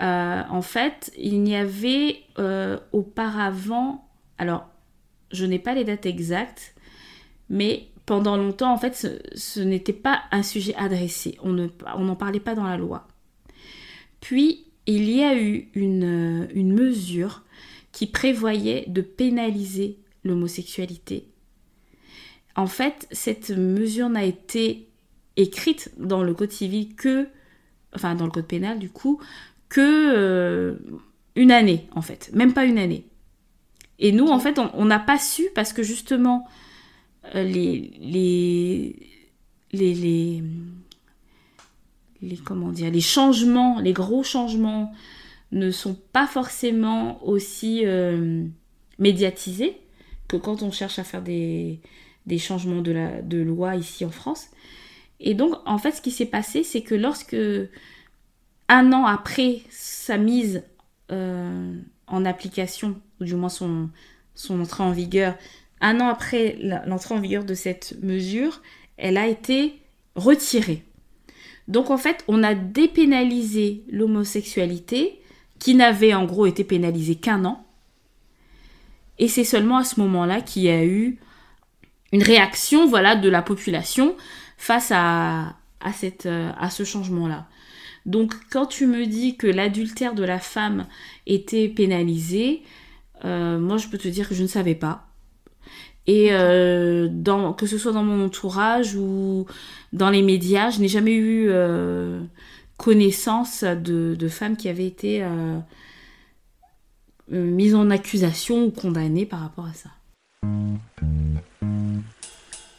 Euh, 0.00 0.42
en 0.48 0.62
fait, 0.62 1.12
il 1.18 1.42
n'y 1.42 1.56
avait 1.56 2.22
auparavant, 2.92 4.08
alors 4.38 4.66
je 5.32 5.44
n'ai 5.44 5.58
pas 5.58 5.74
les 5.74 5.84
dates 5.84 6.06
exactes, 6.06 6.74
mais 7.48 7.88
pendant 8.04 8.36
longtemps, 8.36 8.72
en 8.72 8.78
fait, 8.78 8.94
ce, 9.34 9.60
n'était 9.60 9.92
pas 9.92 10.22
un 10.30 10.42
sujet 10.42 10.74
adressé. 10.76 11.38
On 11.42 11.52
n'en 11.52 12.16
parlait 12.16 12.40
pas 12.40 12.54
dans 12.54 12.64
la 12.64 12.76
loi. 12.76 13.06
Puis, 14.20 14.66
il 14.86 15.10
y 15.10 15.22
a 15.22 15.40
eu 15.40 15.68
une, 15.74 16.48
une 16.54 16.72
mesure 16.72 17.42
qui 17.92 18.06
prévoyait 18.06 18.84
de 18.88 19.00
pénaliser 19.00 19.98
l'homosexualité. 20.24 21.28
En 22.54 22.66
fait, 22.66 23.06
cette 23.10 23.50
mesure 23.50 24.08
n'a 24.08 24.24
été 24.24 24.88
écrite 25.36 25.90
dans 25.98 26.22
le 26.22 26.34
code 26.34 26.52
civil 26.52 26.94
que, 26.94 27.28
enfin 27.94 28.14
dans 28.14 28.24
le 28.24 28.30
code 28.30 28.46
pénal 28.46 28.78
du 28.78 28.90
coup, 28.90 29.20
que 29.68 29.80
euh, 29.80 30.76
une 31.34 31.50
année 31.52 31.86
en 31.92 32.02
fait, 32.02 32.30
même 32.32 32.54
pas 32.54 32.64
une 32.64 32.78
année. 32.78 33.06
Et 33.98 34.12
nous 34.12 34.26
en 34.26 34.38
fait, 34.38 34.58
on 34.58 34.84
n'a 34.84 34.98
pas 34.98 35.18
su 35.18 35.44
parce 35.54 35.72
que 35.72 35.82
justement 35.82 36.46
euh, 37.34 37.42
les, 37.42 37.92
les, 38.00 38.96
les, 39.72 39.94
les, 39.94 40.42
les, 42.22 42.36
comment 42.36 42.70
dire, 42.70 42.90
les 42.90 43.00
changements, 43.00 43.80
les 43.80 43.92
gros 43.92 44.22
changements 44.22 44.92
ne 45.52 45.70
sont 45.70 45.96
pas 46.12 46.26
forcément 46.26 47.24
aussi 47.26 47.82
euh, 47.84 48.44
médiatisés 48.98 49.78
que 50.28 50.36
quand 50.36 50.62
on 50.62 50.70
cherche 50.70 50.98
à 50.98 51.04
faire 51.04 51.22
des, 51.22 51.80
changements 52.38 52.82
de, 52.82 52.92
la, 52.92 53.22
de 53.22 53.38
loi 53.38 53.76
ici 53.76 54.04
en 54.04 54.10
France. 54.10 54.48
Et 55.20 55.34
donc, 55.34 55.54
en 55.64 55.78
fait, 55.78 55.92
ce 55.92 56.02
qui 56.02 56.10
s'est 56.10 56.26
passé, 56.26 56.62
c'est 56.62 56.82
que 56.82 56.94
lorsque, 56.94 57.36
un 58.68 58.92
an 58.92 59.04
après 59.04 59.60
sa 59.70 60.18
mise 60.18 60.64
euh, 61.12 61.78
en 62.06 62.24
application, 62.24 63.00
ou 63.20 63.24
du 63.24 63.34
moins 63.34 63.48
son, 63.48 63.88
son 64.34 64.60
entrée 64.60 64.82
en 64.82 64.90
vigueur, 64.90 65.36
un 65.80 66.00
an 66.00 66.08
après 66.08 66.56
l'entrée 66.86 67.14
en 67.14 67.20
vigueur 67.20 67.44
de 67.44 67.54
cette 67.54 67.96
mesure, 68.02 68.62
elle 68.96 69.16
a 69.16 69.26
été 69.26 69.80
retirée. 70.14 70.84
Donc 71.68 71.90
en 71.90 71.98
fait, 71.98 72.24
on 72.28 72.42
a 72.42 72.54
dépénalisé 72.54 73.82
l'homosexualité 73.90 75.20
qui 75.58 75.74
n'avait 75.74 76.14
en 76.14 76.24
gros 76.24 76.46
été 76.46 76.64
pénalisé 76.64 77.16
qu'un 77.16 77.44
an. 77.44 77.64
Et 79.18 79.28
c'est 79.28 79.44
seulement 79.44 79.78
à 79.78 79.84
ce 79.84 79.98
moment-là 80.00 80.40
qu'il 80.40 80.62
y 80.62 80.68
a 80.68 80.84
eu 80.84 81.18
une 82.12 82.22
réaction 82.22 82.86
voilà, 82.86 83.16
de 83.16 83.28
la 83.28 83.42
population 83.42 84.16
face 84.58 84.92
à, 84.94 85.56
euh, 86.26 86.68
ce 86.70 86.84
changement-là. 86.84 87.46
Donc 88.04 88.34
quand 88.50 88.66
tu 88.66 88.86
me 88.86 89.06
dis 89.06 89.36
que 89.36 89.46
l'adultère 89.46 90.14
de 90.14 90.22
la 90.22 90.38
femme 90.38 90.86
était 91.26 91.68
pénalisé, 91.68 92.62
euh, 93.24 93.58
moi 93.58 93.78
je 93.78 93.88
peux 93.88 93.98
te 93.98 94.08
dire 94.08 94.28
que 94.28 94.34
je 94.34 94.42
ne 94.42 94.48
savais 94.48 94.74
pas. 94.74 95.05
Et 96.06 96.28
euh, 96.30 97.08
dans, 97.10 97.52
que 97.52 97.66
ce 97.66 97.78
soit 97.78 97.92
dans 97.92 98.04
mon 98.04 98.26
entourage 98.26 98.94
ou 98.94 99.46
dans 99.92 100.10
les 100.10 100.22
médias, 100.22 100.70
je 100.70 100.80
n'ai 100.80 100.88
jamais 100.88 101.14
eu 101.14 101.50
connaissance 102.76 103.64
de, 103.64 104.28
femmes 104.28 104.56
qui 104.56 104.68
avaient 104.68 104.86
été 104.86 105.22
euh, 105.22 105.58
euh, 107.32 107.44
mises 107.44 107.74
en 107.74 107.90
accusation 107.90 108.64
ou 108.64 108.70
condamnées 108.70 109.26
par 109.26 109.40
rapport 109.40 109.66
à 109.66 109.72
ça. 109.72 109.90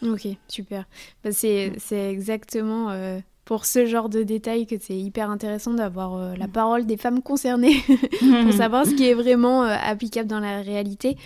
Ok, 0.04 0.28
super. 0.48 0.86
Bah, 1.24 1.32
c'est 1.32 1.74
exactement 1.92 2.92
euh, 2.92 3.20
pour 3.46 3.66
ce 3.66 3.86
genre 3.86 4.10
de 4.10 4.24
détails 4.24 4.68
que 4.68 4.76
c'est 4.80 4.98
hyper 4.98 5.30
intéressant 5.30 5.74
d'avoir 5.74 6.36
la 6.38 6.48
parole 6.48 6.86
des 6.86 6.98
femmes 6.98 7.22
concernées 7.22 7.78
pour 8.44 8.54
savoir 8.58 8.86
ce 8.86 8.94
qui 8.94 9.08
est 9.08 9.16
vraiment 9.16 9.64
applicable 9.64 10.30
dans 10.30 10.40
la 10.40 10.62
réalité. 10.62 11.18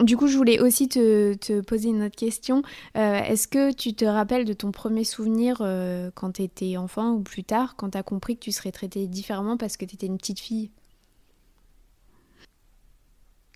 Du 0.00 0.16
coup, 0.16 0.28
je 0.28 0.36
voulais 0.36 0.60
aussi 0.60 0.88
te, 0.88 1.60
poser 1.60 1.90
une 1.90 2.02
autre 2.02 2.16
question. 2.16 2.62
Euh, 2.96 3.20
est-ce 3.22 3.46
que 3.46 3.72
tu 3.72 3.94
te 3.94 4.04
rappelles 4.04 4.46
de 4.46 4.54
ton 4.54 4.72
premier 4.72 5.04
souvenir 5.04 5.58
euh, 5.60 6.10
quand 6.14 6.32
tu 6.32 6.42
étais 6.42 6.76
enfant 6.78 7.12
ou 7.12 7.20
plus 7.20 7.44
tard, 7.44 7.76
quand 7.76 7.90
tu 7.90 7.98
as 7.98 8.02
compris 8.02 8.36
que 8.36 8.40
tu 8.40 8.52
serais 8.52 8.72
traitée 8.72 9.06
différemment 9.06 9.58
parce 9.58 9.76
que 9.76 9.84
tu 9.84 9.96
étais 9.96 10.06
une 10.06 10.16
petite 10.16 10.40
fille? 10.40 10.70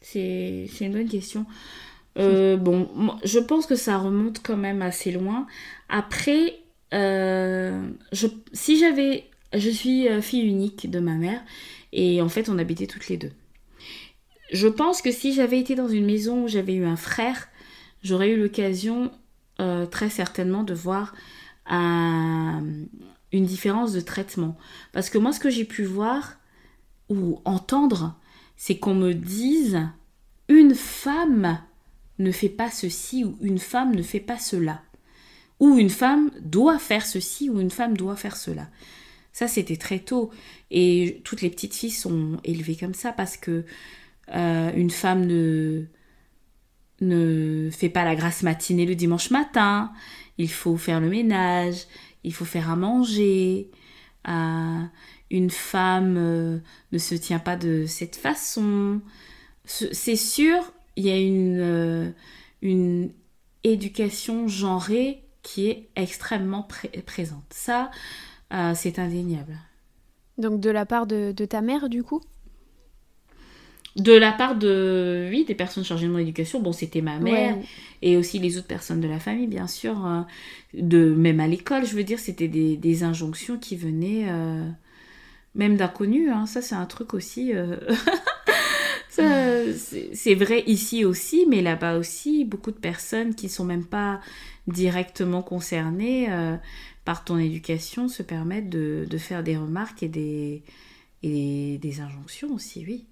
C'est 0.03 0.69
une 0.81 0.93
bonne 0.93 1.09
question. 1.09 1.47
Euh, 2.19 2.59
bon, 2.59 2.89
je 3.25 3.39
pense 3.39 3.65
que 3.67 3.75
ça 3.75 3.97
remonte 3.97 4.43
quand 4.43 4.59
même 4.59 4.83
assez 4.83 5.13
loin. 5.13 5.47
Après, 5.89 6.59
si 8.53 8.79
j'avais... 8.79 9.25
Je 9.55 9.71
suis 9.71 10.09
fille 10.21 10.43
unique 10.43 10.91
de 10.91 10.99
ma 10.99 11.15
mère 11.15 11.41
et 11.93 12.21
en 12.21 12.29
fait, 12.29 12.49
on 12.49 12.59
habitait 12.59 12.89
toutes 12.89 13.09
les 13.09 13.17
deux. 13.17 13.31
Je 14.53 14.69
pense 14.69 15.03
que 15.03 15.11
si 15.11 15.33
j'avais 15.33 15.59
été 15.59 15.75
dans 15.75 15.89
une 15.89 16.07
maison 16.07 16.45
où 16.45 16.49
j'avais 16.49 16.75
eu 16.75 16.85
un 16.85 16.97
frère, 16.97 17.49
j'aurais 18.03 18.31
eu 18.31 18.41
l'occasion 18.41 19.11
euh, 19.61 19.87
très 19.87 20.11
certainement 20.11 20.63
de 20.63 20.75
voir 20.75 21.15
une 21.67 22.87
différence 23.33 23.93
de 23.93 24.01
traitement. 24.01 24.57
Parce 24.93 25.09
que 25.09 25.17
moi, 25.17 25.33
ce 25.33 25.41
que 25.41 25.49
j'ai 25.49 25.65
pu 25.65 25.83
voir 25.85 26.37
ou 27.09 27.41
entendre, 27.47 28.19
c'est 28.57 28.77
qu'on 28.77 28.95
me 28.95 29.15
dise 29.15 29.81
une 30.49 30.75
femme 30.75 31.59
ne 32.19 32.31
fait 32.31 32.49
pas 32.51 32.71
ceci 32.71 33.25
ou 33.25 33.37
une 33.41 33.59
femme 33.59 33.95
ne 33.95 34.03
fait 34.03 34.21
pas 34.21 34.39
cela. 34.39 34.83
Ou 35.59 35.79
une 35.79 35.91
femme 35.91 36.31
doit 36.43 36.79
faire 36.79 37.07
ceci 37.07 37.49
ou 37.49 37.61
une 37.61 37.71
femme 37.71 37.97
doit 37.97 38.17
faire 38.17 38.37
cela. 38.37 38.69
Ça, 39.33 39.49
c'était 39.49 39.77
très 39.77 40.01
tôt. 40.01 40.31
Et 40.71 41.23
toutes 41.25 41.43
les 41.43 41.51
petites 41.51 41.75
filles 41.75 41.91
sont 41.91 42.39
élevées 42.45 42.77
comme 42.77 42.95
ça 42.95 43.13
parce 43.13 43.37
que 43.37 43.65
euh, 44.35 44.73
une 44.75 44.91
femme 44.91 45.27
ne, 45.27 45.85
ne 47.01 47.71
fait 47.71 47.89
pas 47.89 48.05
la 48.05 48.15
grasse 48.15 48.43
matinée 48.43 48.87
le 48.87 48.95
dimanche 48.95 49.31
matin. 49.31 49.93
Il 50.39 50.51
faut 50.51 50.77
faire 50.77 51.01
le 51.01 51.09
ménage, 51.09 51.87
il 52.25 52.33
faut 52.33 52.45
faire 52.45 52.71
à 52.71 52.77
manger. 52.77 53.71
Euh, 54.29 54.83
une 55.31 55.51
femme 55.51 56.17
euh, 56.17 56.59
ne 56.93 56.99
se 56.99 57.15
tient 57.15 57.39
pas 57.39 57.57
de 57.57 57.85
cette 57.87 58.17
façon. 58.17 59.01
C'est 59.65 60.17
sûr, 60.17 60.73
il 60.97 61.07
y 61.07 61.11
a 61.11 61.19
une, 61.19 62.15
une 62.61 63.11
éducation 63.65 64.47
genrée 64.47 65.23
qui 65.43 65.69
est 65.69 65.89
extrêmement 65.97 66.69
présente. 67.07 67.45
Ça, 67.49 67.91
c'est 68.75 68.99
indéniable. 68.99 69.57
Donc 70.37 70.61
de 70.61 70.69
la 70.69 70.85
part 70.85 71.07
de 71.07 71.33
ta 71.47 71.63
mère, 71.63 71.89
du 71.89 72.03
coup? 72.03 72.21
De 73.97 74.13
la 74.13 74.33
part 74.33 74.57
de, 74.57 75.29
oui, 75.31 75.45
des 75.45 75.55
personnes 75.55 75.85
chargées 75.85 76.07
de 76.07 76.13
mon 76.13 76.19
éducation, 76.19 76.61
bon, 76.61 76.73
c'était 76.73 77.01
ma 77.01 77.19
mère 77.19 77.57
et 78.03 78.17
aussi 78.17 78.39
les 78.41 78.59
autres 78.59 78.67
personnes 78.67 79.01
de 79.01 79.07
la 79.07 79.21
famille, 79.21 79.47
bien 79.47 79.69
sûr, 79.69 80.05
euh, 80.05 80.21
de, 80.75 81.15
même 81.15 81.39
à 81.39 81.47
l'école, 81.47 81.87
je 81.87 81.95
veux 81.95 82.03
dire, 82.03 82.19
c'était 82.19 82.49
des, 82.49 83.03
injonctions 83.05 83.57
qui 83.57 83.77
venaient 83.77 84.27
euh, 84.29 84.69
même 85.55 85.77
d'inconnus, 85.77 86.31
hein. 86.33 86.47
ça 86.47 86.61
c'est 86.61 86.75
un 86.75 86.87
truc 86.87 87.15
aussi, 87.15 87.55
euh, 87.55 87.77
c'est 89.09 90.35
vrai 90.35 90.65
ici 90.67 91.05
aussi, 91.05 91.47
mais 91.49 91.63
là-bas 91.63 91.97
aussi, 91.97 92.45
beaucoup 92.45 92.73
de 92.73 92.79
personnes 92.79 93.37
qui 93.37 93.49
sont 93.49 93.65
même 93.65 93.85
pas 93.85 94.21
directement 94.67 95.43
concernées 95.43 96.29
par 97.05 97.25
ton 97.25 97.39
éducation 97.39 98.09
se 98.09 98.25
permettent 98.25 98.71
de, 98.71 99.19
faire 99.19 99.45
des 99.45 99.57
remarques 99.57 100.03
et 100.03 100.09
des, 100.09 100.65
et 101.23 101.79
des 101.79 102.01
injonctions 102.01 102.53
aussi, 102.53 102.85
oui. 102.89 103.07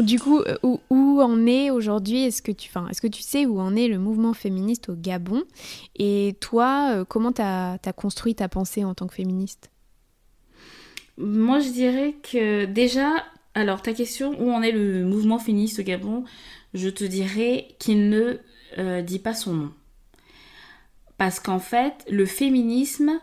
Du 0.00 0.18
coup, 0.18 0.40
euh, 0.40 0.56
où, 0.62 1.20
en 1.20 1.46
est 1.46 1.70
aujourd'hui? 1.70 2.24
Est-ce 2.24 2.40
que 2.40 2.52
tu, 2.52 2.70
est-ce 2.90 3.00
que 3.02 3.06
tu 3.06 3.22
sais 3.22 3.44
où 3.44 3.60
en 3.60 3.76
est 3.76 3.88
le 3.88 3.98
mouvement 3.98 4.32
féministe 4.32 4.88
au 4.88 4.94
Gabon? 4.94 5.44
Et 5.96 6.34
toi, 6.40 6.92
euh, 6.92 7.04
comment 7.04 7.32
tu 7.32 7.42
as, 7.42 7.78
construit 7.94 8.34
ta 8.34 8.48
pensée 8.48 8.84
en 8.84 8.94
tant 8.94 9.06
que 9.06 9.14
féministe? 9.14 9.70
Moi, 11.18 11.60
je 11.60 11.68
dirais 11.68 12.14
que 12.22 12.64
déjà, 12.64 13.10
alors 13.54 13.82
ta 13.82 13.92
question, 13.92 14.34
où 14.40 14.50
en 14.50 14.62
est 14.62 14.72
le 14.72 15.04
mouvement 15.04 15.38
féministe 15.38 15.80
au 15.80 15.82
Gabon? 15.82 16.24
Je 16.72 16.88
te 16.88 17.04
dirais 17.04 17.68
qu'il 17.78 18.08
ne 18.08 18.38
euh, 18.78 19.02
dit 19.02 19.18
pas 19.18 19.34
son 19.34 19.52
nom. 19.52 19.72
Parce 21.18 21.38
qu'en 21.38 21.60
fait, 21.60 22.06
le 22.10 22.24
féminisme, 22.24 23.20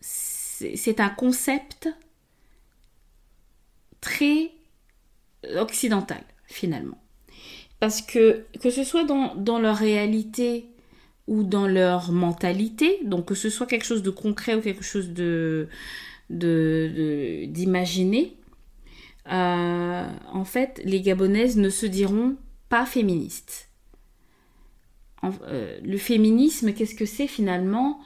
c'est 0.00 1.00
un 1.00 1.10
concept 1.10 1.90
très 4.00 4.50
occidentale, 5.56 6.24
finalement. 6.46 6.98
Parce 7.78 8.02
que 8.02 8.44
que 8.60 8.70
ce 8.70 8.84
soit 8.84 9.04
dans, 9.04 9.58
leur 9.58 9.76
réalité 9.76 10.66
ou 11.26 11.44
dans 11.44 11.66
leur 11.66 12.12
mentalité, 12.12 12.98
donc 13.04 13.26
que 13.26 13.34
ce 13.34 13.48
soit 13.48 13.66
quelque 13.66 13.86
chose 13.86 14.02
de 14.02 14.10
concret 14.10 14.54
ou 14.54 14.60
quelque 14.60 14.84
chose 14.84 15.10
de 15.10 15.68
d'imaginer, 16.28 18.36
euh, 19.30 20.08
en 20.32 20.44
fait, 20.44 20.80
les 20.84 21.00
Gabonaises 21.00 21.56
ne 21.56 21.70
se 21.70 21.86
diront 21.86 22.36
pas 22.68 22.86
féministes. 22.86 23.68
Euh, 25.22 25.78
le 25.82 25.98
féminisme, 25.98 26.72
qu'est-ce 26.72 26.94
que 26.94 27.06
c'est 27.06 27.26
finalement? 27.26 28.00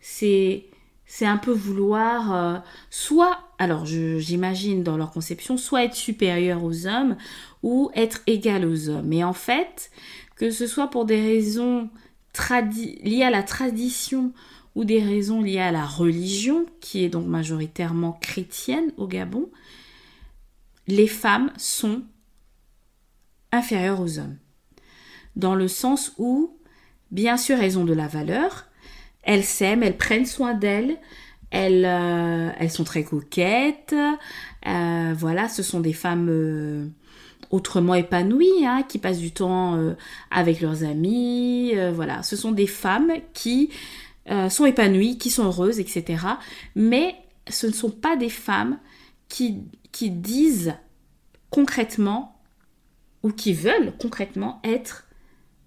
C'est 0.00 0.66
c'est 1.12 1.26
un 1.26 1.38
peu 1.38 1.50
vouloir 1.50 2.32
euh, 2.32 2.58
soit, 2.88 3.40
alors 3.58 3.84
j'imagine 3.84 4.84
dans 4.84 4.96
leur 4.96 5.10
conception, 5.10 5.56
soit 5.56 5.82
être 5.82 5.96
supérieur 5.96 6.62
aux 6.62 6.86
hommes 6.86 7.16
ou 7.64 7.90
être 7.96 8.20
égal 8.28 8.64
aux 8.64 8.88
hommes. 8.88 9.08
Mais 9.08 9.24
en 9.24 9.32
fait, 9.32 9.90
que 10.36 10.52
ce 10.52 10.68
soit 10.68 10.86
pour 10.86 11.06
des 11.06 11.20
raisons 11.20 11.90
liées 13.02 13.24
à 13.24 13.30
la 13.30 13.42
tradition 13.42 14.32
ou 14.76 14.84
des 14.84 15.02
raisons 15.02 15.42
liées 15.42 15.58
à 15.58 15.72
la 15.72 15.84
religion, 15.84 16.64
qui 16.80 17.02
est 17.02 17.08
donc 17.08 17.26
majoritairement 17.26 18.12
chrétienne 18.12 18.92
au 18.96 19.08
Gabon, 19.08 19.50
les 20.86 21.08
femmes 21.08 21.52
sont 21.56 22.02
inférieures 23.50 24.00
aux 24.00 24.20
hommes. 24.20 24.36
Dans 25.34 25.56
le 25.56 25.66
sens 25.66 26.12
où, 26.18 26.56
bien 27.10 27.36
sûr, 27.36 27.58
elles 27.58 27.80
ont 27.80 27.84
de 27.84 27.94
la 27.94 28.06
valeur, 28.06 28.69
elles 29.22 29.44
s'aiment, 29.44 29.82
elles 29.82 29.96
prennent 29.96 30.26
soin 30.26 30.54
d'elles, 30.54 30.96
elles, 31.50 31.84
euh, 31.84 32.50
elles 32.58 32.70
sont 32.70 32.84
très 32.84 33.04
coquettes. 33.04 33.94
Euh, 34.66 35.14
voilà, 35.16 35.48
ce 35.48 35.62
sont 35.62 35.80
des 35.80 35.92
femmes 35.92 36.28
euh, 36.30 36.86
autrement 37.50 37.94
épanouies, 37.94 38.64
hein, 38.64 38.84
qui 38.88 38.98
passent 38.98 39.18
du 39.18 39.32
temps 39.32 39.94
avec 40.30 40.60
leurs 40.60 40.84
amis. 40.84 41.74
voilà, 41.92 42.22
ce 42.22 42.36
sont 42.36 42.52
des 42.52 42.68
femmes 42.68 43.12
qui 43.34 43.70
sont 44.48 44.64
épanouies, 44.64 45.18
qui 45.18 45.30
sont 45.30 45.44
heureuses, 45.44 45.80
etc. 45.80 46.24
Mais 46.76 47.16
ce 47.48 47.66
ne 47.66 47.72
sont 47.72 47.90
pas 47.90 48.14
des 48.16 48.28
femmes 48.28 48.78
qui, 49.28 49.58
qui 49.90 50.10
disent 50.10 50.74
concrètement 51.50 52.40
ou 53.24 53.30
qui 53.32 53.52
veulent 53.52 53.92
concrètement 53.98 54.60
être 54.62 55.06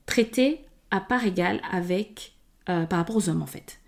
traitées 0.05 0.61
à 0.91 1.01
part 1.01 1.25
égale 1.25 1.59
avec 1.69 2.32
euh, 2.69 2.85
par 2.85 2.99
rapport 2.99 3.15
aux 3.15 3.29
hommes 3.29 3.41
en 3.41 3.47
fait. 3.47 3.79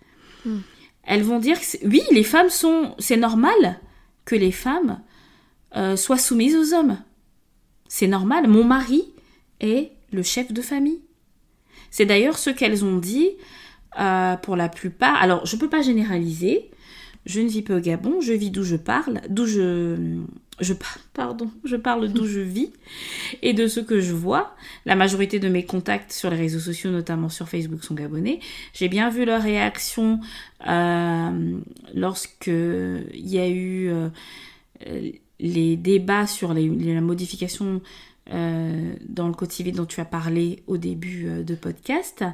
Hmm. 0.44 0.58
Elles 1.04 1.22
vont 1.22 1.38
dire 1.38 1.58
que 1.60 1.86
oui, 1.86 2.02
les 2.10 2.24
femmes 2.24 2.50
sont, 2.50 2.94
c'est 2.98 3.16
normal 3.16 3.78
que 4.24 4.34
les 4.34 4.52
femmes 4.52 5.00
euh, 5.76 5.96
soient 5.96 6.18
soumises 6.18 6.56
aux 6.56 6.74
hommes. 6.74 6.98
C'est 7.88 8.08
normal. 8.08 8.48
Mon 8.48 8.64
mari 8.64 9.04
est 9.60 9.92
le 10.12 10.22
chef 10.22 10.52
de 10.52 10.60
famille. 10.60 11.00
C'est 11.90 12.06
d'ailleurs 12.06 12.38
ce 12.38 12.50
qu'elles 12.50 12.84
ont 12.84 12.98
dit 12.98 13.30
euh, 13.98 14.36
pour 14.36 14.56
la 14.56 14.68
plupart. 14.68 15.14
Alors, 15.22 15.46
je 15.46 15.54
ne 15.54 15.60
peux 15.60 15.68
pas 15.68 15.82
généraliser. 15.82 16.70
Je 17.24 17.40
ne 17.40 17.48
vis 17.48 17.62
pas 17.62 17.76
au 17.76 17.80
Gabon, 17.80 18.20
je 18.20 18.32
vis 18.32 18.50
d'où 18.50 18.62
je 18.62 18.76
parle, 18.76 19.20
d'où 19.28 19.46
je, 19.46 20.20
je 20.60 20.72
pardon, 21.12 21.50
je 21.64 21.76
parle 21.76 22.08
d'où 22.08 22.26
je 22.26 22.40
vis 22.40 22.72
et 23.42 23.52
de 23.52 23.66
ce 23.66 23.80
que 23.80 24.00
je 24.00 24.12
vois. 24.12 24.54
La 24.86 24.96
majorité 24.96 25.38
de 25.38 25.48
mes 25.48 25.64
contacts 25.64 26.12
sur 26.12 26.30
les 26.30 26.36
réseaux 26.36 26.60
sociaux, 26.60 26.90
notamment 26.90 27.28
sur 27.28 27.48
Facebook, 27.48 27.84
sont 27.84 27.94
gabonais. 27.94 28.40
J'ai 28.72 28.88
bien 28.88 29.10
vu 29.10 29.24
leur 29.24 29.42
réaction 29.42 30.20
euh, 30.66 31.58
lorsque 31.94 32.46
il 32.46 33.28
y 33.28 33.38
a 33.38 33.48
eu 33.48 33.90
euh, 33.90 34.08
les 35.40 35.76
débats 35.76 36.26
sur 36.26 36.54
la 36.54 37.00
modification 37.00 37.82
euh, 38.32 38.94
dans 39.08 39.28
le 39.28 39.34
quotidien 39.34 39.74
dont 39.74 39.86
tu 39.86 40.00
as 40.00 40.06
parlé 40.06 40.62
au 40.66 40.78
début 40.78 41.44
de 41.44 41.54
podcast. 41.54 42.24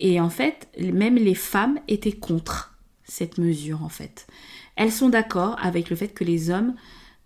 Et 0.00 0.20
en 0.20 0.30
fait, 0.30 0.68
même 0.80 1.14
les 1.14 1.36
femmes 1.36 1.78
étaient 1.86 2.12
contre 2.12 2.74
cette 3.04 3.38
mesure 3.38 3.84
en 3.84 3.88
fait. 3.88 4.26
Elles 4.74 4.90
sont 4.90 5.10
d'accord 5.10 5.56
avec 5.62 5.90
le 5.90 5.96
fait 5.96 6.08
que 6.08 6.24
les 6.24 6.50
hommes 6.50 6.74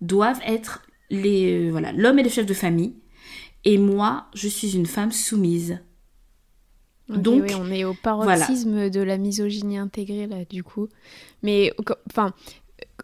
doivent 0.00 0.40
être 0.44 0.82
les... 1.10 1.68
Euh, 1.68 1.70
voilà, 1.70 1.92
l'homme 1.92 2.18
est 2.18 2.24
le 2.24 2.28
chef 2.28 2.46
de 2.46 2.54
famille 2.54 2.96
et 3.64 3.78
moi, 3.78 4.26
je 4.34 4.48
suis 4.48 4.76
une 4.76 4.86
femme 4.86 5.12
soumise. 5.12 5.80
Donc, 7.08 7.44
oui, 7.46 7.54
on 7.54 7.70
est 7.70 7.84
au 7.84 7.94
paroxysme 7.94 8.90
de 8.90 9.00
la 9.00 9.16
misogynie 9.16 9.78
intégrée 9.78 10.26
là, 10.26 10.44
du 10.44 10.64
coup. 10.64 10.88
Mais 11.42 11.72
enfin, 12.10 12.32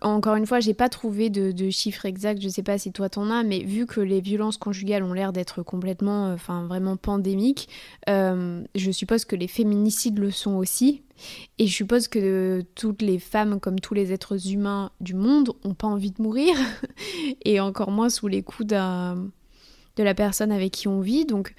encore 0.03 0.35
une 0.37 0.47
fois, 0.47 0.61
j'ai 0.61 0.75
pas 0.75 0.89
trouvé 0.89 1.31
de, 1.31 1.71
chiffres 1.71 2.07
exacts. 2.07 2.43
Je 2.43 2.49
sais 2.49 2.63
pas 2.63 2.79
si 2.79 2.93
toi 2.93 3.09
t'en 3.09 3.31
as, 3.31 3.43
mais 3.43 3.61
vu 3.61 3.87
que 3.87 4.01
les 4.01 4.21
violences 4.21 4.57
conjugales 4.57 5.03
ont 5.03 5.13
l'air 5.13 5.33
d'être 5.33 5.63
complètement, 5.63 6.29
euh, 6.29 6.35
enfin 6.35 6.67
vraiment 6.67 6.97
pandémiques, 6.97 7.69
euh, 8.09 8.63
je 8.75 8.91
suppose 8.91 9.25
que 9.25 9.37
les 9.37 9.49
féminicides 9.49 10.19
le 10.19 10.31
sont 10.31 10.55
aussi. 10.55 11.03
Et 11.59 11.67
je 11.67 11.73
suppose 11.73 12.09
que 12.09 12.65
toutes 12.75 13.01
les 13.01 13.19
femmes, 13.19 13.61
comme 13.61 13.79
tous 13.79 13.95
les 13.95 14.13
êtres 14.13 14.51
humains 14.51 14.91
du 15.01 15.15
monde, 15.15 15.53
ont 15.65 15.75
pas 15.75 15.87
envie 15.87 16.11
de 16.11 16.21
mourir, 16.21 16.57
et 17.45 17.61
encore 17.61 17.91
moins 17.91 18.09
sous 18.09 18.29
les 18.29 18.43
coups 18.43 18.69
de 18.69 20.03
la 20.03 20.15
personne 20.15 20.51
avec 20.51 20.73
qui 20.73 20.89
on 20.89 21.01
vit. 21.01 21.25
Donc, 21.27 21.55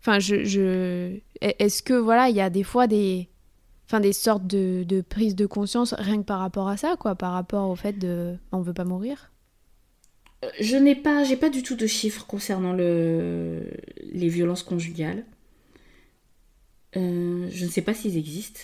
enfin, 0.00 0.18
je, 0.18 0.44
je... 0.44 1.18
est-ce 1.40 1.82
que 1.82 1.94
voilà, 1.94 2.30
il 2.30 2.36
y 2.36 2.40
a 2.40 2.48
des 2.48 2.64
fois 2.64 2.86
des 2.86 3.28
enfin 3.92 4.00
des 4.00 4.14
sortes 4.14 4.46
de, 4.46 4.84
de 4.88 5.02
prise 5.02 5.36
de 5.36 5.44
conscience 5.44 5.94
rien 5.98 6.16
que 6.16 6.26
par 6.26 6.38
rapport 6.38 6.68
à 6.68 6.78
ça, 6.78 6.96
quoi, 6.98 7.14
par 7.14 7.32
rapport 7.32 7.68
au 7.68 7.76
fait 7.76 7.92
de 7.92 8.38
on 8.50 8.62
veut 8.62 8.72
pas 8.72 8.84
mourir. 8.84 9.30
Euh, 10.42 10.48
je 10.60 10.76
n'ai 10.76 10.94
pas, 10.94 11.24
j'ai 11.24 11.36
pas 11.36 11.50
du 11.50 11.62
tout 11.62 11.76
de 11.76 11.86
chiffres 11.86 12.26
concernant 12.26 12.72
le, 12.72 13.70
les 14.10 14.28
violences 14.28 14.62
conjugales. 14.62 15.26
Euh, 16.96 17.48
je 17.50 17.66
ne 17.66 17.70
sais 17.70 17.82
pas 17.82 17.92
s'ils 17.92 18.16
existent, 18.16 18.60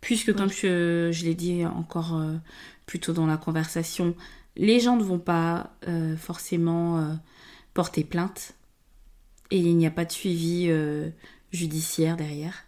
puisque 0.00 0.32
comme 0.32 0.50
je, 0.50 1.10
je 1.12 1.24
l'ai 1.24 1.34
dit 1.34 1.66
encore 1.66 2.14
euh, 2.14 2.36
plus 2.86 3.00
tôt 3.00 3.14
dans 3.14 3.26
la 3.26 3.36
conversation, 3.36 4.14
les 4.56 4.78
gens 4.78 4.96
ne 4.96 5.02
vont 5.02 5.18
pas 5.18 5.74
forcément 6.16 7.18
porter 7.72 8.04
plainte 8.04 8.52
et 9.50 9.58
il 9.58 9.76
n'y 9.76 9.84
a 9.88 9.90
pas 9.90 10.04
de 10.04 10.12
suivi 10.12 10.70
judiciaire 11.50 12.16
derrière. 12.16 12.64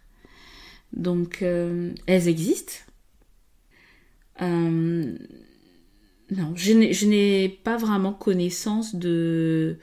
Donc, 0.93 1.41
euh, 1.41 1.91
elles 2.05 2.27
existent. 2.27 2.73
Euh, 4.41 5.15
non, 6.31 6.53
je 6.55 7.05
n'ai 7.05 7.49
pas 7.63 7.77
vraiment 7.77 8.13
connaissance 8.13 8.95
de 8.95 9.77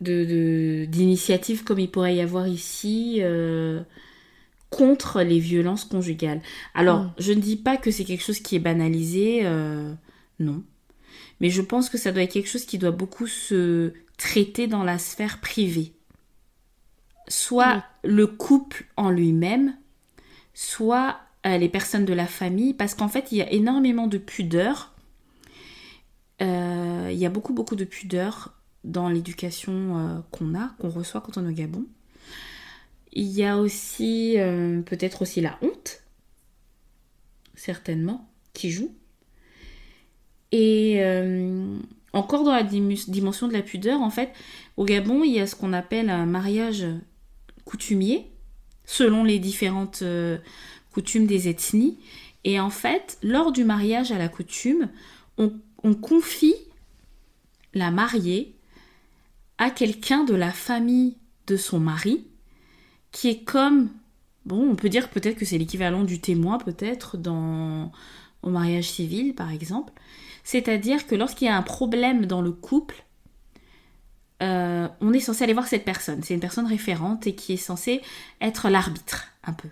d'initiatives 0.00 1.62
comme 1.62 1.78
il 1.78 1.90
pourrait 1.90 2.16
y 2.16 2.22
avoir 2.22 2.48
ici 2.48 3.18
euh, 3.20 3.82
contre 4.70 5.20
les 5.20 5.38
violences 5.38 5.84
conjugales. 5.84 6.40
Alors, 6.72 7.02
mm. 7.02 7.12
je 7.18 7.32
ne 7.32 7.40
dis 7.40 7.56
pas 7.56 7.76
que 7.76 7.90
c'est 7.90 8.04
quelque 8.04 8.24
chose 8.24 8.40
qui 8.40 8.56
est 8.56 8.60
banalisé, 8.60 9.44
non. 10.38 10.62
Mais 11.40 11.50
je 11.50 11.60
pense 11.60 11.90
que 11.90 11.98
ça 11.98 12.12
doit 12.12 12.22
être 12.22 12.32
quelque 12.32 12.48
chose 12.48 12.64
qui 12.64 12.78
doit 12.78 12.92
beaucoup 12.92 13.26
se 13.26 13.92
traiter 14.16 14.68
dans 14.68 14.84
la 14.84 14.98
sphère 14.98 15.38
privée 15.40 15.92
soit 17.30 17.84
le 18.02 18.26
couple 18.26 18.86
en 18.96 19.10
lui-même, 19.10 19.76
soit 20.52 21.20
euh, 21.46 21.56
les 21.56 21.68
personnes 21.68 22.04
de 22.04 22.12
la 22.12 22.26
famille, 22.26 22.74
parce 22.74 22.94
qu'en 22.94 23.08
fait, 23.08 23.32
il 23.32 23.38
y 23.38 23.42
a 23.42 23.50
énormément 23.50 24.08
de 24.08 24.18
pudeur. 24.18 24.92
Euh, 26.42 27.08
il 27.10 27.18
y 27.18 27.24
a 27.24 27.30
beaucoup, 27.30 27.54
beaucoup 27.54 27.76
de 27.76 27.84
pudeur 27.84 28.52
dans 28.82 29.08
l'éducation 29.08 29.98
euh, 29.98 30.18
qu'on 30.30 30.54
a, 30.54 30.74
qu'on 30.78 30.90
reçoit 30.90 31.20
quand 31.20 31.38
on 31.38 31.46
est 31.46 31.50
au 31.50 31.54
Gabon. 31.54 31.86
Il 33.12 33.28
y 33.28 33.44
a 33.44 33.58
aussi 33.58 34.36
peut-être 34.86 35.22
aussi 35.22 35.40
la 35.40 35.58
honte, 35.62 36.04
certainement, 37.56 38.28
qui 38.52 38.70
joue. 38.70 38.94
Et 40.52 41.02
encore 42.12 42.44
dans 42.44 42.52
la 42.52 42.62
dimension 42.62 43.48
de 43.48 43.52
la 43.52 43.62
pudeur, 43.62 44.00
en 44.00 44.10
fait, 44.10 44.32
au 44.76 44.84
Gabon, 44.84 45.24
il 45.24 45.32
y 45.32 45.40
a 45.40 45.48
ce 45.48 45.56
qu'on 45.56 45.72
appelle 45.72 46.08
un 46.08 46.24
mariage 46.24 46.86
coutumier, 47.70 48.32
selon 48.84 49.22
les 49.22 49.38
différentes 49.38 50.02
euh, 50.02 50.38
coutumes 50.92 51.26
des 51.26 51.48
ethnies. 51.48 51.98
Et 52.42 52.58
en 52.58 52.70
fait, 52.70 53.16
lors 53.22 53.52
du 53.52 53.64
mariage 53.64 54.10
à 54.10 54.18
la 54.18 54.28
coutume, 54.28 54.88
on, 55.38 55.52
confie 55.94 56.56
la 57.72 57.90
mariée 57.90 58.54
à 59.56 59.70
quelqu'un 59.70 60.24
de 60.24 60.34
la 60.34 60.50
famille 60.50 61.16
de 61.46 61.56
son 61.56 61.78
mari, 61.78 62.24
qui 63.12 63.28
est 63.28 63.44
comme, 63.44 63.90
bon, 64.44 64.68
on 64.68 64.74
peut 64.74 64.88
dire 64.88 65.08
peut-être 65.08 65.38
que 65.38 65.44
c'est 65.44 65.56
l'équivalent 65.56 66.04
du 66.04 66.20
témoin, 66.20 66.58
peut-être, 66.58 67.16
dans 67.16 67.92
au 68.42 68.50
mariage 68.50 68.90
civil, 68.90 69.34
par 69.34 69.50
exemple. 69.50 69.92
C'est-à-dire 70.44 71.06
que 71.06 71.14
lorsqu'il 71.14 71.46
y 71.46 71.50
a 71.50 71.56
un 71.56 71.62
problème 71.62 72.26
dans 72.26 72.42
le 72.42 72.52
couple, 72.52 73.04
euh, 74.42 74.88
on 75.00 75.12
est 75.12 75.20
censé 75.20 75.44
aller 75.44 75.52
voir 75.52 75.66
cette 75.66 75.84
personne. 75.84 76.22
C'est 76.22 76.34
une 76.34 76.40
personne 76.40 76.66
référente 76.66 77.26
et 77.26 77.34
qui 77.34 77.52
est 77.52 77.58
censée 77.58 78.00
être 78.40 78.68
l'arbitre, 78.68 79.28
un 79.44 79.52
peu. 79.52 79.68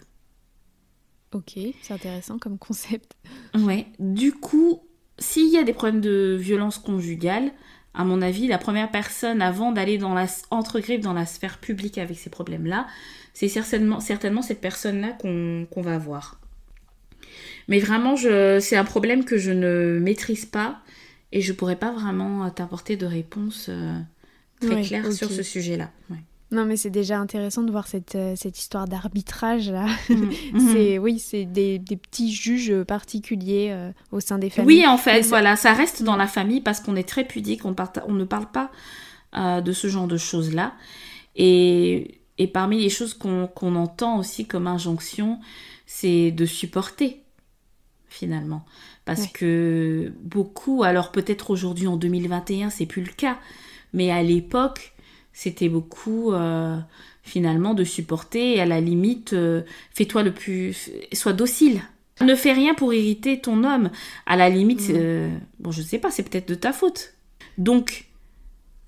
Ok, 1.33 1.59
c'est 1.83 1.93
intéressant 1.93 2.39
comme 2.39 2.59
concept. 2.59 3.15
Ouais. 3.55 3.87
Du 3.99 4.33
coup, 4.33 4.83
s'il 5.19 5.51
y 5.51 5.59
a 5.59 5.63
des 5.63 5.73
problèmes 5.73 6.01
de 6.01 6.37
violence 6.39 6.79
conjugale, 6.79 7.53
à 7.95 8.05
mon 8.05 8.23
avis, 8.23 8.47
la 8.47 8.59
première 8.59 8.91
personne 8.91 9.43
avant 9.43 9.73
d'aller 9.73 9.99
dans 9.99 10.15
la 10.15 10.27
entre 10.51 10.81
dans 10.99 11.13
la 11.13 11.27
sphère 11.27 11.59
publique 11.59 11.99
avec 11.99 12.19
ces 12.19 12.31
problèmes-là, 12.31 12.87
c'est 13.35 13.49
certainement, 13.49 14.01
certainement 14.01 14.43
cette 14.43 14.61
personne-là 14.61 15.17
qu'on 15.21 15.83
va 15.83 15.99
voir. 15.99 16.41
Mais 17.69 17.81
vraiment, 17.81 18.17
c'est 18.17 18.77
un 18.77 18.85
problème 18.85 19.25
que 19.25 19.37
je 19.37 19.51
ne 19.51 19.99
maîtrise 20.01 20.47
pas 20.47 20.81
et 21.33 21.41
je 21.41 21.53
pourrais 21.53 21.77
pas 21.77 21.93
vraiment 21.93 22.49
t'apporter 22.51 22.97
de 22.97 23.07
réponse. 23.07 23.67
Euh, 23.69 23.99
très 24.61 24.83
clair 24.83 25.13
sur 25.13 25.31
ce 25.31 25.43
sujet-là. 25.43 25.91
Non, 26.51 26.65
mais 26.65 26.79
c'est 26.79 26.91
déjà 26.91 27.19
intéressant 27.19 27.63
de 27.63 27.71
voir 27.71 27.87
cette, 27.87 28.15
euh, 28.15 28.35
cette 28.35 28.59
histoire 28.59 28.89
d'arbitrage 28.89 29.71
là. 29.71 29.87
Mhm. 30.09 30.73
c'est 30.73 30.99
mhm. 30.99 31.03
oui, 31.03 31.19
c'est 31.19 31.45
des, 31.45 31.79
des, 31.79 31.97
petits 31.97 32.33
juges 32.33 32.83
particuliers 32.85 33.69
euh, 33.71 33.93
au 34.13 34.21
sein 34.21 34.39
des 34.39 34.49
familles. 34.49 34.79
Oui, 34.79 34.87
en 34.87 34.97
fait, 34.97 35.21
voilà, 35.27 35.57
ça 35.57 35.75
reste 35.75 36.03
dans 36.03 36.17
la 36.17 36.27
famille 36.27 36.63
parce 36.63 36.81
qu'on 36.81 36.97
est 36.97 37.07
très 37.07 37.25
pudique, 37.25 37.67
on, 37.67 37.77
on 38.07 38.13
ne 38.13 38.25
parle 38.25 38.51
pas 38.51 38.71
euh, 39.37 39.61
de 39.61 39.73
ce 39.73 39.89
genre 39.89 40.07
de 40.07 40.17
choses 40.17 40.55
là. 40.55 40.73
Et, 41.37 42.23
et 42.39 42.47
parmi 42.47 42.81
les 42.81 42.89
choses 42.89 43.13
qu'on 43.13 43.77
entend 43.77 44.19
aussi 44.19 44.47
comme 44.47 44.67
injonction, 44.67 45.39
c'est 45.85 46.31
de 46.31 46.47
supporter 46.47 47.23
finalement. 48.09 48.65
Parce 49.05 49.27
que 49.27 50.13
beaucoup, 50.21 50.83
alors 50.83 51.13
peut-être 51.13 51.51
aujourd'hui 51.51 51.87
en 51.87 51.97
2021, 51.97 52.69
c'est 52.69 52.85
plus 52.85 53.03
le 53.03 53.13
cas, 53.13 53.39
mais 53.93 54.11
à 54.11 54.23
l'époque, 54.23 54.93
c'était 55.33 55.69
beaucoup 55.69 56.33
euh, 56.33 56.77
finalement 57.23 57.75
de 57.75 57.85
supporter 57.85 58.57
et 58.57 58.61
à 58.61 58.67
la 58.67 58.81
limite, 58.81 59.33
euh, 59.33 59.63
fais-toi 59.95 60.23
le 60.23 60.33
plus. 60.33 60.91
sois 61.13 61.33
docile. 61.33 61.83
Ne 62.21 62.35
fais 62.35 62.53
rien 62.53 62.75
pour 62.75 62.93
irriter 62.93 63.41
ton 63.41 63.63
homme. 63.63 63.91
À 64.27 64.37
la 64.37 64.49
limite, 64.49 64.89
mm. 64.89 64.97
euh, 64.97 65.39
bon, 65.61 65.71
je 65.71 65.83
sais 65.83 65.99
pas, 65.99 66.11
c'est 66.11 66.29
peut-être 66.29 66.49
de 66.49 66.55
ta 66.55 66.73
faute. 66.73 67.15
Donc, 67.57 68.07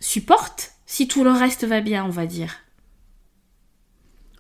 supporte 0.00 0.72
si 0.86 1.06
tout 1.06 1.22
le 1.22 1.30
reste 1.30 1.64
va 1.64 1.80
bien, 1.80 2.04
on 2.04 2.10
va 2.10 2.26
dire. 2.26 2.56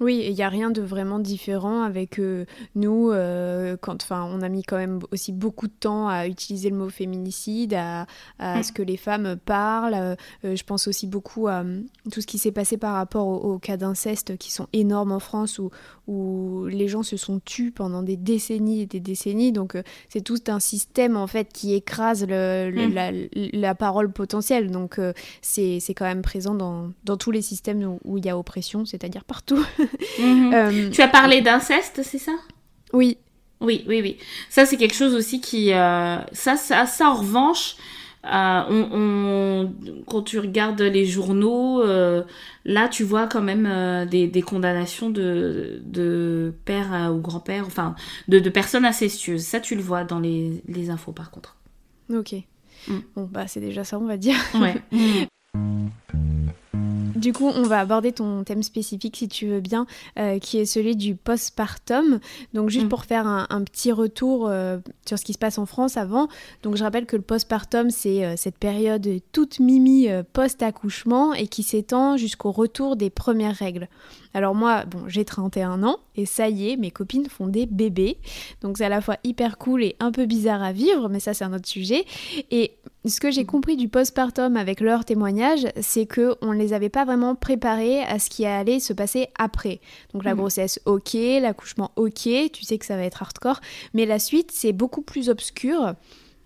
Oui, 0.00 0.24
il 0.26 0.34
n'y 0.34 0.42
a 0.42 0.48
rien 0.48 0.70
de 0.70 0.80
vraiment 0.80 1.18
différent 1.18 1.82
avec 1.82 2.18
euh, 2.18 2.46
nous, 2.74 3.10
euh, 3.10 3.76
quand 3.78 4.06
on 4.10 4.40
a 4.40 4.48
mis 4.48 4.62
quand 4.62 4.78
même 4.78 5.00
aussi 5.12 5.30
beaucoup 5.30 5.66
de 5.66 5.74
temps 5.78 6.08
à 6.08 6.26
utiliser 6.26 6.70
le 6.70 6.76
mot 6.76 6.88
féminicide, 6.88 7.74
à, 7.74 8.06
mm. 8.38 8.62
ce 8.62 8.72
que 8.72 8.82
les 8.82 8.96
femmes 8.96 9.36
parlent. 9.36 10.16
Euh, 10.44 10.56
je 10.56 10.64
pense 10.64 10.88
aussi 10.88 11.06
beaucoup 11.06 11.48
à 11.48 11.64
tout 12.10 12.22
ce 12.22 12.26
qui 12.26 12.38
s'est 12.38 12.50
passé 12.50 12.78
par 12.78 12.94
rapport 12.94 13.26
aux, 13.26 13.58
cas 13.58 13.76
d'inceste 13.76 14.38
qui 14.38 14.50
sont 14.50 14.68
énormes 14.72 15.12
en 15.12 15.20
France, 15.20 15.58
où, 15.58 15.70
où 16.06 16.64
les 16.66 16.88
gens 16.88 17.02
se 17.02 17.18
sont 17.18 17.38
tus 17.38 17.70
pendant 17.70 18.02
des 18.02 18.16
décennies 18.16 18.80
et 18.80 18.86
des 18.86 19.00
décennies. 19.00 19.52
Donc 19.52 19.76
c'est 20.08 20.22
tout 20.22 20.40
un 20.48 20.60
système 20.60 21.18
en 21.18 21.26
fait 21.26 21.52
qui 21.52 21.74
écrase 21.74 22.24
le, 22.26 22.70
mm. 22.72 23.50
la, 23.52 23.74
parole 23.74 24.10
potentielle. 24.10 24.70
Donc 24.70 24.98
c'est 25.42 25.80
quand 25.88 26.06
même 26.06 26.22
présent 26.22 26.54
dans, 26.54 26.90
dans 27.04 27.18
tous 27.18 27.32
les 27.32 27.42
systèmes 27.42 27.98
où 28.04 28.16
il 28.16 28.24
y 28.24 28.30
a 28.30 28.38
oppression, 28.38 28.86
c'est-à-dire 28.86 29.24
partout. 29.24 29.62
Mhm. 30.18 30.54
Euh, 30.54 30.90
tu 30.90 31.02
as 31.02 31.08
parlé 31.08 31.40
d'inceste, 31.40 32.00
c'est 32.02 32.18
ça? 32.18 32.32
Oui. 32.92 33.18
Oui, 33.60 33.84
oui, 33.86 34.00
oui. 34.00 34.16
Ça, 34.48 34.64
c'est 34.64 34.76
quelque 34.76 34.94
chose 34.94 35.14
aussi 35.14 35.40
qui... 35.40 35.72
Euh, 35.72 36.16
ça, 36.32 36.56
ça, 36.56 36.86
ça, 36.86 37.10
en 37.10 37.14
revanche, 37.16 37.76
euh, 38.24 38.62
on, 38.70 39.72
quand 40.06 40.22
tu 40.22 40.38
regardes 40.38 40.80
les 40.80 41.04
journaux, 41.04 41.82
là, 42.64 42.88
tu 42.88 43.04
vois 43.04 43.26
quand 43.26 43.42
même 43.42 44.06
des, 44.08 44.28
des, 44.28 44.42
condamnations 44.42 45.10
de, 45.10 45.82
de 45.84 46.54
père 46.64 47.12
ou 47.14 47.18
grand-père, 47.20 47.66
enfin, 47.66 47.94
de, 48.28 48.38
de, 48.38 48.50
personnes 48.50 48.86
incestueuses. 48.86 49.42
Ça, 49.42 49.60
tu 49.60 49.74
le 49.74 49.82
vois 49.82 50.04
dans 50.04 50.20
les, 50.20 50.62
les 50.66 50.88
infos, 50.88 51.12
par 51.12 51.30
contre. 51.30 51.56
Ok. 52.10 52.34
Mm. 52.88 52.98
Bon, 53.14 53.28
bah, 53.30 53.46
c'est 53.46 53.60
déjà 53.60 53.84
ça, 53.84 53.98
on 53.98 54.06
va 54.06 54.16
dire. 54.16 54.36
Ouais. 54.54 54.76
Du 57.16 57.32
coup, 57.32 57.48
on 57.48 57.62
va 57.62 57.80
aborder 57.80 58.12
ton 58.12 58.44
thème 58.44 58.62
spécifique, 58.62 59.16
si 59.16 59.28
tu 59.28 59.46
veux 59.46 59.60
bien, 59.60 59.86
euh, 60.18 60.38
qui 60.38 60.58
est 60.58 60.64
celui 60.64 60.96
du 60.96 61.14
postpartum. 61.14 62.20
Donc, 62.54 62.70
juste 62.70 62.86
mm. 62.86 62.88
pour 62.88 63.04
faire 63.04 63.26
un, 63.26 63.62
petit 63.64 63.92
retour 63.92 64.48
euh, 64.48 64.78
sur 65.06 65.18
ce 65.18 65.24
qui 65.24 65.32
se 65.32 65.38
passe 65.38 65.58
en 65.58 65.66
France 65.66 65.96
avant. 65.96 66.28
Donc, 66.62 66.76
je 66.76 66.82
rappelle 66.82 67.06
que 67.06 67.16
le 67.16 67.22
postpartum, 67.22 67.90
c'est 67.90 68.24
euh, 68.24 68.34
cette 68.36 68.58
période 68.58 69.08
toute 69.32 69.60
mimi 69.60 70.08
post-accouchement 70.32 71.34
et 71.34 71.46
qui 71.46 71.62
s'étend 71.62 72.16
jusqu'au 72.16 72.50
retour 72.50 72.96
des 72.96 73.10
premières 73.10 73.56
règles. 73.56 73.88
Alors 74.32 74.54
moi, 74.54 74.84
bon, 74.84 75.08
j'ai 75.08 75.24
31 75.24 75.82
ans 75.82 75.98
et 76.14 76.24
ça 76.24 76.48
y 76.48 76.70
est, 76.70 76.76
mes 76.76 76.90
copines 76.90 77.28
font 77.28 77.48
des 77.48 77.66
bébés. 77.66 78.18
Donc 78.62 78.78
c'est 78.78 78.84
à 78.84 78.88
la 78.88 79.00
fois 79.00 79.16
hyper 79.24 79.58
cool 79.58 79.82
et 79.82 79.96
un 79.98 80.12
peu 80.12 80.26
bizarre 80.26 80.62
à 80.62 80.72
vivre, 80.72 81.08
mais 81.08 81.20
ça 81.20 81.34
c'est 81.34 81.44
un 81.44 81.52
autre 81.52 81.68
sujet. 81.68 82.04
Et 82.50 82.72
ce 83.06 83.18
que 83.18 83.30
j'ai 83.30 83.46
compris 83.46 83.76
du 83.76 83.88
postpartum 83.88 84.56
avec 84.56 84.80
leurs 84.80 85.04
témoignages, 85.04 85.66
c'est 85.80 86.06
que 86.06 86.36
on 86.42 86.52
les 86.52 86.72
avait 86.74 86.90
pas 86.90 87.04
vraiment 87.04 87.34
préparés 87.34 88.02
à 88.02 88.18
ce 88.18 88.28
qui 88.28 88.44
allait 88.44 88.80
se 88.80 88.92
passer 88.92 89.28
après. 89.38 89.80
Donc 90.12 90.24
la 90.24 90.34
mm. 90.34 90.38
grossesse, 90.38 90.80
ok, 90.84 91.14
l'accouchement, 91.40 91.92
ok, 91.96 92.28
tu 92.52 92.64
sais 92.64 92.78
que 92.78 92.84
ça 92.84 92.96
va 92.96 93.04
être 93.04 93.22
hardcore, 93.22 93.60
mais 93.94 94.04
la 94.04 94.18
suite 94.18 94.50
c'est 94.52 94.72
beaucoup 94.72 95.02
plus 95.02 95.30
obscur. 95.30 95.94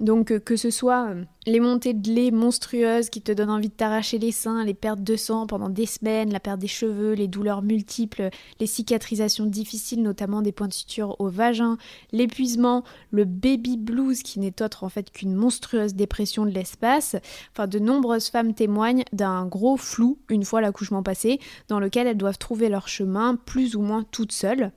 Donc 0.01 0.33
euh, 0.33 0.41
que 0.41 0.57
ce 0.57 0.71
soit 0.71 1.11
euh, 1.11 1.25
les 1.47 1.61
montées 1.61 1.95
de 1.95 2.11
lait 2.11 2.33
monstrueuses 2.33 3.11
qui 3.11 3.23
te 3.23 3.31
donnent 3.31 3.51
envie 3.51 3.69
de 3.69 3.75
t'arracher 3.75 4.19
les 4.19 4.33
seins, 4.33 4.65
les 4.65 4.75
pertes 4.75 5.03
de 5.03 5.15
sang 5.15 5.47
pendant 5.47 5.69
des 5.69 5.87
semaines, 5.87 6.33
la 6.33 6.41
perte 6.41 6.59
des 6.59 6.67
cheveux, 6.67 7.13
les 7.13 7.29
douleurs 7.29 7.63
multiples, 7.63 8.31
les 8.59 8.67
cicatrisations 8.67 9.47
difficiles, 9.47 10.03
notamment 10.03 10.43
des 10.43 10.51
points 10.51 10.69
de 10.69 10.73
suture 10.73 11.15
au 11.21 11.29
vagin, 11.29 11.79
l'épuisement, 12.11 12.83
le 13.11 13.25
baby 13.25 13.77
blues 13.77 14.23
qui 14.23 14.41
n'est 14.41 14.63
autre 14.63 14.83
en 14.83 14.89
fait 14.89 15.11
qu'une 15.11 15.35
monstrueuse 15.35 15.95
dépression 15.95 16.45
de 16.45 16.51
l'espace. 16.51 17.15
Enfin, 17.53 17.69
de 17.69 17.79
nombreuses 17.79 18.29
femmes 18.29 18.55
témoignent 18.55 19.05
d'un 19.13 19.47
gros 19.47 19.77
flou 19.77 20.19
une 20.29 20.45
fois 20.45 20.61
l'accouchement 20.61 21.05
passé, 21.05 21.39
dans 21.69 21.79
lequel 21.79 22.09
elles 22.09 22.17
doivent 22.17 22.39
trouver 22.39 22.69
leur 22.69 22.89
chemin 22.89 23.37
plus 23.37 23.77
ou 23.77 23.83
moins 23.83 24.03
toutes 24.03 24.33
seules. 24.33 24.73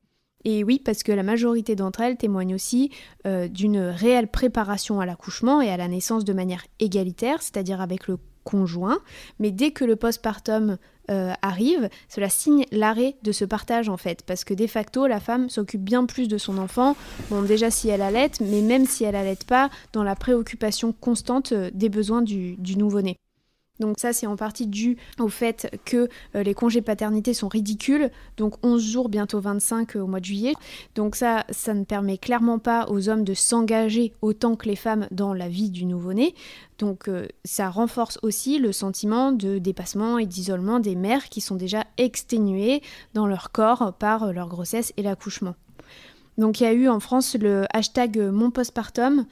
Et 0.46 0.64
oui, 0.64 0.82
parce 0.84 1.04
que 1.04 1.12
la 1.12 1.24
majorité 1.24 1.76
d'entre 1.76 2.02
elles 2.02 2.18
témoignent 2.18 2.56
aussi 2.56 2.92
euh, 3.26 3.48
d'une 3.48 3.80
réelle 3.80 4.28
préparation 4.28 5.00
à 5.00 5.06
l'accouchement 5.06 5.62
et 5.62 5.70
à 5.70 5.78
la 5.78 5.88
naissance 5.88 6.24
de 6.26 6.34
manière 6.34 6.64
égalitaire, 6.80 7.42
c'est-à-dire 7.42 7.82
avec 7.82 8.08
le 8.08 8.18
conjoint. 8.44 9.00
Mais 9.40 9.52
dès 9.52 9.72
que 9.72 9.84
le 9.84 9.98
postpartum 9.98 10.78
euh, 11.10 11.34
arrive, 11.42 11.90
cela 12.08 12.30
signe 12.30 12.66
l'arrêt 12.72 13.16
de 13.24 13.32
ce 13.32 13.44
partage 13.44 13.90
en 13.90 13.98
fait, 13.98 14.24
parce 14.24 14.46
que 14.46 14.54
de 14.54 14.68
facto, 14.68 15.06
la 15.08 15.20
femme 15.20 15.50
s'occupe 15.50 15.84
bien 15.84 16.06
plus 16.06 16.28
de 16.30 16.38
son 16.38 16.58
enfant, 16.58 16.96
bon 17.30 17.42
déjà 17.42 17.70
si 17.70 17.90
elle 17.90 18.02
allait, 18.02 18.32
mais 18.40 18.62
même 18.62 18.86
si 18.86 19.04
elle 19.04 19.16
allait 19.16 19.38
pas, 19.48 19.70
dans 19.92 20.04
la 20.04 20.16
préoccupation 20.16 20.94
constante 20.94 21.52
euh, 21.52 21.70
des 21.74 21.90
besoins 21.90 22.22
du 22.22 22.58
nouveau-né. 22.78 23.18
Donc 23.80 24.00
ça, 24.00 24.14
c'est 24.14 24.28
en 24.28 24.36
partie 24.36 24.68
dû 24.68 24.98
au 25.20 25.28
fait 25.28 25.80
que 25.86 26.10
euh, 26.36 26.44
les 26.44 26.54
congés 26.54 26.82
paternité 26.82 27.34
sont 27.34 27.48
ridicules, 27.48 28.10
donc 28.38 28.56
11 28.64 28.82
jours, 28.82 29.10
bientôt 29.10 29.40
25 29.40 29.96
euh, 29.96 30.02
au 30.02 30.08
mois 30.08 30.20
de 30.20 30.26
juillet. 30.26 30.54
Donc 30.96 31.16
ça, 31.16 31.46
ça 31.50 31.74
ne 31.74 31.84
permet 31.84 32.18
clairement 32.18 32.60
pas 32.60 32.88
aux 32.90 33.10
hommes 33.10 33.24
de 33.24 33.34
s'engager 33.34 34.14
autant 34.22 34.56
que 34.56 34.68
les 34.68 34.76
femmes 34.76 35.08
dans 35.12 35.34
la 35.34 35.48
vie 35.48 35.70
du 35.70 35.86
nouveau-né. 35.86 36.34
Donc 36.80 37.08
euh, 37.08 37.28
ça 37.44 37.70
renforce 37.70 38.20
aussi 38.22 38.60
le 38.60 38.72
sentiment 38.72 39.32
de 39.32 39.58
dépassement 39.58 40.18
et 40.18 40.26
d'isolement 40.26 40.80
des 40.80 40.96
mères 40.96 41.30
qui 41.30 41.42
sont 41.42 41.56
déjà 41.56 41.86
exténuées 41.98 42.82
dans 43.14 43.28
leur 43.28 43.52
corps 43.52 43.94
par 43.98 44.34
leur 44.34 44.48
grossesse 44.48 44.94
et 44.98 45.02
l'accouchement. 45.02 45.56
Donc 46.38 46.60
il 46.60 46.64
y 46.64 46.68
a 46.68 46.74
eu 46.74 46.88
en 46.88 47.00
France 47.00 47.36
le 47.36 47.66
hashtag 47.72 48.20
mon 48.20 48.52
postpartum 48.52 49.26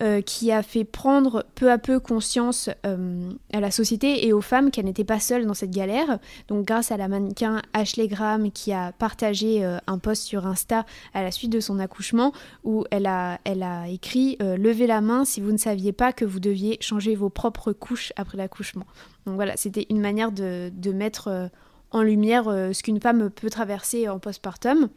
euh, 0.00 0.22
qui 0.22 0.50
a 0.50 0.62
fait 0.62 0.84
prendre 0.84 1.44
peu 1.54 1.70
à 1.70 1.76
peu 1.76 2.00
conscience 2.00 2.70
euh, 2.86 3.30
à 3.52 3.60
la 3.60 3.70
société 3.70 4.26
et 4.26 4.32
aux 4.32 4.40
femmes 4.40 4.70
qu'elles 4.70 4.86
n'étaient 4.86 5.04
pas 5.04 5.20
seules 5.20 5.44
dans 5.44 5.52
cette 5.52 5.70
galère. 5.70 6.18
Donc 6.48 6.64
grâce 6.64 6.90
à 6.90 6.96
la 6.96 7.08
mannequin 7.08 7.60
Ashley 7.74 8.08
Graham 8.08 8.50
qui 8.50 8.72
a 8.72 8.92
partagé 8.92 9.62
euh, 9.62 9.76
un 9.86 9.98
post 9.98 10.22
sur 10.22 10.46
Insta 10.46 10.86
à 11.12 11.22
la 11.22 11.30
suite 11.30 11.52
de 11.52 11.60
son 11.60 11.78
accouchement 11.78 12.32
où 12.64 12.86
elle 12.90 13.04
a, 13.04 13.38
elle 13.44 13.62
a 13.62 13.86
écrit 13.86 14.38
Levez 14.40 14.86
la 14.86 15.02
main 15.02 15.26
si 15.26 15.42
vous 15.42 15.52
ne 15.52 15.58
saviez 15.58 15.92
pas 15.92 16.14
que 16.14 16.24
vous 16.24 16.40
deviez 16.40 16.78
changer 16.80 17.14
vos 17.14 17.28
propres 17.28 17.74
couches 17.74 18.14
après 18.16 18.38
l'accouchement. 18.38 18.86
Donc 19.26 19.34
voilà, 19.34 19.58
c'était 19.58 19.86
une 19.90 20.00
manière 20.00 20.32
de, 20.32 20.72
de 20.74 20.92
mettre 20.92 21.50
en 21.90 22.02
lumière 22.02 22.44
ce 22.44 22.82
qu'une 22.82 23.00
femme 23.00 23.28
peut 23.28 23.50
traverser 23.50 24.08
en 24.08 24.18
postpartum. 24.18 24.88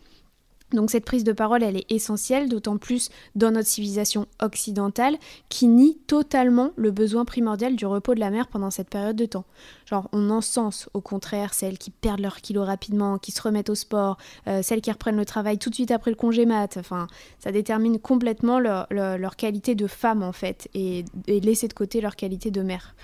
Donc 0.71 0.89
cette 0.89 1.05
prise 1.05 1.23
de 1.23 1.31
parole, 1.31 1.63
elle 1.63 1.77
est 1.77 1.91
essentielle, 1.91 2.49
d'autant 2.49 2.77
plus 2.77 3.09
dans 3.35 3.51
notre 3.51 3.67
civilisation 3.67 4.25
occidentale 4.41 5.17
qui 5.47 5.67
nie 5.67 5.97
totalement 6.07 6.71
le 6.75 6.91
besoin 6.91 7.23
primordial 7.23 7.75
du 7.75 7.85
repos 7.85 8.15
de 8.15 8.19
la 8.19 8.31
mère 8.31 8.47
pendant 8.47 8.71
cette 8.71 8.89
période 8.89 9.15
de 9.15 9.25
temps. 9.25 9.45
Genre 9.85 10.09
on 10.11 10.29
encense 10.31 10.89
au 10.93 11.01
contraire 11.01 11.53
celles 11.53 11.77
qui 11.77 11.91
perdent 11.91 12.19
leur 12.19 12.41
kilo 12.41 12.63
rapidement, 12.63 13.19
qui 13.19 13.31
se 13.31 13.41
remettent 13.41 13.69
au 13.69 13.75
sport, 13.75 14.17
euh, 14.47 14.63
celles 14.63 14.81
qui 14.81 14.91
reprennent 14.91 15.17
le 15.17 15.25
travail 15.25 15.59
tout 15.59 15.69
de 15.69 15.75
suite 15.75 15.91
après 15.91 16.11
le 16.11 16.17
congé 16.17 16.45
mat. 16.45 16.77
Enfin, 16.77 17.07
ça 17.39 17.51
détermine 17.51 17.99
complètement 17.99 18.59
leur, 18.59 19.35
qualité 19.37 19.75
de 19.75 19.87
femme 19.87 20.23
en 20.23 20.31
fait 20.31 20.67
et 20.73 21.05
laisser 21.27 21.67
de 21.67 21.73
côté 21.73 22.01
leur 22.01 22.15
qualité 22.15 22.51
de 22.51 22.61
mère. 22.61 22.95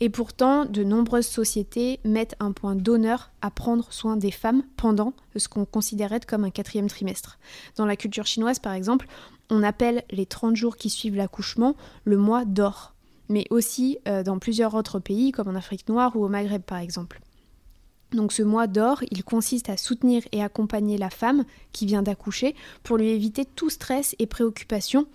Et 0.00 0.10
pourtant, 0.10 0.64
de 0.64 0.82
nombreuses 0.82 1.26
sociétés 1.26 2.00
mettent 2.04 2.34
un 2.40 2.52
point 2.52 2.74
d'honneur 2.74 3.30
à 3.42 3.50
prendre 3.50 3.92
soin 3.92 4.16
des 4.16 4.30
femmes 4.30 4.62
pendant 4.76 5.14
ce 5.36 5.48
qu'on 5.48 5.64
considérait 5.64 6.20
comme 6.20 6.44
un 6.44 6.50
quatrième 6.50 6.88
trimestre. 6.88 7.38
Dans 7.76 7.86
la 7.86 7.96
culture 7.96 8.26
chinoise, 8.26 8.58
par 8.58 8.72
exemple, 8.72 9.06
on 9.50 9.62
appelle 9.62 10.02
les 10.10 10.26
30 10.26 10.56
jours 10.56 10.76
qui 10.76 10.90
suivent 10.90 11.16
l'accouchement 11.16 11.76
le 12.04 12.16
mois 12.16 12.44
d'or, 12.44 12.94
mais 13.28 13.46
aussi 13.50 13.98
euh, 14.08 14.22
dans 14.22 14.38
plusieurs 14.38 14.74
autres 14.74 14.98
pays, 14.98 15.32
comme 15.32 15.48
en 15.48 15.54
Afrique 15.54 15.88
noire 15.88 16.16
ou 16.16 16.24
au 16.24 16.28
Maghreb, 16.28 16.62
par 16.62 16.78
exemple. 16.78 17.20
Donc 18.14 18.32
ce 18.32 18.42
mois 18.42 18.66
d'or, 18.66 19.02
il 19.10 19.24
consiste 19.24 19.68
à 19.68 19.76
soutenir 19.76 20.22
et 20.32 20.42
accompagner 20.42 20.96
la 20.98 21.10
femme 21.10 21.44
qui 21.72 21.84
vient 21.84 22.02
d'accoucher 22.02 22.54
pour 22.82 22.96
lui 22.96 23.08
éviter 23.08 23.44
tout 23.44 23.70
stress 23.70 24.14
et 24.18 24.26
préoccupation 24.26 25.06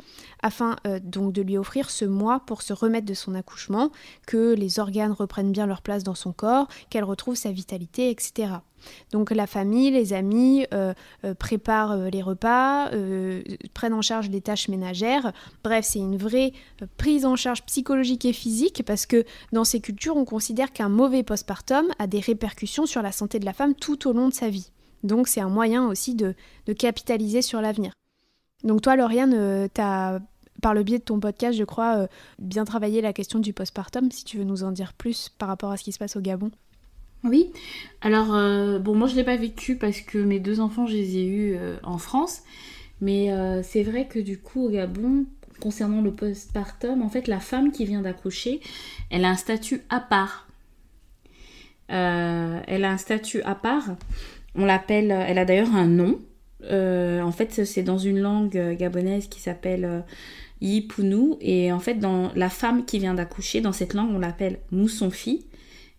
afin 0.43 0.75
euh, 0.85 0.99
donc 1.01 1.33
de 1.33 1.41
lui 1.41 1.57
offrir 1.57 1.89
ce 1.89 2.05
mois 2.05 2.41
pour 2.45 2.61
se 2.61 2.73
remettre 2.73 3.05
de 3.05 3.13
son 3.13 3.35
accouchement, 3.35 3.91
que 4.27 4.53
les 4.53 4.79
organes 4.79 5.11
reprennent 5.11 5.51
bien 5.51 5.65
leur 5.65 5.81
place 5.81 6.03
dans 6.03 6.15
son 6.15 6.33
corps, 6.33 6.67
qu'elle 6.89 7.03
retrouve 7.03 7.35
sa 7.35 7.51
vitalité, 7.51 8.09
etc. 8.09 8.59
Donc 9.11 9.31
la 9.31 9.47
famille, 9.47 9.91
les 9.91 10.13
amis 10.13 10.65
euh, 10.73 10.93
euh, 11.25 11.33
préparent 11.33 11.97
les 11.97 12.21
repas, 12.21 12.89
prennent 13.73 13.93
en 13.93 14.01
charge 14.01 14.29
les 14.29 14.41
tâches 14.41 14.67
ménagères. 14.67 15.31
Bref, 15.63 15.85
c'est 15.85 15.99
une 15.99 16.17
vraie 16.17 16.53
prise 16.97 17.25
en 17.25 17.35
charge 17.35 17.63
psychologique 17.63 18.25
et 18.25 18.33
physique 18.33 18.83
parce 18.85 19.05
que 19.05 19.25
dans 19.51 19.63
ces 19.63 19.79
cultures, 19.79 20.17
on 20.17 20.25
considère 20.25 20.71
qu'un 20.71 20.89
mauvais 20.89 21.23
postpartum 21.23 21.85
a 21.99 22.07
des 22.07 22.19
répercussions 22.19 22.85
sur 22.85 23.01
la 23.01 23.11
santé 23.11 23.39
de 23.39 23.45
la 23.45 23.53
femme 23.53 23.75
tout 23.75 24.07
au 24.07 24.13
long 24.13 24.29
de 24.29 24.33
sa 24.33 24.49
vie. 24.49 24.71
Donc 25.03 25.27
c'est 25.27 25.41
un 25.41 25.49
moyen 25.49 25.87
aussi 25.87 26.15
de 26.15 26.35
capitaliser 26.77 27.41
sur 27.41 27.61
l'avenir. 27.61 27.93
Donc 28.63 28.81
toi, 28.81 28.95
Lauriane, 28.95 29.33
euh, 29.33 29.67
tu 29.73 29.81
as, 29.81 30.19
par 30.61 30.73
le 30.73 30.83
biais 30.83 30.99
de 30.99 31.03
ton 31.03 31.19
podcast, 31.19 31.57
je 31.57 31.63
crois, 31.63 31.97
euh, 31.97 32.07
bien 32.39 32.65
travaillé 32.65 33.01
la 33.01 33.13
question 33.13 33.39
du 33.39 33.53
postpartum, 33.53 34.11
si 34.11 34.25
tu 34.25 34.37
veux 34.37 34.43
nous 34.43 34.63
en 34.63 34.71
dire 34.71 34.93
plus 34.93 35.29
par 35.29 35.47
rapport 35.47 35.71
à 35.71 35.77
ce 35.77 35.83
qui 35.83 35.91
se 35.91 35.99
passe 35.99 36.15
au 36.15 36.21
Gabon. 36.21 36.51
Oui, 37.23 37.51
alors, 38.01 38.33
euh, 38.33 38.79
bon, 38.79 38.95
moi 38.95 39.07
je 39.07 39.13
ne 39.13 39.17
l'ai 39.17 39.23
pas 39.25 39.35
vécu 39.35 39.75
parce 39.75 39.99
que 40.01 40.17
mes 40.17 40.39
deux 40.39 40.59
enfants, 40.61 40.87
je 40.87 40.93
les 40.93 41.17
ai 41.17 41.25
eus 41.25 41.57
en 41.83 41.97
France, 41.97 42.43
mais 43.01 43.29
c'est 43.63 43.83
vrai 43.83 44.07
que 44.07 44.19
du 44.19 44.37
coup, 44.37 44.65
au 44.65 44.69
Gabon, 44.69 45.25
concernant 45.59 46.01
le 46.01 46.11
postpartum, 46.11 47.01
en 47.01 47.09
fait, 47.09 47.27
la 47.27 47.39
femme 47.39 47.71
qui 47.71 47.85
vient 47.85 48.01
d'accoucher, 48.01 48.61
elle 49.09 49.25
a 49.25 49.29
un 49.29 49.35
statut 49.35 49.81
à 49.89 49.99
part. 49.99 50.47
elle 51.89 52.85
a 52.85 52.91
un 52.91 52.97
statut 52.97 53.41
à 53.41 53.55
part. 53.55 53.95
On 54.55 54.65
l'appelle, 54.65 55.11
elle 55.11 55.37
a 55.37 55.45
d'ailleurs 55.45 55.75
un 55.75 55.87
nom. 55.87 56.19
Euh, 56.65 57.21
en 57.21 57.31
fait, 57.31 57.65
c'est 57.65 57.83
dans 57.83 57.97
une 57.97 58.19
langue 58.19 58.57
euh, 58.57 58.75
gabonaise 58.75 59.27
qui 59.27 59.39
s'appelle 59.39 59.85
euh, 59.85 59.99
Yipunu. 60.61 61.35
Et 61.41 61.71
en 61.71 61.79
fait, 61.79 61.95
dans 61.95 62.31
la 62.35 62.49
femme 62.49 62.85
qui 62.85 62.99
vient 62.99 63.13
d'accoucher, 63.13 63.61
dans 63.61 63.71
cette 63.71 63.93
langue, 63.93 64.11
on 64.13 64.19
l'appelle 64.19 64.59
Moussonfi. 64.71 65.45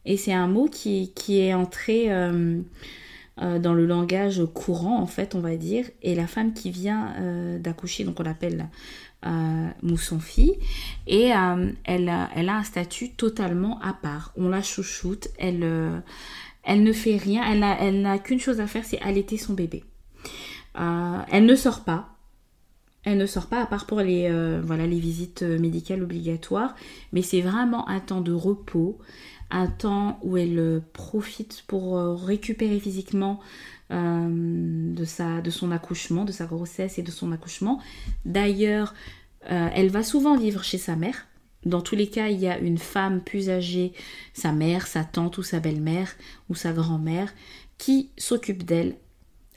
Et 0.05 0.17
c'est 0.17 0.33
un 0.33 0.47
mot 0.47 0.67
qui, 0.67 1.13
est 1.29 1.55
entré 1.55 2.09
dans 2.09 3.75
le 3.75 3.87
langage 3.87 4.43
courant, 4.55 4.99
en 5.01 5.07
fait, 5.07 5.35
on 5.35 5.41
va 5.41 5.57
dire. 5.57 5.85
Et 6.03 6.15
la 6.15 6.27
femme 6.27 6.55
qui 6.55 6.71
vient 6.71 7.15
d'accoucher, 7.59 8.05
donc 8.05 8.19
on 8.19 8.23
l'appelle 8.23 8.69
Moussonfi. 9.83 10.55
Et 11.07 11.33
elle, 11.85 12.29
elle 12.35 12.49
a 12.49 12.57
un 12.57 12.65
statut 12.65 13.11
totalement 13.11 13.79
à 13.81 13.93
part. 13.93 14.33
On 14.37 14.49
la 14.49 14.63
chouchoute, 14.63 15.29
elle, 15.39 16.03
elle 16.63 16.83
ne 16.83 16.93
fait 16.93 17.17
rien, 17.17 17.43
elle 17.79 18.01
n'a 18.01 18.19
qu'une 18.19 18.41
chose 18.41 18.61
à 18.61 18.67
faire, 18.67 18.85
c'est 18.85 19.01
allaiter 19.01 19.37
son 19.37 19.55
bébé. 19.55 19.85
Euh, 20.79 21.19
elle 21.31 21.47
ne 21.47 21.55
sort 21.55 21.85
pas. 21.85 22.17
Elle 23.05 23.17
ne 23.17 23.27
sort 23.27 23.47
pas 23.47 23.63
à 23.63 23.67
part 23.67 23.87
pour 23.87 24.01
les, 24.01 24.29
euh, 24.31 24.61
voilà, 24.63 24.87
les 24.87 24.99
visites 24.99 25.43
médicales 25.43 26.03
obligatoires. 26.03 26.75
Mais 27.13 27.23
c'est 27.23 27.41
vraiment 27.41 27.89
un 27.89 28.01
temps 28.01 28.21
de 28.21 28.33
repos, 28.33 28.99
un 29.51 29.67
temps 29.67 30.19
où 30.23 30.37
elle 30.37 30.59
euh, 30.59 30.81
profite 30.93 31.65
pour 31.67 31.99
récupérer 32.25 32.79
physiquement 32.81 33.41
de, 33.91 35.05
sa, 35.05 35.43
son 35.51 35.73
accouchement, 35.73 36.25
de 36.25 36.31
sa 36.31 36.47
grossesse 36.47 36.99
et 37.01 37.03
de 37.03 37.11
son 37.11 37.33
accouchement. 37.33 37.81
D'ailleurs, 38.25 38.95
elle 39.43 39.89
va 39.89 40.05
souvent 40.05 40.37
vivre 40.37 40.63
chez 40.63 40.79
sa 40.79 40.95
mère. 40.95 41.27
Dans 41.67 41.81
tous 41.81 41.97
les 41.97 42.07
cas, 42.07 42.29
il 42.29 42.39
y 42.39 42.47
a 42.47 42.57
une 42.61 42.79
femme 42.79 43.21
plus 43.21 43.51
âgée, 43.51 43.93
sa 44.33 44.53
mère, 44.53 44.87
sa 44.87 45.03
tante 45.03 45.39
ou 45.39 45.43
sa 45.43 45.59
belle-mère 45.59 46.13
ou 46.49 46.55
sa 46.55 46.73
grand-mère, 46.73 47.35
qui 47.79 48.11
s'occupe 48.17 48.63
d'elle 48.63 48.95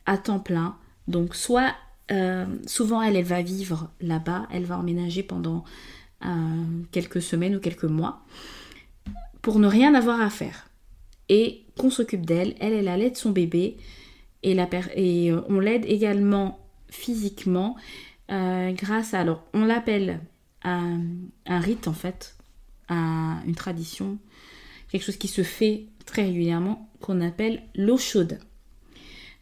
à 0.07 0.17
temps 0.17 0.39
plein 0.39 0.77
donc 1.07 1.35
soit 1.35 1.73
euh, 2.11 2.45
souvent 2.65 3.01
elle, 3.01 3.21
va 3.23 3.41
vivre 3.41 3.89
là-bas, 4.01 4.47
elle 4.51 4.65
va 4.65 4.77
emménager 4.77 5.23
pendant 5.23 5.63
euh, 6.25 6.29
quelques 6.91 7.21
semaines 7.21 7.55
ou 7.55 7.59
quelques 7.59 7.83
mois 7.83 8.21
pour 9.43 9.59
ne 9.59 9.67
rien 9.67 9.93
avoir 9.93 10.19
à 10.19 10.31
faire. 10.31 10.69
et 11.29 11.65
qu'on 11.77 11.89
s'occupe 11.89 12.25
d'elle. 12.25 12.55
Elle, 12.59 12.73
elle 12.73 12.87
allait 12.87 13.09
de 13.09 13.17
son 13.17 13.31
bébé 13.31 13.77
et, 14.43 14.59
euh, 14.59 15.41
on 15.47 15.59
l'aide 15.59 15.85
également 15.85 16.59
physiquement 16.89 17.75
euh, 18.31 18.71
grâce 18.73 19.13
à, 19.13 19.21
alors 19.21 19.43
on 19.53 19.65
l'appelle 19.65 20.19
un, 20.63 20.99
rite 21.47 21.87
en 21.87 21.93
fait, 21.93 22.35
un, 22.89 23.41
une 23.45 23.55
tradition, 23.55 24.17
quelque 24.89 25.03
chose 25.03 25.17
qui 25.17 25.27
se 25.27 25.43
fait 25.43 25.85
très 26.05 26.23
régulièrement 26.23 26.89
qu'on 26.99 27.21
appelle 27.21 27.63
l'eau 27.75 27.97
chaude. 27.97 28.39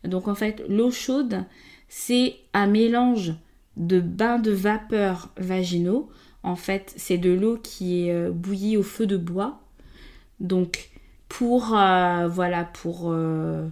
Donc 0.04 0.28
en 0.28 0.36
fait, 0.36 0.64
l'eau 0.68 0.92
chaude, 0.92 1.44
c'est 1.90 2.38
un 2.54 2.68
mélange 2.68 3.34
de 3.78 4.00
bains 4.00 4.40
de 4.40 4.52
vapeur 4.52 5.32
vaginaux. 5.38 6.10
En 6.44 6.56
fait, 6.56 6.94
c'est 6.98 7.18
de 7.18 7.32
l'eau 7.32 7.58
qui 7.58 8.08
est 8.08 8.14
euh, 8.14 8.32
bouillie 8.32 8.78
au 8.78 8.84
feu 8.84 9.06
de 9.06 9.18
bois. 9.18 9.61
Donc 10.42 10.90
pour 11.30 11.78
euh, 11.78 12.28
voilà 12.28 12.66
pour 12.66 13.12
euh, 13.12 13.68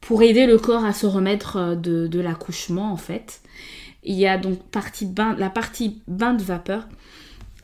pour 0.00 0.22
aider 0.22 0.46
le 0.46 0.58
corps 0.58 0.84
à 0.84 0.92
se 0.92 1.06
remettre 1.06 1.76
de, 1.76 2.06
de 2.06 2.20
l'accouchement 2.20 2.92
en 2.92 2.96
fait. 2.96 3.40
Il 4.02 4.16
y 4.16 4.26
a 4.26 4.36
donc 4.36 4.62
partie 4.64 5.06
bain, 5.06 5.34
la 5.38 5.48
partie 5.48 6.02
bain 6.08 6.34
de 6.34 6.42
vapeur 6.42 6.88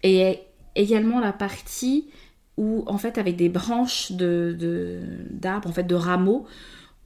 et 0.02 0.38
également 0.76 1.20
la 1.20 1.32
partie 1.32 2.08
où 2.56 2.84
en 2.86 2.96
fait 2.96 3.18
avec 3.18 3.36
des 3.36 3.48
branches 3.48 4.12
de 4.12 5.00
d'arbres 5.30 5.68
en 5.68 5.72
fait 5.72 5.84
de 5.84 5.94
rameaux 5.94 6.46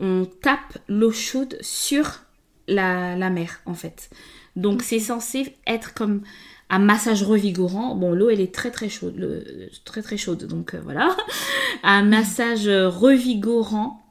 on 0.00 0.26
tape 0.42 0.78
l'eau 0.88 1.12
chaude 1.12 1.56
sur 1.60 2.20
la, 2.66 3.16
mer 3.30 3.60
en 3.66 3.74
fait. 3.74 4.10
Donc 4.56 4.82
c'est 4.82 4.98
censé 4.98 5.54
être 5.66 5.94
comme 5.94 6.22
un 6.70 6.78
massage 6.78 7.22
revigorant. 7.22 7.94
Bon, 7.94 8.12
l'eau 8.12 8.30
elle 8.30 8.40
est 8.40 8.54
très 8.54 8.70
très 8.70 8.88
chaude, 8.88 9.44
très 9.84 10.02
très 10.02 10.16
chaude, 10.16 10.44
donc 10.44 10.74
euh, 10.74 10.80
voilà. 10.82 11.16
Un 11.82 12.02
massage 12.02 12.68
revigorant, 12.68 14.02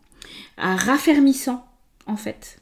raffermissant 0.58 1.66
en 2.06 2.16
fait. 2.16 2.60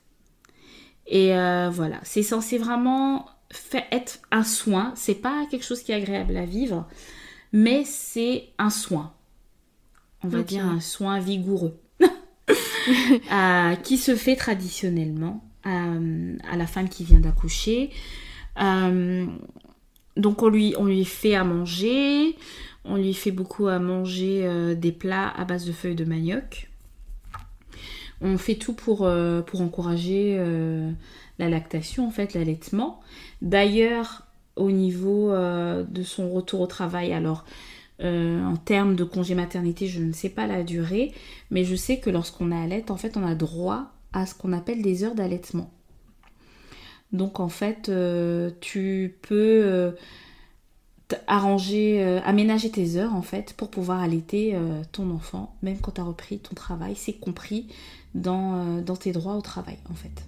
Et 1.08 1.36
euh, 1.36 1.70
voilà, 1.70 2.00
c'est 2.04 2.24
censé 2.24 2.58
vraiment 2.58 3.26
faire, 3.52 3.84
être 3.92 4.20
un 4.32 4.44
soin. 4.44 4.94
C'est 4.96 5.16
pas 5.16 5.46
quelque 5.52 5.66
chose 5.66 5.84
qui 5.84 5.92
est 5.92 5.96
agréable 5.96 6.38
à 6.38 6.46
vivre, 6.46 6.88
mais 7.52 7.84
c'est 7.86 8.50
un 8.58 8.70
soin. 8.70 9.14
On 10.24 10.28
va 10.28 10.44
dire 10.44 10.66
un 10.66 10.80
soin 10.80 11.20
vigoureux. 11.20 11.78
qui 13.84 13.98
se 13.98 14.16
fait 14.16 14.36
traditionnellement 14.36 15.44
à, 15.64 16.58
la 16.58 16.68
femme 16.68 16.89
qui 16.89 17.04
vient 17.04 17.20
d'accoucher. 17.20 17.92
Euh, 18.62 19.26
donc 20.18 20.43
on 20.43 20.49
lui, 20.49 21.05
fait 21.05 21.36
à 21.36 21.43
manger, 21.43 22.36
on 22.86 22.95
lui 22.95 23.14
fait 23.14 23.32
beaucoup 23.32 23.68
à 23.68 23.80
manger 23.80 24.41
euh, 24.43 24.76
des 24.76 24.91
plats 24.91 25.30
à 25.30 25.45
base 25.45 25.66
de 25.66 25.72
feuilles 25.72 25.95
de 25.95 26.05
manioc. 26.05 26.70
On 28.22 28.38
fait 28.38 28.55
tout 28.55 28.74
pour, 28.74 29.05
euh, 29.05 29.41
encourager 29.53 30.38
la 31.39 31.49
lactation, 31.49 32.07
en 32.07 32.12
fait, 32.12 32.36
l'allaitement. 32.36 32.99
D'ailleurs, 33.41 34.28
au 34.55 34.70
niveau 34.70 35.32
de 35.32 36.03
son 36.03 36.30
retour 36.30 36.62
au 36.62 36.68
travail, 36.68 37.14
alors 37.14 37.45
euh, 38.03 38.43
en 38.43 38.55
termes 38.55 38.95
de 38.95 39.03
congé 39.03 39.36
maternité, 39.36 39.88
je 39.88 40.01
ne 40.01 40.12
sais 40.12 40.30
pas 40.30 40.47
la 40.47 40.64
durée, 40.64 41.14
mais 41.51 41.64
je 41.64 41.76
sais 41.76 41.99
que 41.99 42.09
lorsqu'on 42.09 42.51
allait, 42.51 42.89
en 42.89 42.97
fait, 42.97 43.16
on 43.16 43.26
a 43.26 43.36
droit 43.36 43.91
à 44.12 44.26
ce 44.26 44.34
qu'on 44.34 44.53
appelle 44.53 44.82
des 44.82 45.03
heures 45.03 45.14
d'allaitement. 45.14 45.72
Donc 47.14 47.39
en 47.39 47.49
fait, 47.49 47.89
euh, 47.89 48.51
tu 48.62 49.18
peux 49.22 49.62
euh, 49.64 49.91
arranger, 51.28 52.01
aménager 52.24 52.72
tes 52.72 52.95
heures 52.95 53.14
en 53.14 53.22
fait 53.22 53.53
pour 53.53 53.70
pouvoir 53.70 53.99
allaiter 53.99 54.55
ton 54.91 55.12
enfant, 55.12 55.55
même 55.62 55.78
quand 55.80 55.93
tu 55.93 56.01
as 56.01 56.05
repris 56.05 56.39
ton 56.39 56.55
travail. 56.55 56.95
C'est 56.95 57.14
compris 57.14 57.68
dans, 58.16 58.82
dans 58.82 58.95
tes 58.95 59.12
droits 59.12 59.36
au 59.36 59.41
travail 59.41 59.78
en 59.89 59.95
fait. 59.95 60.24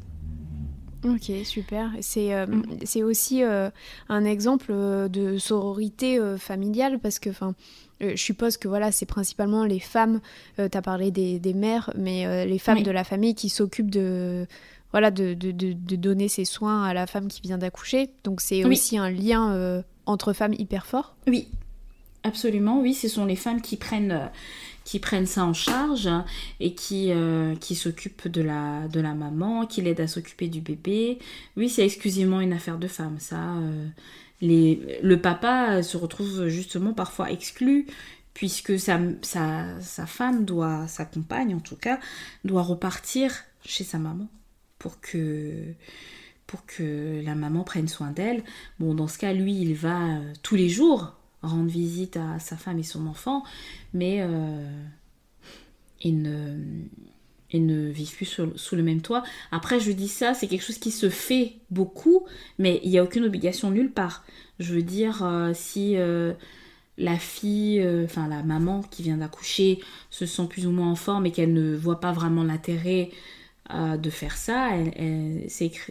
Ok, 1.05 1.31
super. 1.43 1.91
C'est 2.01 2.34
euh, 2.34 2.45
mm. 2.47 3.03
aussi 3.03 3.43
euh, 3.43 3.69
un 4.09 4.25
exemple 4.25 4.67
euh, 4.69 5.07
de 5.09 5.38
sororité 5.38 6.19
familiale 6.38 6.99
parce 6.99 7.19
que, 7.19 7.29
enfin, 7.29 7.55
je 7.99 8.15
suppose 8.15 8.57
que 8.57 8.67
voilà, 8.67 8.91
c'est 8.91 9.05
principalement 9.05 9.65
les 9.65 9.79
femmes, 9.79 10.19
tu 10.57 10.63
as 10.63 10.81
parlé 10.81 11.11
des, 11.11 11.39
des 11.39 11.53
mères, 11.53 11.91
mais 11.97 12.45
les 12.45 12.59
femmes 12.59 12.84
de 12.84 12.91
la 12.91 13.05
famille 13.05 13.34
qui 13.34 13.47
s'occupent 13.47 13.91
de, 13.91 14.45
voilà, 14.93 15.11
de, 15.11 15.33
de, 15.33 15.51
de, 15.51 15.95
donner 15.97 16.29
ces 16.29 16.45
soins 16.45 16.83
à 16.83 16.93
la 16.93 17.07
femme 17.07 17.27
qui 17.27 17.41
vient 17.41 17.57
d'accoucher. 17.57 18.11
Donc 18.23 18.39
c'est 18.39 18.63
aussi 18.63 18.97
un 18.97 19.09
lien 19.09 19.83
entre 20.05 20.31
femmes 20.31 20.53
hyper 20.57 20.85
fort. 20.85 21.15
Oui, 21.27 21.49
absolument, 22.23 22.79
oui, 22.79 22.93
ce 22.93 23.09
sont 23.09 23.25
les 23.25 23.35
femmes 23.35 23.61
qui 23.61 23.75
prennent 23.75 24.29
qui 24.83 24.99
prennent 24.99 25.25
ça 25.25 25.45
en 25.45 25.53
charge 25.53 26.09
et 26.59 26.73
qui, 26.73 27.11
euh, 27.11 27.55
qui 27.55 27.75
s'occupent 27.75 28.27
de 28.27 28.41
la, 28.41 28.87
de 28.87 28.99
la 28.99 29.13
maman, 29.13 29.65
qui 29.65 29.81
l'aident 29.81 30.01
à 30.01 30.07
s'occuper 30.07 30.47
du 30.47 30.61
bébé. 30.61 31.19
Oui, 31.57 31.69
c'est 31.69 31.85
exclusivement 31.85 32.41
une 32.41 32.53
affaire 32.53 32.77
de 32.77 32.87
femme, 32.87 33.17
ça. 33.19 33.55
Euh, 33.55 33.87
les, 34.41 34.99
le 35.01 35.21
papa 35.21 35.83
se 35.83 35.95
retrouve 35.95 36.47
justement 36.49 36.93
parfois 36.93 37.31
exclu 37.31 37.87
puisque 38.33 38.77
sa, 38.79 38.99
sa, 39.21 39.79
sa 39.79 40.05
femme 40.05 40.43
doit, 40.43 40.87
sa 40.87 41.05
compagne 41.05 41.55
en 41.55 41.59
tout 41.59 41.75
cas, 41.75 41.99
doit 42.43 42.63
repartir 42.63 43.31
chez 43.63 43.83
sa 43.83 43.99
maman 43.99 44.27
pour 44.84 46.65
que 46.65 47.21
la 47.23 47.36
maman 47.36 47.63
prenne 47.63 47.88
soin 47.88 48.11
d'elle. 48.11 48.43
Bon, 48.79 48.93
dans 48.93 49.07
ce 49.07 49.17
cas, 49.17 49.34
lui, 49.34 49.55
il 49.59 49.73
va 49.73 50.17
euh, 50.17 50.34
tous 50.43 50.55
les 50.55 50.69
jours 50.69 51.15
rendre 51.43 51.69
visite 51.69 52.17
à 52.17 52.39
sa 52.39 52.57
femme 52.57 52.79
et 52.79 52.84
son 52.84 53.05
enfant, 53.05 53.43
mais 53.93 54.19
euh, 54.21 54.65
ils, 56.01 56.21
ne, 56.21 56.57
ne 57.53 57.89
vivent 57.89 58.15
plus 58.15 58.39
sous 58.55 58.75
le 58.75 58.84
même 58.84 59.01
toit. 59.01 59.23
Après, 59.51 59.79
je 59.79 59.91
dis 59.91 60.07
ça, 60.07 60.34
c'est 60.34 60.47
quelque 60.47 60.63
chose 60.63 60.77
qui 60.77 60.91
se 60.91 61.09
fait 61.09 61.53
beaucoup, 61.69 62.25
mais 62.57 62.79
il 62.84 62.89
n'y 62.89 62.97
a 62.97 63.03
aucune 63.03 63.25
obligation 63.25 63.71
nulle 63.71 63.91
part. 63.91 64.23
Je 64.59 64.73
veux 64.73 64.84
dire, 64.84 65.23
euh, 65.23 65.51
si 65.53 65.97
euh, 65.97 66.34
la 66.97 67.17
fille, 67.17 67.86
enfin 68.05 68.27
la 68.27 68.43
maman 68.43 68.81
qui 68.84 69.03
vient 69.03 69.17
d'accoucher 69.17 69.79
se 70.09 70.25
sent 70.25 70.47
plus 70.49 70.65
ou 70.65 70.71
moins 70.71 70.91
en 70.91 70.95
forme 70.95 71.25
et 71.25 71.31
qu'elle 71.31 71.53
ne 71.53 71.75
voit 71.75 71.99
pas 71.99 72.13
vraiment 72.13 72.43
l'intérêt 72.43 73.09
de 73.70 74.09
faire 74.09 74.36
ça, 74.36 74.76
elle, 74.76 75.47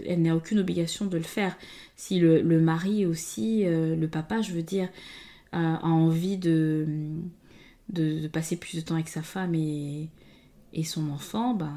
elle, 0.07 0.23
n'a 0.23 0.37
aucune 0.37 0.59
obligation 0.59 1.07
de 1.07 1.17
le 1.17 1.23
faire. 1.23 1.57
Si 1.97 2.19
le, 2.19 2.43
le 2.43 2.61
mari 2.61 3.07
aussi, 3.07 3.65
le 3.65 4.07
papa, 4.07 4.43
je 4.43 4.53
veux 4.53 4.63
dire, 4.63 4.89
a, 5.53 5.85
envie 5.85 6.37
de, 6.37 6.87
de, 7.89 8.29
passer 8.29 8.57
plus 8.57 8.77
de 8.77 8.81
temps 8.81 8.95
avec 8.95 9.09
sa 9.09 9.23
femme 9.23 9.55
et, 9.55 10.09
et 10.73 10.85
son 10.85 11.11
enfant, 11.11 11.55
ben, 11.55 11.75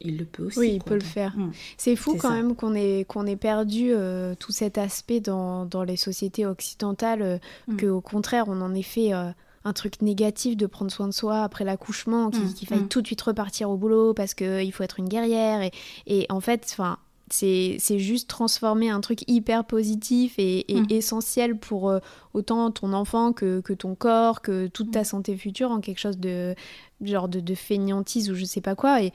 il 0.00 0.18
le 0.18 0.24
peut 0.24 0.44
aussi. 0.44 0.58
Oui, 0.58 0.72
il 0.74 0.82
peut 0.82 0.94
le 0.94 1.00
faire. 1.00 1.36
Hmm. 1.36 1.52
C'est 1.76 1.96
fou 1.96 2.16
quand 2.16 2.32
même 2.32 2.54
qu'on 2.54 2.74
ait, 2.74 3.04
qu'on 3.08 3.26
ait 3.26 3.36
perdu 3.36 3.92
euh, 3.92 4.34
tout 4.34 4.52
cet 4.52 4.78
aspect 4.78 5.20
dans, 5.20 5.64
dans 5.64 5.84
les 5.84 5.96
sociétés 5.96 6.46
occidentales, 6.46 7.22
euh, 7.22 7.38
hmm. 7.68 7.76
qu'au 7.78 8.00
contraire, 8.00 8.44
on 8.48 8.60
en 8.60 8.74
ait 8.74 8.82
fait 8.82 9.14
euh, 9.14 9.30
un 9.66 9.72
truc 9.72 10.00
négatif 10.00 10.56
de 10.56 10.66
prendre 10.66 10.90
soin 10.90 11.08
de 11.08 11.12
soi 11.12 11.42
après 11.42 11.64
l'accouchement, 11.64 12.30
qu'il 12.30 12.42
hmm. 12.42 12.66
faille 12.66 12.88
tout 12.88 13.02
de 13.02 13.06
suite 13.06 13.20
repartir 13.20 13.68
au 13.68 13.76
boulot 13.76 14.14
parce 14.14 14.32
qu'il 14.32 14.72
faut 14.72 14.82
être 14.84 14.98
une 14.98 15.08
guerrière. 15.08 15.60
Et, 15.62 15.72
et 16.06 16.26
en 16.30 16.40
fait, 16.40 16.66
enfin 16.70 16.98
c'est 17.30 17.98
juste 17.98 18.28
transformer 18.28 18.90
un 18.90 19.00
truc 19.00 19.28
hyper 19.28 19.64
positif 19.64 20.34
et, 20.38 20.64
mm. 20.68 20.86
essentiel 20.90 21.58
pour 21.58 21.90
euh, 21.90 21.98
autant 22.34 22.70
ton 22.70 22.92
enfant 22.92 23.32
que, 23.32 23.60
ton 23.74 23.94
corps, 23.94 24.42
que 24.42 24.68
toute 24.68 24.92
ta 24.92 25.00
mm. 25.00 25.04
santé 25.04 25.36
future 25.36 25.70
en 25.70 25.80
quelque 25.80 25.98
chose 25.98 26.18
de 26.18 26.54
genre 27.02 27.28
de, 27.28 27.40
de 27.40 27.54
fainéantise 27.54 28.30
ou 28.30 28.34
je 28.34 28.44
sais 28.44 28.60
pas 28.60 28.74
quoi. 28.74 29.02
Et 29.02 29.12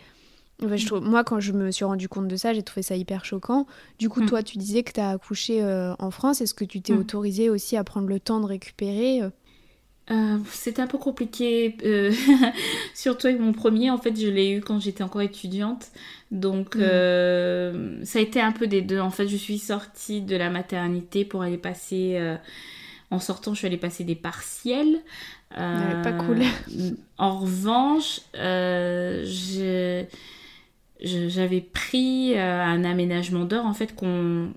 je 0.62 0.94
mm. 0.94 1.00
moi, 1.00 1.24
quand 1.24 1.40
je 1.40 1.54
me 1.54 1.72
suis 1.72 1.86
rendu 1.86 2.10
compte 2.10 2.28
de 2.28 2.36
ça, 2.36 2.54
j'ai 2.54 2.64
trouvé 2.64 2.82
ça 2.82 2.96
hyper 2.96 3.24
choquant. 3.24 3.66
Du 3.98 4.10
coup, 4.10 4.26
toi, 4.26 4.44
tu 4.44 4.58
disais 4.58 4.84
que 4.84 4.92
tu 4.92 5.00
as 5.00 5.12
accouché 5.12 5.64
euh, 5.64 5.94
en 5.98 6.12
France. 6.12 6.42
Est-ce 6.42 6.54
que 6.54 6.66
tu 6.66 6.82
t'es 6.82 6.94
autorisé 6.94 7.50
aussi 7.50 7.78
à 7.78 7.84
prendre 7.84 8.08
le 8.08 8.20
temps 8.20 8.42
de 8.42 8.46
récupérer 8.46 9.22
euh, 10.12 10.38
c'était 10.52 10.82
un 10.82 10.88
peu 10.88 10.98
compliqué, 10.98 11.78
surtout 12.94 13.28
avec 13.28 13.40
mon 13.40 13.54
premier. 13.54 13.90
En 13.90 13.98
fait, 13.98 14.20
je 14.20 14.28
l'ai 14.28 14.52
eu 14.52 14.62
quand 14.62 14.80
j'étais 14.80 15.04
encore 15.04 15.22
étudiante. 15.22 15.92
Donc, 16.32 16.76
mm. 16.76 16.82
euh, 16.82 18.04
ça 18.04 18.20
a 18.20 18.22
été 18.22 18.42
un 18.42 18.52
peu 18.52 18.68
des 18.68 18.82
deux. 18.82 19.00
En 19.00 19.12
fait, 19.12 19.28
je 19.28 19.36
suis 19.36 19.60
sortie 19.60 20.22
de 20.22 20.36
la 20.36 20.50
maternité 20.50 21.26
pour 21.26 21.42
aller 21.44 21.58
passer. 21.58 22.16
Euh, 22.16 22.38
en 23.12 23.20
sortant, 23.20 23.54
je 23.54 23.60
suis 23.60 23.68
allée 23.68 23.78
passer 23.78 24.04
des 24.06 24.16
partiels. 24.16 25.00
Euh, 25.58 26.02
pas 26.02 26.14
cool. 26.14 26.40
en 27.18 27.40
revanche, 27.40 28.22
j'avais 31.02 31.62
pris 31.62 32.40
un 32.40 32.84
aménagement 32.86 33.44
d'heures 33.44 33.66
en 33.66 33.74
fait 33.74 33.94
qu'on 33.94 34.54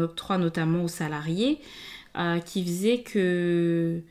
octroie 0.00 0.36
notamment 0.36 0.84
aux 0.84 0.88
salariés 0.88 1.60
qui 2.44 2.62
faisait 2.62 2.98
que 2.98 4.02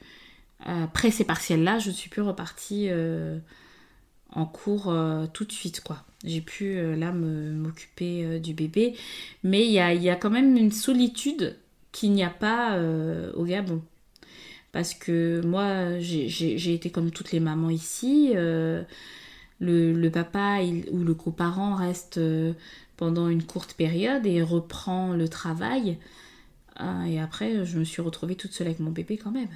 après 0.63 1.11
ces 1.11 1.23
partiels-là, 1.25 1.79
je 1.79 1.91
suis 1.91 2.09
plus 2.09 2.21
repartie 2.21 2.89
en 4.31 4.45
cours 4.45 4.95
tout 5.33 5.45
de 5.45 5.51
suite 5.51 5.81
quoi 5.81 6.03
j'ai 6.23 6.41
pu 6.41 6.77
euh, 6.77 6.95
là 6.95 7.11
m'occuper 7.11 8.23
euh, 8.25 8.39
du 8.39 8.53
bébé. 8.53 8.95
Mais 9.43 9.65
il 9.65 9.71
y 9.71 9.79
a, 10.09 10.15
quand 10.15 10.29
même 10.29 10.55
une 10.57 10.71
solitude 10.71 11.57
qu'il 11.91 12.11
n'y 12.13 12.23
a 12.23 12.29
pas 12.29 12.75
euh, 12.75 13.31
au 13.33 13.43
Gabon. 13.45 13.81
Parce 14.71 14.95
que 14.95 15.41
moi, 15.45 15.99
j'ai 15.99 16.73
été 16.73 16.89
comme 16.89 17.11
toutes 17.11 17.31
les 17.31 17.39
mamans 17.39 17.69
ici. 17.69 18.31
Euh, 18.35 18.83
le, 19.59 20.09
papa 20.09 20.59
ou 20.91 21.03
le 21.03 21.13
coparent 21.13 21.75
reste 21.75 22.17
euh, 22.17 22.53
pendant 22.97 23.29
une 23.29 23.43
courte 23.43 23.75
période 23.75 24.25
et 24.25 24.41
reprend 24.41 25.13
le 25.13 25.27
travail. 25.29 25.99
Et 27.07 27.19
après, 27.19 27.65
je 27.65 27.77
me 27.77 27.83
suis 27.83 28.01
retrouvée 28.01 28.35
toute 28.35 28.51
seule 28.51 28.65
avec 28.65 28.79
mon 28.79 28.89
bébé 28.89 29.17
quand 29.17 29.29
même. 29.29 29.49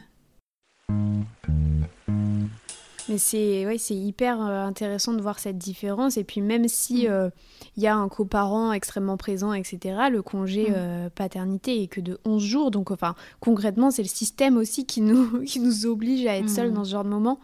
Mais 3.10 3.18
c'est 3.18 3.66
ouais, 3.66 3.78
c'est 3.78 3.96
hyper 3.96 4.42
euh, 4.42 4.64
intéressant 4.64 5.14
de 5.14 5.22
voir 5.22 5.40
cette 5.40 5.58
différence. 5.58 6.18
Et 6.18 6.24
puis 6.24 6.42
même 6.42 6.68
si 6.68 7.04
il 7.04 7.10
mm. 7.10 7.14
euh, 7.14 7.30
y 7.78 7.88
a 7.88 7.96
un 7.96 8.10
coparent 8.10 8.74
extrêmement 8.74 9.18
présent, 9.18 9.54
etc., 9.54 9.80
le 10.12 10.22
congé 10.22 10.70
mm. 10.70 10.74
euh, 10.76 11.10
paternité 11.10 11.82
est 11.84 11.88
que 11.88 12.02
de 12.02 12.20
11 12.26 12.44
jours. 12.44 12.72
Donc 12.72 12.92
enfin, 12.92 13.16
concrètement, 13.40 13.92
c'est 13.92 14.02
le 14.02 14.08
système 14.08 14.58
aussi 14.58 14.86
qui 14.86 15.02
nous, 15.02 15.42
qui 15.46 15.60
nous 15.60 15.86
oblige 15.86 16.26
à 16.28 16.38
être 16.38 16.50
seuls 16.50 16.72
mm. 16.72 16.74
dans 16.74 16.84
ce 16.84 16.92
genre 16.92 17.04
de 17.04 17.10
moment. 17.10 17.40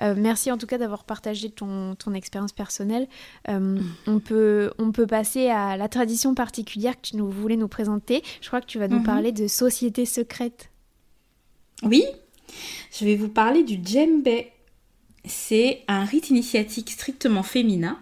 merci 0.00 0.50
en 0.50 0.58
tout 0.58 0.66
cas 0.66 0.78
d'avoir 0.78 1.04
partagé 1.04 1.50
ton, 1.50 1.94
ton 1.96 2.14
expérience 2.14 2.52
personnelle. 2.52 3.08
on, 3.48 4.20
peut, 4.20 4.72
on 4.78 4.92
peut 4.92 5.06
passer 5.06 5.48
à 5.48 5.76
la 5.76 5.88
tradition 5.88 6.34
particulière 6.34 6.96
que 6.96 7.08
tu 7.08 7.16
nous 7.16 7.28
voulais 7.28 7.56
nous 7.56 7.68
présenter. 7.68 8.22
Je 8.40 8.48
crois 8.48 8.60
que 8.60 8.66
tu 8.66 8.78
vas 8.78 8.88
nous 8.88 8.98
mm-hmm. 8.98 9.04
parler 9.04 9.32
de 9.32 9.46
société 9.46 10.06
secrète. 10.06 10.70
Oui, 11.82 12.04
je 12.92 13.04
vais 13.04 13.16
vous 13.16 13.28
parler 13.28 13.62
du 13.62 13.80
djembe 13.82 14.28
c'est 15.24 15.82
un 15.88 16.04
rite 16.04 16.30
initiatique 16.30 16.90
strictement 16.90 17.42
féminin. 17.42 17.98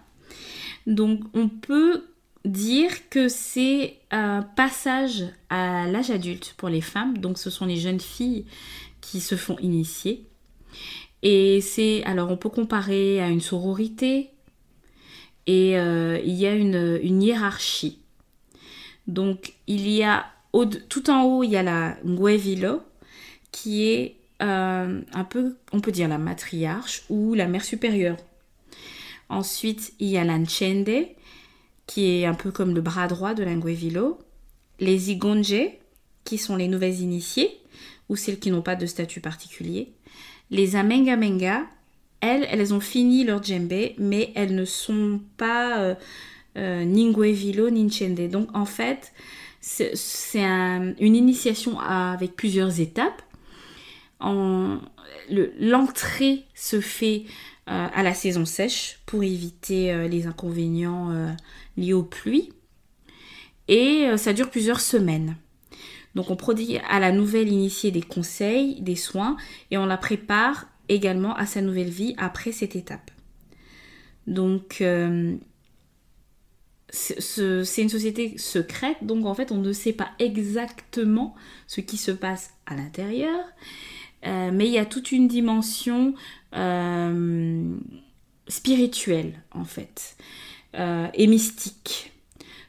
Donc 0.86 1.20
on 1.34 1.48
peut 1.48 2.04
dire 2.44 3.08
que 3.10 3.28
c'est 3.28 3.98
un 4.10 4.42
passage 4.42 5.24
à 5.50 5.86
l'âge 5.86 6.10
adulte 6.10 6.54
pour 6.56 6.68
les 6.68 6.80
femmes. 6.80 7.18
Donc 7.18 7.38
ce 7.38 7.50
sont 7.50 7.66
les 7.66 7.76
jeunes 7.76 8.00
filles 8.00 8.46
qui 9.00 9.20
se 9.20 9.36
font 9.36 9.58
initier. 9.58 10.24
Et 11.22 11.60
c'est 11.60 12.02
alors 12.04 12.30
on 12.30 12.36
peut 12.36 12.48
comparer 12.48 13.20
à 13.20 13.28
une 13.28 13.40
sororité 13.40 14.30
et 15.46 15.78
euh, 15.78 16.20
il 16.24 16.34
y 16.34 16.46
a 16.46 16.54
une, 16.54 17.22
hiérarchie. 17.22 17.98
Donc 19.06 19.54
il 19.66 19.88
y 19.88 20.02
a 20.02 20.26
tout 20.88 21.10
en 21.10 21.24
haut 21.24 21.42
il 21.42 21.50
y 21.50 21.56
a 21.56 21.62
la 21.62 21.96
Nguevilo 22.04 22.82
qui 23.50 23.84
est 23.88 24.17
euh, 24.40 25.00
un 25.12 25.24
peu, 25.24 25.56
on 25.72 25.80
peut 25.80 25.90
dire 25.90 26.08
la 26.08 26.18
matriarche 26.18 27.02
ou 27.08 27.34
la 27.34 27.48
mère 27.48 27.64
supérieure. 27.64 28.16
Ensuite, 29.28 29.92
il 29.98 30.08
y 30.08 30.18
a 30.18 30.24
l'Anchende, 30.24 31.06
qui 31.86 32.20
est 32.20 32.26
un 32.26 32.34
peu 32.34 32.50
comme 32.50 32.74
le 32.74 32.80
bras 32.80 33.08
droit 33.08 33.34
de 33.34 33.42
l'Anguevilo. 33.42 34.18
Les 34.80 35.10
Igonje, 35.10 35.72
qui 36.24 36.38
sont 36.38 36.56
les 36.56 36.68
nouvelles 36.68 37.00
initiées, 37.00 37.50
ou 38.08 38.16
celles 38.16 38.38
qui 38.38 38.50
n'ont 38.50 38.62
pas 38.62 38.76
de 38.76 38.86
statut 38.86 39.20
particulier. 39.20 39.92
Les 40.50 40.76
Amengamenga, 40.76 41.64
elles, 42.20 42.46
elles 42.50 42.72
ont 42.72 42.80
fini 42.80 43.24
leur 43.24 43.42
djembe, 43.42 43.92
mais 43.98 44.32
elles 44.34 44.54
ne 44.54 44.64
sont 44.64 45.20
pas 45.36 45.80
euh, 45.80 45.94
euh 46.56 46.84
ni 46.84 47.12
ni 47.12 48.28
Donc 48.28 48.48
en 48.54 48.64
fait, 48.64 49.12
c'est 49.60 50.38
une 50.38 51.16
initiation 51.16 51.80
avec 51.80 52.34
plusieurs 52.36 52.80
étapes 52.80 53.22
l'entrée 54.20 56.44
se 56.54 56.80
fait 56.80 57.24
euh, 57.68 57.86
à 57.92 58.02
la 58.02 58.14
saison 58.14 58.46
sèche 58.46 58.98
pour 59.04 59.22
éviter 59.22 59.92
euh, 59.92 60.08
les 60.08 60.26
inconvénients 60.26 61.10
euh, 61.10 61.30
liés 61.76 61.92
aux 61.92 62.02
pluies. 62.02 62.50
Et 63.68 64.06
ça 64.16 64.32
dure 64.32 64.48
plusieurs 64.48 64.80
semaines. 64.80 65.36
Donc 66.14 66.30
on 66.30 66.36
produit 66.36 66.78
à 66.88 67.00
la 67.00 67.12
nouvelle 67.12 67.52
initiée 67.52 67.90
des 67.90 68.00
conseils, 68.00 68.80
des 68.80 68.96
soins, 68.96 69.36
et 69.70 69.76
on 69.76 69.84
la 69.84 69.98
prépare 69.98 70.68
également 70.88 71.34
à 71.34 71.44
sa 71.44 71.60
nouvelle 71.60 71.90
vie 71.90 72.14
après 72.16 72.50
cette 72.50 72.76
étape. 72.76 73.10
Donc 74.26 74.82
c'est 76.88 77.82
une 77.82 77.90
société 77.90 78.38
secrète, 78.38 78.96
donc 79.02 79.26
en 79.26 79.34
fait 79.34 79.52
on 79.52 79.58
ne 79.58 79.72
sait 79.72 79.92
pas 79.92 80.12
exactement 80.18 81.34
ce 81.66 81.82
qui 81.82 81.98
se 81.98 82.10
passe 82.10 82.54
à 82.64 82.74
l'intérieur. 82.74 83.44
Euh, 84.26 84.50
mais 84.52 84.66
il 84.66 84.72
y 84.72 84.78
a 84.78 84.84
toute 84.84 85.12
une 85.12 85.28
dimension 85.28 86.14
euh, 86.56 87.76
spirituelle 88.48 89.34
en 89.52 89.64
fait 89.64 90.16
euh, 90.76 91.06
et 91.14 91.26
mystique. 91.26 92.12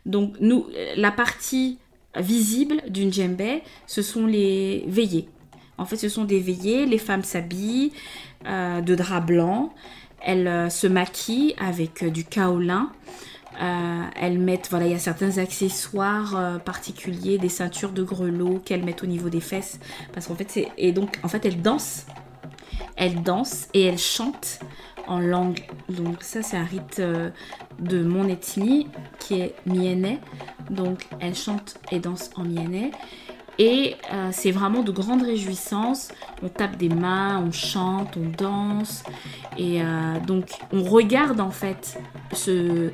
Donc 0.06 0.36
nous, 0.40 0.68
la 0.96 1.12
partie 1.12 1.78
visible 2.16 2.82
d'une 2.88 3.12
djembe, 3.12 3.62
ce 3.88 4.02
sont 4.02 4.26
les 4.26 4.84
veillées. 4.88 5.28
En 5.78 5.86
fait, 5.86 5.98
ce 5.98 6.10
sont 6.10 6.26
des 6.26 6.40
veillées, 6.40 6.86
les 6.86 6.98
femmes 6.98 7.24
s'habillent 7.24 7.92
de 8.44 8.96
drap 8.96 9.22
blanc, 9.22 9.74
elles 10.22 10.72
se 10.72 10.88
maquillent 10.88 11.54
avec 11.58 12.04
du 12.06 12.24
kaolin, 12.24 12.92
euh, 13.62 14.04
elles 14.16 14.40
mettent, 14.40 14.68
voilà, 14.70 14.86
il 14.86 14.92
y 14.94 14.96
a 14.96 15.00
certains 15.00 15.38
accessoires 15.38 16.36
euh, 16.38 16.58
particuliers, 16.60 17.38
des 17.38 17.50
ceintures 17.50 17.92
de 17.92 18.04
grelots 18.04 18.62
qu'elles 18.64 18.86
mettent 18.86 19.04
au 19.04 19.08
niveau 19.08 19.30
des 19.30 19.42
fesses. 19.42 19.80
Parce 20.14 20.28
qu'en 20.28 20.36
fait, 20.36 20.50
c'est. 20.50 20.70
Et 20.78 20.94
donc, 20.94 21.20
en 21.24 21.28
fait, 21.28 21.46
elles 21.46 21.62
dansent. 21.62 22.06
Elles 22.96 23.22
dansent 23.22 23.68
et 23.74 23.84
elles 23.84 24.00
chantent 24.00 24.60
en 25.08 25.20
langue. 25.20 25.60
Donc, 25.90 26.24
ça, 26.24 26.42
c'est 26.42 26.56
un 26.56 26.64
rite 26.64 27.00
euh, 27.00 27.32
de 27.80 28.02
mon 28.02 28.30
ethnie 28.30 28.88
qui 29.20 29.42
est 29.42 29.56
mienais. 29.66 30.20
Donc, 30.70 31.08
elles 31.20 31.36
chantent 31.36 31.78
et 31.92 32.00
dansent 32.00 32.30
en 32.36 32.44
mienais. 32.44 32.92
Et 33.62 33.98
c'est 34.32 34.52
vraiment 34.52 34.84
de 34.84 34.92
grandes 34.94 35.24
réjouissances. 35.24 36.14
On 36.42 36.48
tape 36.48 36.78
des 36.78 36.88
mains, 36.88 37.44
on 37.46 37.52
chante, 37.52 38.16
on 38.16 38.30
danse. 38.30 39.04
Et 39.58 39.82
donc, 40.26 40.46
on 40.72 40.82
regarde 40.82 41.42
en 41.42 41.52
fait 41.52 42.00
ce, 42.32 42.90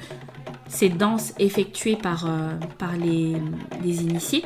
ces 0.68 0.90
danses 0.90 1.34
effectuées 1.40 1.96
par, 1.96 2.26
euh, 2.26 2.54
par 2.78 2.96
les, 2.98 3.36
les 3.84 4.02
initiés. 4.02 4.44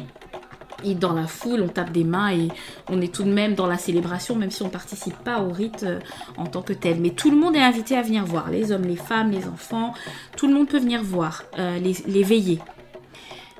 Et 0.85 0.95
dans 0.95 1.13
la 1.13 1.27
foule, 1.27 1.61
on 1.61 1.67
tape 1.67 1.91
des 1.91 2.05
mains 2.05 2.31
et 2.31 2.47
on 2.87 3.01
est 3.01 3.13
tout 3.13 3.23
de 3.23 3.31
même 3.31 3.53
dans 3.53 3.67
la 3.67 3.77
célébration, 3.77 4.35
même 4.35 4.49
si 4.49 4.61
on 4.61 4.67
ne 4.67 4.71
participe 4.71 5.17
pas 5.17 5.41
au 5.41 5.51
rite 5.51 5.83
euh, 5.83 5.99
en 6.37 6.45
tant 6.45 6.61
que 6.61 6.71
tel. 6.71 7.01
Mais 7.01 7.09
tout 7.09 7.31
le 7.31 7.37
monde 7.37 7.55
est 7.55 7.61
invité 7.61 7.97
à 7.97 8.01
venir 8.01 8.25
voir, 8.25 8.49
les 8.49 8.71
hommes, 8.71 8.83
les 8.83 8.95
femmes, 8.95 9.31
les 9.31 9.45
enfants, 9.47 9.93
tout 10.37 10.47
le 10.47 10.53
monde 10.53 10.69
peut 10.69 10.79
venir 10.79 11.03
voir, 11.03 11.43
euh, 11.57 11.79
les, 11.79 11.95
les, 12.07 12.23
veiller. 12.23 12.59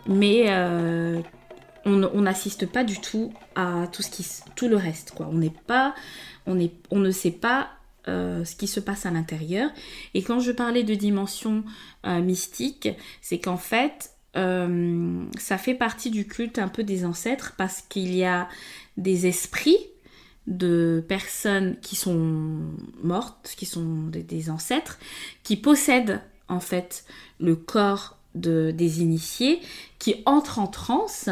Mais 0.07 0.49
on 1.85 2.21
n'assiste 2.21 2.65
pas 2.65 2.83
du 2.83 2.99
tout 2.99 3.33
à 3.55 3.87
tout, 3.91 4.01
ce 4.01 4.09
qui, 4.09 4.25
tout 4.55 4.67
le 4.67 4.77
reste. 4.77 5.11
Quoi. 5.11 5.29
On, 5.31 5.39
pas, 5.67 5.93
on, 6.47 6.57
est, 6.57 6.71
on 6.89 6.99
ne 6.99 7.11
sait 7.11 7.31
pas 7.31 7.69
euh, 8.09 8.43
ce 8.43 8.55
qui 8.55 8.67
se 8.67 8.79
passe 8.79 9.05
à 9.05 9.11
l'intérieur. 9.11 9.69
Et 10.15 10.23
quand 10.23 10.39
je 10.39 10.51
parlais 10.51 10.83
de 10.83 10.95
dimension 10.95 11.63
euh, 12.07 12.21
mystique, 12.21 12.89
c'est 13.21 13.39
qu'en 13.39 13.57
fait, 13.57 14.11
euh, 14.35 15.23
ça 15.37 15.59
fait 15.59 15.75
partie 15.75 16.09
du 16.09 16.27
culte 16.27 16.57
un 16.57 16.69
peu 16.69 16.83
des 16.83 17.05
ancêtres 17.05 17.53
parce 17.57 17.81
qu'il 17.81 18.15
y 18.15 18.23
a 18.23 18.49
des 18.97 19.27
esprits 19.27 19.77
de 20.47 21.05
personnes 21.07 21.77
qui 21.81 21.95
sont 21.95 22.63
mortes, 23.03 23.53
qui 23.55 23.67
sont 23.67 24.07
des, 24.07 24.49
ancêtres, 24.49 24.97
qui 25.43 25.55
possèdent 25.55 26.21
en 26.47 26.59
fait 26.59 27.05
le 27.39 27.55
corps 27.55 28.17
de, 28.33 28.71
des 28.71 29.01
initiés, 29.01 29.59
qui 29.99 30.23
entrent 30.25 30.57
en 30.57 30.67
transe 30.67 31.29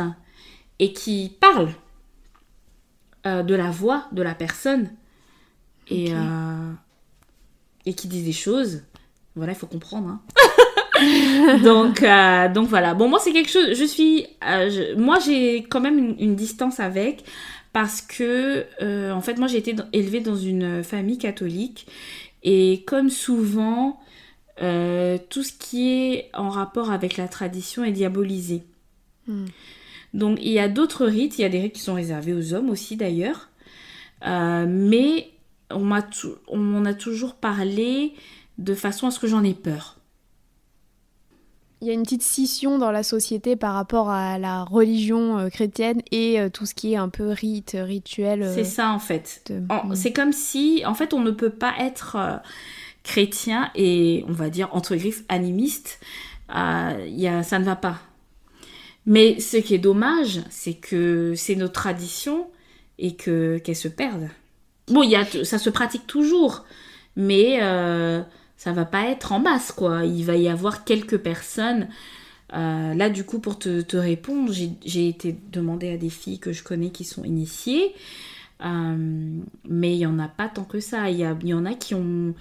et 0.77 0.93
qui 0.93 1.35
parlent 1.39 1.73
de 3.25 3.55
la 3.55 3.71
voix 3.71 4.07
de 4.13 4.21
la 4.21 4.35
personne 4.35 4.89
et, 5.89 6.13
euh, 6.13 6.71
et 7.85 7.93
qui 7.93 8.07
disent 8.07 8.25
des 8.25 8.31
choses. 8.31 8.83
Voilà, 9.35 9.53
il 9.53 9.55
faut 9.55 9.67
comprendre. 9.67 10.09
Hein. 10.09 11.59
donc, 11.63 12.01
euh, 12.03 12.51
donc 12.51 12.67
voilà. 12.67 12.93
Bon, 12.93 13.07
moi, 13.07 13.19
c'est 13.19 13.31
quelque 13.31 13.49
chose. 13.49 13.73
Je 13.73 13.83
suis. 13.85 14.25
Euh, 14.47 14.95
moi, 14.97 15.19
j'ai 15.23 15.63
quand 15.63 15.79
même 15.79 16.15
une, 16.19 16.35
distance 16.35 16.79
avec. 16.79 17.23
Parce 17.73 18.01
que, 18.01 18.65
en 19.11 19.21
fait, 19.21 19.37
moi, 19.37 19.47
j'ai 19.47 19.57
été 19.57 19.75
élevée 19.93 20.21
dans 20.21 20.35
une 20.35 20.83
famille 20.83 21.19
catholique. 21.19 21.85
Et 22.41 22.83
comme 22.87 23.09
souvent, 23.09 23.99
tout 24.57 25.43
ce 25.43 25.53
qui 25.59 25.89
est 25.89 26.31
en 26.33 26.49
rapport 26.49 26.91
avec 26.91 27.17
la 27.17 27.27
tradition 27.27 27.83
est 27.83 27.91
diabolisé. 27.91 28.63
Hmm. 29.27 29.45
Donc, 30.15 30.39
il 30.41 30.51
y 30.51 30.57
a 30.57 30.69
d'autres 30.69 31.05
rites. 31.05 31.37
Il 31.37 31.43
y 31.43 31.45
a 31.45 31.49
des 31.49 31.59
rites 31.59 31.73
qui 31.73 31.81
sont 31.81 31.93
réservés 31.93 32.33
aux 32.33 32.55
hommes 32.55 32.71
aussi, 32.71 32.95
d'ailleurs. 32.95 33.49
mais 34.23 35.27
on 35.69 36.57
m'en 36.57 36.85
a 36.85 36.93
toujours 36.93 37.35
parlé 37.35 38.13
de 38.57 38.73
façon 38.73 39.07
à 39.07 39.11
ce 39.11 39.19
que 39.19 39.27
j'en 39.27 39.43
ai 39.43 39.53
peur. 39.53 39.97
Il 41.81 41.87
y 41.87 41.91
a 41.91 41.93
une 41.93 42.01
petite 42.01 42.23
scission 42.23 42.79
dans 42.79 42.89
la 42.89 43.03
société 43.03 43.55
par 43.55 43.75
rapport 43.75 44.09
à 44.09 44.39
la 44.39 44.63
religion 44.63 45.37
euh, 45.37 45.49
chrétienne 45.49 46.01
et 46.11 46.39
euh, 46.39 46.49
tout 46.49 46.65
ce 46.65 46.73
qui 46.73 46.93
est 46.93 46.97
un 46.97 47.09
peu 47.09 47.27
rite, 47.27 47.77
rituel. 47.79 48.41
Euh, 48.41 48.53
c'est 48.53 48.63
ça 48.63 48.91
en 48.91 48.97
fait. 48.97 49.51
C'est 49.93 50.11
comme 50.11 50.31
si, 50.31 50.81
en 50.87 50.95
fait, 50.95 51.13
on 51.13 51.19
ne 51.19 51.29
peut 51.29 51.51
pas 51.51 51.75
être 51.79 52.41
chrétien 53.03 53.69
et, 53.75 54.25
on 54.27 54.33
va 54.33 54.49
dire, 54.49 54.69
entre 54.71 54.95
griffes, 54.95 55.23
animiste. 55.29 55.99
Y 56.49 57.27
a, 57.27 57.43
ça 57.43 57.59
ne 57.59 57.63
va 57.63 57.75
pas. 57.75 57.99
Mais 59.05 59.39
ce 59.39 59.57
qui 59.57 59.75
est 59.75 59.79
dommage, 59.79 60.41
c'est 60.49 60.73
que 60.73 61.33
c'est 61.35 61.55
nos 61.55 61.67
traditions 61.67 62.47
et 62.97 63.15
que 63.15 63.59
qu'elles 63.59 63.75
se 63.75 63.87
perdent. 63.87 64.29
Bon, 64.89 65.03
y 65.03 65.15
a, 65.15 65.25
ça 65.43 65.57
se 65.57 65.69
pratique 65.69 66.07
toujours, 66.07 66.65
mais 67.15 67.59
euh, 67.61 68.21
ça 68.55 68.71
va 68.71 68.85
pas 68.85 69.07
être 69.09 69.31
en 69.33 69.39
masse, 69.39 69.71
quoi. 69.71 70.05
Il 70.05 70.23
va 70.25 70.35
y 70.37 70.47
avoir 70.47 70.83
quelques 70.85 71.17
personnes. 71.17 71.89
Euh, 72.53 72.93
là, 72.93 73.09
du 73.09 73.25
coup, 73.25 73.39
pour 73.39 73.59
te, 73.59 73.81
te 73.81 73.97
répondre, 73.97 74.53
j'ai 74.53 75.09
été 75.09 75.37
demander 75.51 75.91
à 75.91 75.97
des 75.97 76.09
filles 76.09 76.39
que 76.39 76.53
je 76.53 76.63
connais 76.63 76.91
qui 76.91 77.03
sont 77.03 77.23
initiées, 77.25 77.93
euh, 78.63 78.95
mais 79.67 79.95
il 79.95 79.99
y 79.99 80.05
en 80.05 80.19
a 80.19 80.29
pas 80.29 80.47
tant 80.49 80.63
que 80.63 80.79
ça. 80.79 81.09
Il 81.09 81.17
y, 81.17 81.47
y 81.47 81.53
en 81.53 81.65
a 81.65 81.73
qui 81.73 81.95
ont 81.95 82.33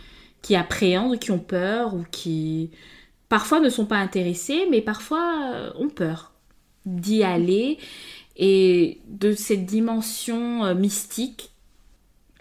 qui 0.43 0.55
appréhendent, 0.55 1.19
qui 1.19 1.33
ont 1.33 1.41
peur 1.41 1.95
ou 1.95 2.05
qui 2.13 2.71
parfois 3.29 3.59
ne 3.61 3.69
sont 3.69 3.87
pas 3.87 3.97
intéressés, 3.99 4.67
mais 4.71 4.81
parfois 4.81 5.53
euh, 5.55 5.73
ont 5.79 5.89
peur 5.89 6.33
d'y 6.87 7.25
aller 7.25 7.79
et 8.37 9.01
de 9.09 9.33
cette 9.33 9.67
dimension 9.67 10.75
mystique 10.77 11.51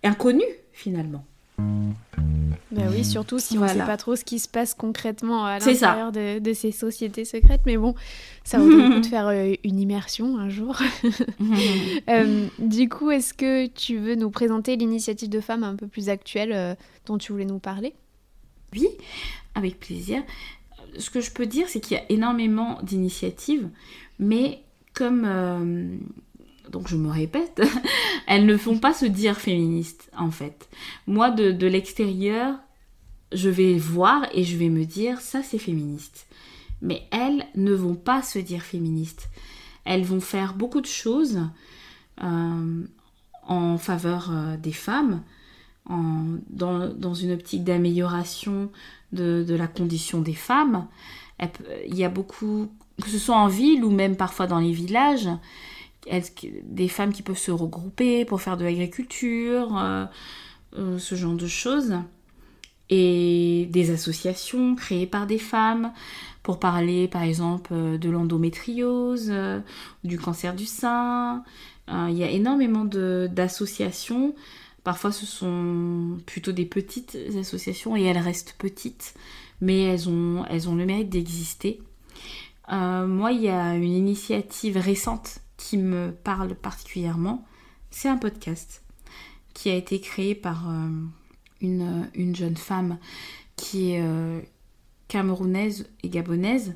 inconnue 0.06 0.44
finalement. 0.72 1.26
Ben 1.58 2.90
oui, 2.92 3.06
surtout 3.06 3.40
si 3.40 3.58
on 3.58 3.62
ne 3.62 3.68
sait 3.68 3.78
pas 3.78 3.96
trop 3.96 4.16
ce 4.18 4.26
qui 4.26 4.40
se 4.40 4.50
passe 4.50 4.74
concrètement 4.74 5.46
à 5.46 5.60
l'intérieur 5.60 6.12
de, 6.12 6.54
ces 6.54 6.72
sociétés 6.72 7.24
secrètes. 7.24 7.62
Mais 7.66 7.78
bon, 7.78 7.96
ça 8.44 8.60
vaut 8.60 8.68
le 8.68 8.96
coup 8.96 9.00
de 9.00 9.06
faire 9.10 9.28
euh, 9.28 9.54
une 9.64 9.80
immersion 9.80 10.38
un 10.38 10.50
jour. 10.50 10.82
du 12.60 12.90
coup, 12.90 13.12
est-ce 13.12 13.34
que 13.34 13.68
tu 13.68 13.98
veux 13.98 14.16
nous 14.16 14.30
présenter 14.30 14.76
l'initiative 14.76 15.30
de 15.30 15.40
femmes 15.40 15.64
un 15.64 15.76
peu 15.76 15.88
plus 15.88 16.10
actuelle 16.10 16.76
dont 17.06 17.18
tu 17.18 17.32
voulais 17.32 17.46
nous 17.46 17.60
parler? 17.60 17.94
Oui, 18.74 18.88
avec 19.56 19.80
plaisir 19.80 20.22
ce 20.98 21.10
que 21.10 21.22
je 21.22 21.32
peux 21.32 21.46
dire, 21.46 21.68
c'est 21.68 21.80
qu'il 21.80 21.98
y 21.98 22.00
a 22.00 22.04
énormément 22.10 22.80
d'initiatives, 22.84 23.70
mais 24.20 24.62
comme... 24.94 26.00
Donc 26.72 26.88
je 26.88 26.96
me 26.96 27.10
répète, 27.10 27.62
elles 28.28 28.46
ne 28.46 28.58
font 28.58 28.78
pas 28.78 28.94
se 28.94 29.06
dire 29.06 29.38
féministes, 29.38 30.10
en 30.18 30.32
fait. 30.32 30.70
Moi, 31.08 31.32
de, 31.32 31.68
l'extérieur, 31.68 32.56
je 33.32 33.50
vais 33.50 33.78
voir 33.78 34.28
et 34.34 34.44
je 34.44 34.58
vais 34.58 34.70
me 34.70 34.86
dire, 34.86 35.22
ça 35.22 35.44
c'est 35.44 35.58
féministe. 35.58 36.28
Mais 36.82 37.04
elles 37.12 37.46
ne 37.56 37.74
vont 37.74 37.96
pas 37.96 38.22
se 38.22 38.40
dire 38.40 38.62
féministes. 38.62 39.30
Elles 39.86 40.04
vont 40.04 40.22
faire 40.22 40.54
beaucoup 40.54 40.82
de 40.82 40.88
choses 40.88 41.40
euh, 42.24 42.84
en 43.48 43.78
faveur 43.78 44.32
euh, 44.32 44.58
des 44.58 44.72
femmes, 44.72 45.22
dans, 45.88 46.90
dans, 46.90 47.14
une 47.14 47.32
optique 47.32 47.64
d'amélioration 47.64 48.72
de, 49.12 49.46
la 49.48 49.68
condition 49.68 50.20
des 50.20 50.34
femmes. 50.34 50.88
Il 51.88 51.96
y 51.96 52.04
a 52.04 52.10
beaucoup, 52.10 52.72
que 53.02 53.10
ce 53.10 53.20
soit 53.20 53.38
en 53.38 53.48
ville 53.48 53.84
ou 53.84 53.92
même 53.92 54.16
parfois 54.16 54.48
dans 54.48 54.60
les 54.60 54.72
villages, 54.72 55.30
des 56.64 56.88
femmes 56.88 57.14
qui 57.14 57.22
peuvent 57.22 57.38
se 57.38 57.52
regrouper 57.52 58.26
pour 58.26 58.42
faire 58.42 58.58
de 58.58 58.64
l'agriculture, 58.64 59.78
euh, 59.78 60.06
euh, 60.78 60.98
ce 61.00 61.16
genre 61.16 61.36
de 61.36 61.48
choses. 61.48 61.96
Et 62.92 63.68
des 63.72 63.90
associations 63.90 64.76
créées 64.76 65.08
par 65.08 65.26
des 65.26 65.40
femmes 65.40 65.92
pour 66.44 66.60
parler 66.60 67.08
par 67.08 67.24
exemple 67.24 67.72
euh, 67.74 67.98
de 67.98 68.10
l'endométriose, 68.10 69.34
du 70.04 70.20
cancer 70.20 70.54
du 70.54 70.66
sein. 70.66 71.44
il 71.88 72.18
y 72.18 72.24
a 72.24 72.30
énormément 72.30 72.86
d'associations 72.86 74.36
Parfois, 74.84 75.12
ce 75.12 75.26
sont 75.26 76.20
plutôt 76.28 76.52
des 76.52 76.66
petites 76.66 77.18
associations 77.40 77.98
et 77.98 78.04
elles 78.04 78.20
restent 78.20 78.54
petites, 78.60 79.16
mais 79.60 79.82
elles 79.82 80.08
ont, 80.08 80.46
elles 80.48 80.70
ont 80.70 80.76
le 80.76 80.86
mérite 80.86 81.10
d'exister. 81.10 81.82
Moi, 82.70 83.32
il 83.32 83.42
y 83.42 83.50
a 83.50 83.74
une 83.74 83.94
initiative 83.94 84.78
récente 84.78 85.40
qui 85.66 85.78
me 85.78 86.12
parle 86.12 86.54
particulièrement. 86.54 87.44
C'est 87.90 88.10
un 88.10 88.18
podcast 88.18 88.84
qui 89.54 89.70
a 89.70 89.76
été 89.76 90.00
créé 90.00 90.36
par 90.36 90.70
euh, 90.70 90.90
une, 91.62 92.10
une, 92.14 92.36
jeune 92.36 92.58
femme 92.58 93.00
qui 93.56 93.94
est 93.94 94.02
euh, 94.02 94.42
camerounaise 95.08 95.90
et 96.04 96.10
gabonaise 96.10 96.76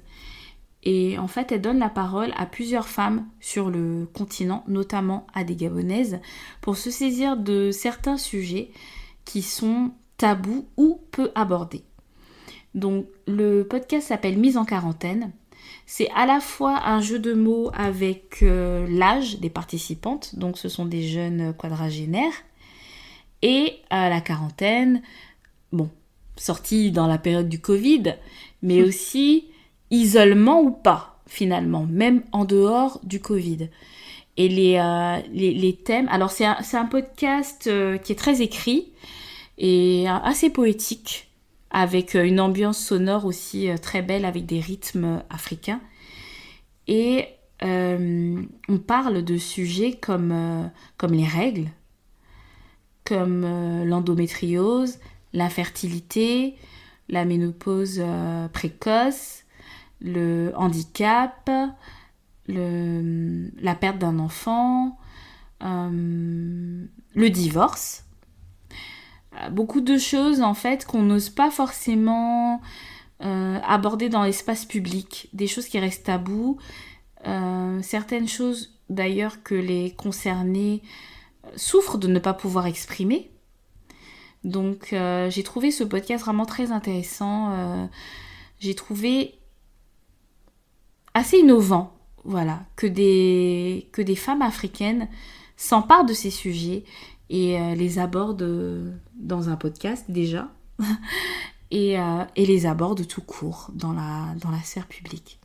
et 0.84 1.18
en 1.18 1.28
fait, 1.28 1.52
elle 1.52 1.62
donne 1.62 1.80
la 1.80 1.90
parole 1.90 2.32
à 2.38 2.46
plusieurs 2.46 2.88
femmes 2.88 3.28
sur 3.42 3.70
le 3.70 4.08
continent, 4.14 4.64
notamment 4.68 5.28
à 5.34 5.44
des 5.44 5.56
Gabonaises, 5.56 6.20
pour 6.62 6.78
se 6.78 6.90
saisir 6.90 7.36
de 7.36 7.72
certains 7.72 8.18
sujets 8.18 8.72
qui 9.26 9.42
sont 9.42 9.92
tabous 10.18 10.68
ou 10.78 11.02
peu 11.12 11.32
abordés. 11.36 11.84
Donc 12.76 13.08
le 13.28 13.64
podcast 13.64 14.08
s'appelle 14.08 14.38
Mise 14.38 14.58
en 14.58 14.64
quarantaine. 14.64 15.34
C'est 15.92 16.12
à 16.12 16.28
la 16.28 16.40
fois 16.40 16.86
un 16.86 17.02
jeu 17.02 17.18
de 17.18 17.34
mots 17.34 17.72
avec 17.74 18.44
euh, 18.44 18.86
l'âge 18.88 19.40
des 19.40 19.50
participantes, 19.50 20.36
donc 20.36 20.60
ce 20.60 20.70
sont 20.70 20.86
des 20.86 21.02
jeunes 21.02 21.52
quadragénaires, 21.52 22.44
et 23.42 23.74
à 23.90 24.08
la 24.08 24.22
quarantaine, 24.22 25.02
bon, 25.72 25.90
sortie 26.36 26.92
dans 26.92 27.08
la 27.08 27.18
période 27.18 27.50
du 27.50 27.60
Covid, 27.60 28.14
mais 28.62 28.84
aussi 28.84 29.48
isolement 29.90 30.62
ou 30.62 30.70
pas, 30.70 31.20
finalement, 31.26 31.88
même 31.90 32.22
en 32.34 32.46
dehors 32.46 33.00
du 33.02 33.20
Covid. 33.20 33.70
Et 34.38 34.48
les, 34.48 34.78
euh, 34.78 35.18
les, 35.34 35.76
thèmes, 35.76 36.08
alors 36.10 36.30
c'est 36.30 36.46
un, 36.46 36.58
un, 36.72 36.86
podcast 36.86 37.66
euh, 37.66 37.98
qui 37.98 38.12
est 38.12 38.16
très 38.16 38.44
écrit 38.44 38.90
et 39.58 40.06
assez 40.08 40.52
poétique, 40.52 41.29
avec 41.72 42.16
euh, 42.16 42.24
une 42.24 42.40
ambiance 42.40 42.80
sonore 42.80 43.26
aussi 43.26 43.70
très 43.82 44.02
belle, 44.02 44.26
avec 44.26 44.46
des 44.46 44.60
rythmes 44.60 45.24
africains. 45.30 45.82
Et 46.88 47.28
on 47.62 48.78
parle 48.88 49.24
de 49.24 49.38
sujets 49.38 49.92
comme, 49.92 50.72
les 51.10 51.28
règles, 51.28 51.70
comme 53.04 53.42
l'endométriose, 53.86 54.98
l'infertilité, 55.34 56.56
la 57.10 57.26
ménopause 57.26 58.02
précoce, 58.54 59.44
le 60.02 60.54
handicap, 60.56 61.52
la 62.48 63.76
perte 63.76 64.00
d'un 64.00 64.20
enfant, 64.20 64.98
euh, 65.64 66.86
le 67.16 67.30
divorce. 67.30 68.06
Euh, 69.36 69.50
beaucoup 69.50 69.82
de 69.82 69.98
choses 69.98 70.42
en 70.42 70.54
fait 70.54 70.86
qu'on 70.86 71.04
n'ose 71.04 71.30
pas 71.30 71.52
forcément 71.52 72.62
euh, 73.22 73.60
aborder 73.64 74.10
dans 74.10 74.24
l'espace 74.24 74.66
public, 74.66 75.30
des 75.34 75.48
choses 75.48 75.68
qui 75.68 75.80
restent 75.80 76.06
tabous, 76.06 76.58
certaines 77.82 78.30
choses 78.30 78.80
d'ailleurs 78.90 79.44
que 79.44 79.54
les 79.56 79.92
concernés 79.92 80.82
souffrent 81.58 81.98
de 81.98 82.08
ne 82.08 82.20
pas 82.20 82.34
pouvoir 82.34 82.66
exprimer. 82.66 83.30
Donc 84.46 84.96
j'ai 85.30 85.44
trouvé 85.44 85.70
ce 85.70 85.84
podcast 85.84 86.24
vraiment 86.24 86.46
très 86.46 86.72
intéressant. 86.72 87.90
j'ai 88.62 88.74
trouvé 88.74 89.38
assez 91.14 91.40
innovant, 91.40 91.94
voilà, 92.24 92.62
que 92.78 92.88
des, 92.88 93.90
que 93.92 94.02
des 94.02 94.16
femmes 94.16 94.42
africaines 94.42 95.10
s'emparent 95.58 96.06
de 96.06 96.14
ces 96.14 96.32
sujets 96.32 96.84
et 97.30 97.60
euh, 97.60 97.76
les 97.76 98.00
abordent 98.00 98.42
euh, 98.42 98.92
dans 99.16 99.50
un 99.50 99.56
podcast 99.56 100.06
déjà, 100.10 100.50
et, 101.72 102.00
euh, 102.00 102.24
et, 102.36 102.46
les 102.46 102.66
abordent 102.66 103.08
tout 103.08 103.22
court 103.22 103.70
dans 103.74 103.94
la, 103.94 104.36
dans 104.42 104.50
la 104.50 104.62
sphère 104.62 104.88
publique. 104.88 105.40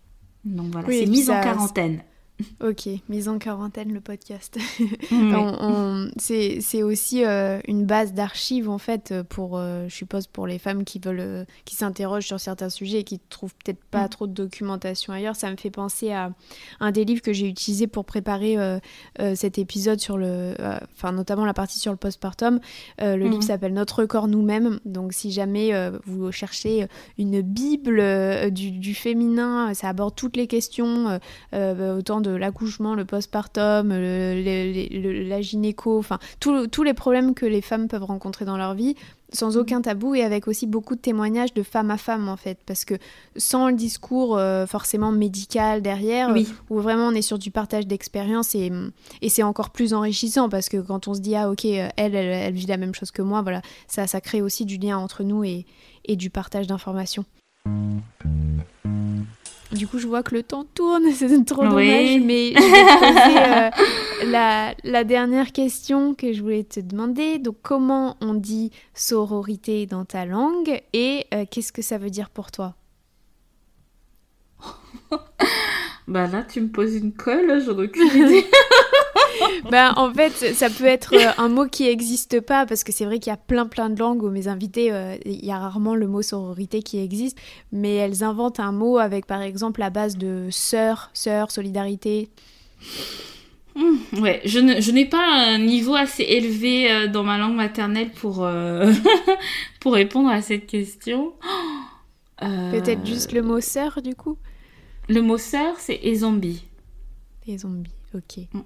Donc 0.45 0.72
voilà, 0.72 0.89
c'est 0.89 1.07
mise 1.07 1.30
en 1.30 1.41
quarantaine. 1.41 2.03
Ok, 2.62 2.89
mise 3.09 3.28
en 3.28 3.39
quarantaine 3.39 3.93
le 3.93 4.01
podcast. 4.01 4.59
C'est 6.18 6.82
aussi 6.82 7.24
euh, 7.24 7.61
une 7.68 7.85
base 7.85 8.12
d'archives 8.12 8.68
en 8.68 8.78
fait 8.78 9.14
pour, 9.28 9.57
euh, 9.57 9.87
je 9.89 9.95
suppose, 9.95 10.26
pour 10.26 10.47
les 10.47 10.59
femmes 10.59 10.85
qui 10.85 10.99
veulent, 10.99 11.20
euh, 11.20 11.45
qui 11.64 11.76
s'interrogent 11.76 12.26
sur 12.26 12.41
certains 12.41 12.70
sujets 12.70 13.01
et 13.01 13.05
qui 13.05 13.20
trouvent 13.28 13.55
peut-être 13.64 13.82
pas 13.91 14.07
mm. 14.07 14.09
trop 14.09 14.26
de 14.26 14.32
documentation 14.32 15.12
ailleurs. 15.12 15.37
Ça 15.37 15.51
me 15.51 15.57
fait 15.57 15.70
penser 15.70 16.11
à 16.12 16.32
un 16.80 16.91
des 16.91 17.05
livres 17.05 17.22
que 17.22 17.32
j'ai 17.32 17.49
utilisé 17.49 17.87
pour 17.87 18.05
préparer 18.05 18.57
cet 19.35 19.59
épisode 19.59 20.01
sur 20.01 20.16
le, 20.16 20.55
enfin 20.95 21.12
notamment 21.12 21.45
la 21.45 21.55
partie 21.55 21.78
sur 21.78 21.93
le 21.93 21.97
postpartum. 21.97 22.61
le 22.99 23.16
livre 23.16 23.39
mm. 23.39 23.43
s'appelle 23.43 23.74
Notre 23.74 24.05
corps 24.05 24.28
nous-mêmes. 24.28 24.80
Donc 24.85 25.12
si 25.12 25.30
jamais 25.30 25.72
vous 26.07 26.32
cherchez 26.32 26.87
une 27.18 27.43
bible 27.43 28.03
du, 28.51 28.70
du, 28.72 28.95
féminin, 28.95 29.74
ça 29.74 29.89
aborde 29.89 30.14
toutes 30.14 30.37
les 30.37 30.47
questions 30.47 31.20
autant 31.53 32.20
de 32.25 32.33
l'accouchement, 32.33 32.97
le 32.97 33.05
postpartum, 33.05 33.91
la 33.91 35.41
gynéco, 35.41 35.99
enfin 35.99 36.18
tous 36.41 36.83
les 36.83 36.95
problèmes 36.95 37.35
que 37.35 37.47
les 37.47 37.61
femmes 37.61 37.87
peuvent 37.87 38.03
rencontrer 38.03 38.45
dans 38.45 38.57
leur 38.57 38.75
vie, 38.75 38.97
sans 39.33 39.57
aucun 39.57 39.81
tabou 39.81 40.14
et 40.14 40.22
avec 40.22 40.49
aussi 40.49 40.66
beaucoup 40.66 40.95
de 40.95 41.01
témoignages 41.01 41.55
de 41.55 41.62
femme 41.62 41.91
à 41.91 41.97
femme 41.97 42.29
en 42.29 42.37
fait, 42.37 42.59
parce 42.66 42.85
que 42.85 42.95
sans 43.37 43.68
le 43.68 43.75
discours 43.75 44.37
euh, 44.37 44.66
forcément 44.66 45.12
médical 45.12 45.83
derrière, 45.83 46.35
où 46.70 46.81
vraiment 46.81 47.09
on 47.09 47.12
est 47.12 47.22
sur 47.22 47.39
du 47.39 47.51
partage 47.51 47.87
d'expérience 47.87 48.55
et, 48.55 48.72
et 49.22 49.29
c'est 49.29 49.43
encore 49.43 49.70
plus 49.70 49.95
enrichissant 49.95 50.49
parce 50.49 50.68
que 50.68 50.79
quand 50.79 51.07
on 51.09 51.14
se 51.14 51.20
dit 51.20 51.37
ah 51.37 51.51
ok 51.51 51.64
elle, 51.64 51.93
elle, 51.97 52.14
elle 52.14 52.55
vit 52.55 52.66
la 52.66 52.77
même 52.77 52.95
chose 52.95 53.11
que 53.11 53.22
moi, 53.22 53.43
voilà, 53.43 53.62
ça, 53.87 54.07
ça 54.07 54.20
crée 54.20 54.43
aussi 54.43 54.64
du 54.64 54.79
lien 54.79 54.99
entre 54.99 55.22
nous 55.22 55.45
et, 55.45 55.66
et 56.05 56.16
du 56.16 56.31
partage 56.31 56.66
d'informations. 56.66 57.25
Du 59.75 59.87
coup, 59.87 59.99
je 59.99 60.07
vois 60.07 60.22
que 60.22 60.35
le 60.35 60.43
temps 60.43 60.64
tourne, 60.75 61.05
c'est 61.14 61.45
trop 61.45 61.62
dommage, 61.62 62.20
mais 62.20 62.53
je 62.53 62.61
vais 62.61 62.70
te 62.70 63.72
poser 64.22 64.31
la, 64.31 64.75
la, 64.85 65.05
dernière 65.05 65.53
question 65.53 66.14
que 66.14 66.33
je 66.33 66.43
voulais 66.43 66.64
te 66.64 66.81
demander. 66.81 67.39
Donc, 67.39 67.57
comment 67.62 68.16
on 68.20 68.35
dit 68.35 68.70
sororité 68.95 69.87
dans 69.87 70.05
ta 70.05 70.25
langue 70.25 70.81
et 70.93 71.27
qu'est-ce 71.51 71.72
que 71.72 71.83
ça 71.83 71.99
veut 71.99 72.11
dire 72.11 72.31
pour 72.31 72.51
toi? 72.51 72.75
Bah 76.07 76.27
là, 76.27 76.43
tu 76.43 76.61
me 76.61 76.68
poses 76.68 76.97
une 76.97 77.12
colle, 77.12 77.62
j'en 77.64 77.81
ai 77.81 77.89
bah, 79.70 79.93
en 79.97 80.12
fait, 80.12 80.55
ça 80.55 80.70
peut 80.70 80.85
être 80.85 81.14
euh, 81.14 81.30
un 81.39 81.49
mot 81.49 81.66
qui 81.66 81.85
n'existe 81.85 82.41
pas, 82.41 82.66
parce 82.66 82.85
que 82.85 82.93
c'est 82.93 83.05
vrai 83.05 83.18
qu'il 83.18 83.30
y 83.30 83.35
a 83.35 83.37
plein 83.37 83.66
plein 83.66 83.91
de 83.91 83.99
langues 83.99 84.22
où 84.22 84.30
mes 84.30 84.49
invités, 84.49 84.93
euh, 84.93 85.16
il 85.24 85.45
y 85.45 85.51
a 85.51 85.59
rarement 85.59 85.95
le 85.95 86.07
mot 86.07 86.22
sororité 86.22 86.82
qui 86.82 86.99
existe, 86.99 87.39
mais 87.72 87.95
elles 87.95 88.22
inventent 88.22 88.61
un 88.61 88.72
mot 88.72 88.99
avec 88.99 89.26
par 89.26 89.43
exemple 89.43 89.80
la 89.80 89.91
base 89.91 90.16
de 90.16 90.49
sœur, 90.51 91.11
sœur, 91.12 91.51
solidarité. 91.51 92.30
Mmh, 93.76 94.20
ouais, 94.20 94.41
je, 94.45 94.91
n'ai 94.91 95.07
pas 95.07 95.24
un 95.24 95.59
niveau 95.59 95.95
assez 95.95 96.22
élevé 96.22 96.91
euh, 96.91 97.09
dans 97.09 97.24
ma 97.24 97.39
langue 97.39 97.57
maternelle 97.57 98.11
pour, 98.11 98.49
pour 99.80 99.93
répondre 99.93 100.28
à 100.28 100.43
cette 100.43 100.66
question. 100.66 101.32
Peut-être 102.39 103.07
juste 103.07 103.32
le 103.32 103.43
mot 103.43 103.61
sœur 103.61 104.03
du 104.03 104.14
coup? 104.14 104.37
Le 105.09 105.20
mot 105.20 105.39
sœur, 105.39 105.76
c'est 105.78 105.99
et 106.03 106.14
zombie. 106.14 106.64
Et 107.47 107.59
zombie, 107.59 107.91
ok. 108.14 108.45
Mm. 108.53 108.61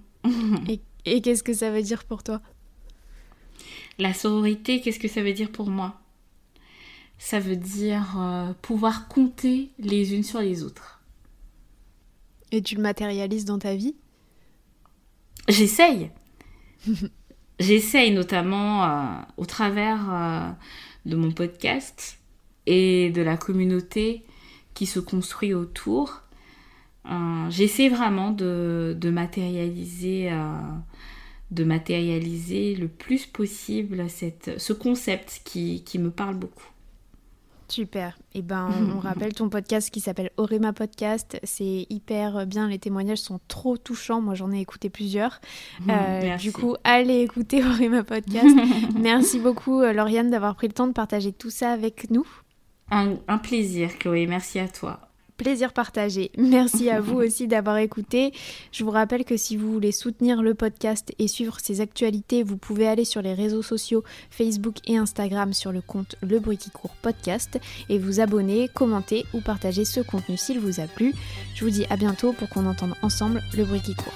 Et, 1.05 1.21
qu'est-ce 1.21 1.43
que 1.43 1.55
ça 1.55 1.71
veut 1.71 1.83
dire 1.83 2.05
pour 2.05 2.23
toi? 2.23 2.41
La 3.99 4.15
sororité, 4.15 4.81
qu'est-ce 4.81 4.99
que 4.99 5.09
ça 5.09 5.23
veut 5.23 5.33
dire 5.33 5.51
pour 5.51 5.71
moi? 5.71 6.01
Ça 7.19 7.41
veut 7.41 7.57
dire 7.57 8.15
euh, 8.19 8.53
pouvoir 8.63 9.09
compter 9.09 9.71
les 9.79 10.15
unes 10.15 10.23
sur 10.23 10.41
les 10.41 10.63
autres. 10.63 11.01
Et 12.53 12.63
tu 12.63 12.77
le 12.77 12.83
matérialises 12.83 13.45
dans 13.45 13.59
ta 13.59 13.75
vie? 13.75 13.97
J'essaye. 15.49 16.11
J'essaye 17.59 18.13
notamment 18.13 18.85
euh, 18.85 19.21
au 19.37 19.47
travers 19.47 20.13
euh, 20.13 20.51
de 21.07 21.17
mon 21.17 21.33
podcast 21.33 22.19
et 22.67 23.11
de 23.11 23.23
la 23.23 23.37
communauté 23.37 24.25
qui 24.75 24.87
se 24.87 25.01
construit 25.01 25.55
autour 25.55 26.23
j'essaie 27.51 27.89
vraiment 27.89 28.31
de, 28.31 29.11
matérialiser, 29.11 30.31
euh, 30.31 30.55
de 31.51 31.65
matérialiser 31.65 32.75
le 32.75 32.89
plus 32.89 33.27
possible 33.27 34.09
cette, 34.09 34.59
ce 34.59 34.73
concept 34.73 35.43
qui, 35.45 35.83
me 35.99 36.11
parle 36.11 36.37
beaucoup. 36.37 36.67
Super. 37.71 38.19
Et 38.33 38.39
eh 38.39 38.43
ben, 38.43 38.71
on, 38.97 38.99
rappelle 38.99 39.35
ton 39.35 39.51
podcast 39.51 39.91
qui 39.91 40.01
s'appelle 40.01 40.31
Orema 40.39 40.73
Podcast. 40.73 41.39
C'est 41.43 41.87
hyper 41.91 42.47
bien. 42.47 42.69
Les 42.69 42.79
témoignages 42.79 43.19
sont 43.19 43.41
trop 43.47 43.77
touchants. 43.77 44.23
Moi, 44.23 44.35
j'en 44.35 44.53
ai 44.53 44.61
écouté 44.61 44.89
plusieurs. 44.91 45.41
Euh, 45.89 46.37
du 46.37 46.53
coup, 46.53 46.77
allez 46.85 47.21
écouter 47.21 47.65
Orema 47.65 48.03
Podcast. 48.05 48.57
Merci 48.99 49.39
beaucoup, 49.39 49.81
Lauriane, 49.81 50.31
d'avoir 50.31 50.55
pris 50.55 50.67
le 50.67 50.73
temps 50.73 50.87
de 50.87 50.93
partager 50.93 51.33
tout 51.33 51.51
ça 51.51 51.73
avec 51.73 52.11
nous. 52.11 52.27
un 52.91 53.39
plaisir, 53.39 53.97
Chloé. 53.99 54.27
Merci 54.27 54.59
à 54.59 54.69
toi. 54.69 55.08
Plaisir 55.39 55.73
partagé. 55.73 56.31
Merci 56.37 56.91
à 56.91 57.01
vous 57.01 57.17
aussi 57.23 57.47
d'avoir 57.47 57.79
écouté. 57.79 58.33
Je 58.73 58.85
vous 58.85 58.91
rappelle 58.91 59.25
que 59.25 59.37
si 59.37 59.57
vous 59.57 59.73
voulez 59.73 59.93
soutenir 59.93 60.43
le 60.43 60.53
podcast 60.53 61.15
et 61.19 61.29
suivre 61.29 61.59
ses 61.61 61.81
actualités, 61.81 62.43
vous 62.43 62.57
pouvez 62.57 62.87
aller 62.89 63.05
sur 63.05 63.23
les 63.23 63.35
réseaux 63.35 63.63
sociaux 63.63 64.05
Facebook 64.31 64.77
et 64.87 64.97
Instagram 64.97 65.53
sur 65.53 65.73
le 65.73 65.81
compte 65.81 66.17
Le 66.23 66.41
Bruit 66.41 66.59
qui 66.59 66.71
court 66.71 66.95
podcast 67.01 67.59
et 67.89 67.99
vous 67.99 68.21
abonner, 68.21 68.69
commenter 68.69 69.25
ou 69.33 69.41
partager 69.41 69.85
ce 69.85 70.01
contenu 70.01 70.37
s'il 70.37 70.59
vous 70.59 70.81
a 70.81 70.87
plu. 70.87 71.15
Je 71.55 71.65
vous 71.65 71.71
dis 71.71 71.87
à 71.89 71.97
bientôt 71.97 72.33
pour 72.33 72.49
qu'on 72.49 72.67
entende 72.67 72.95
ensemble 73.03 73.41
le 73.57 73.65
bruit 73.65 73.81
qui 73.81 73.95
court. 73.95 74.13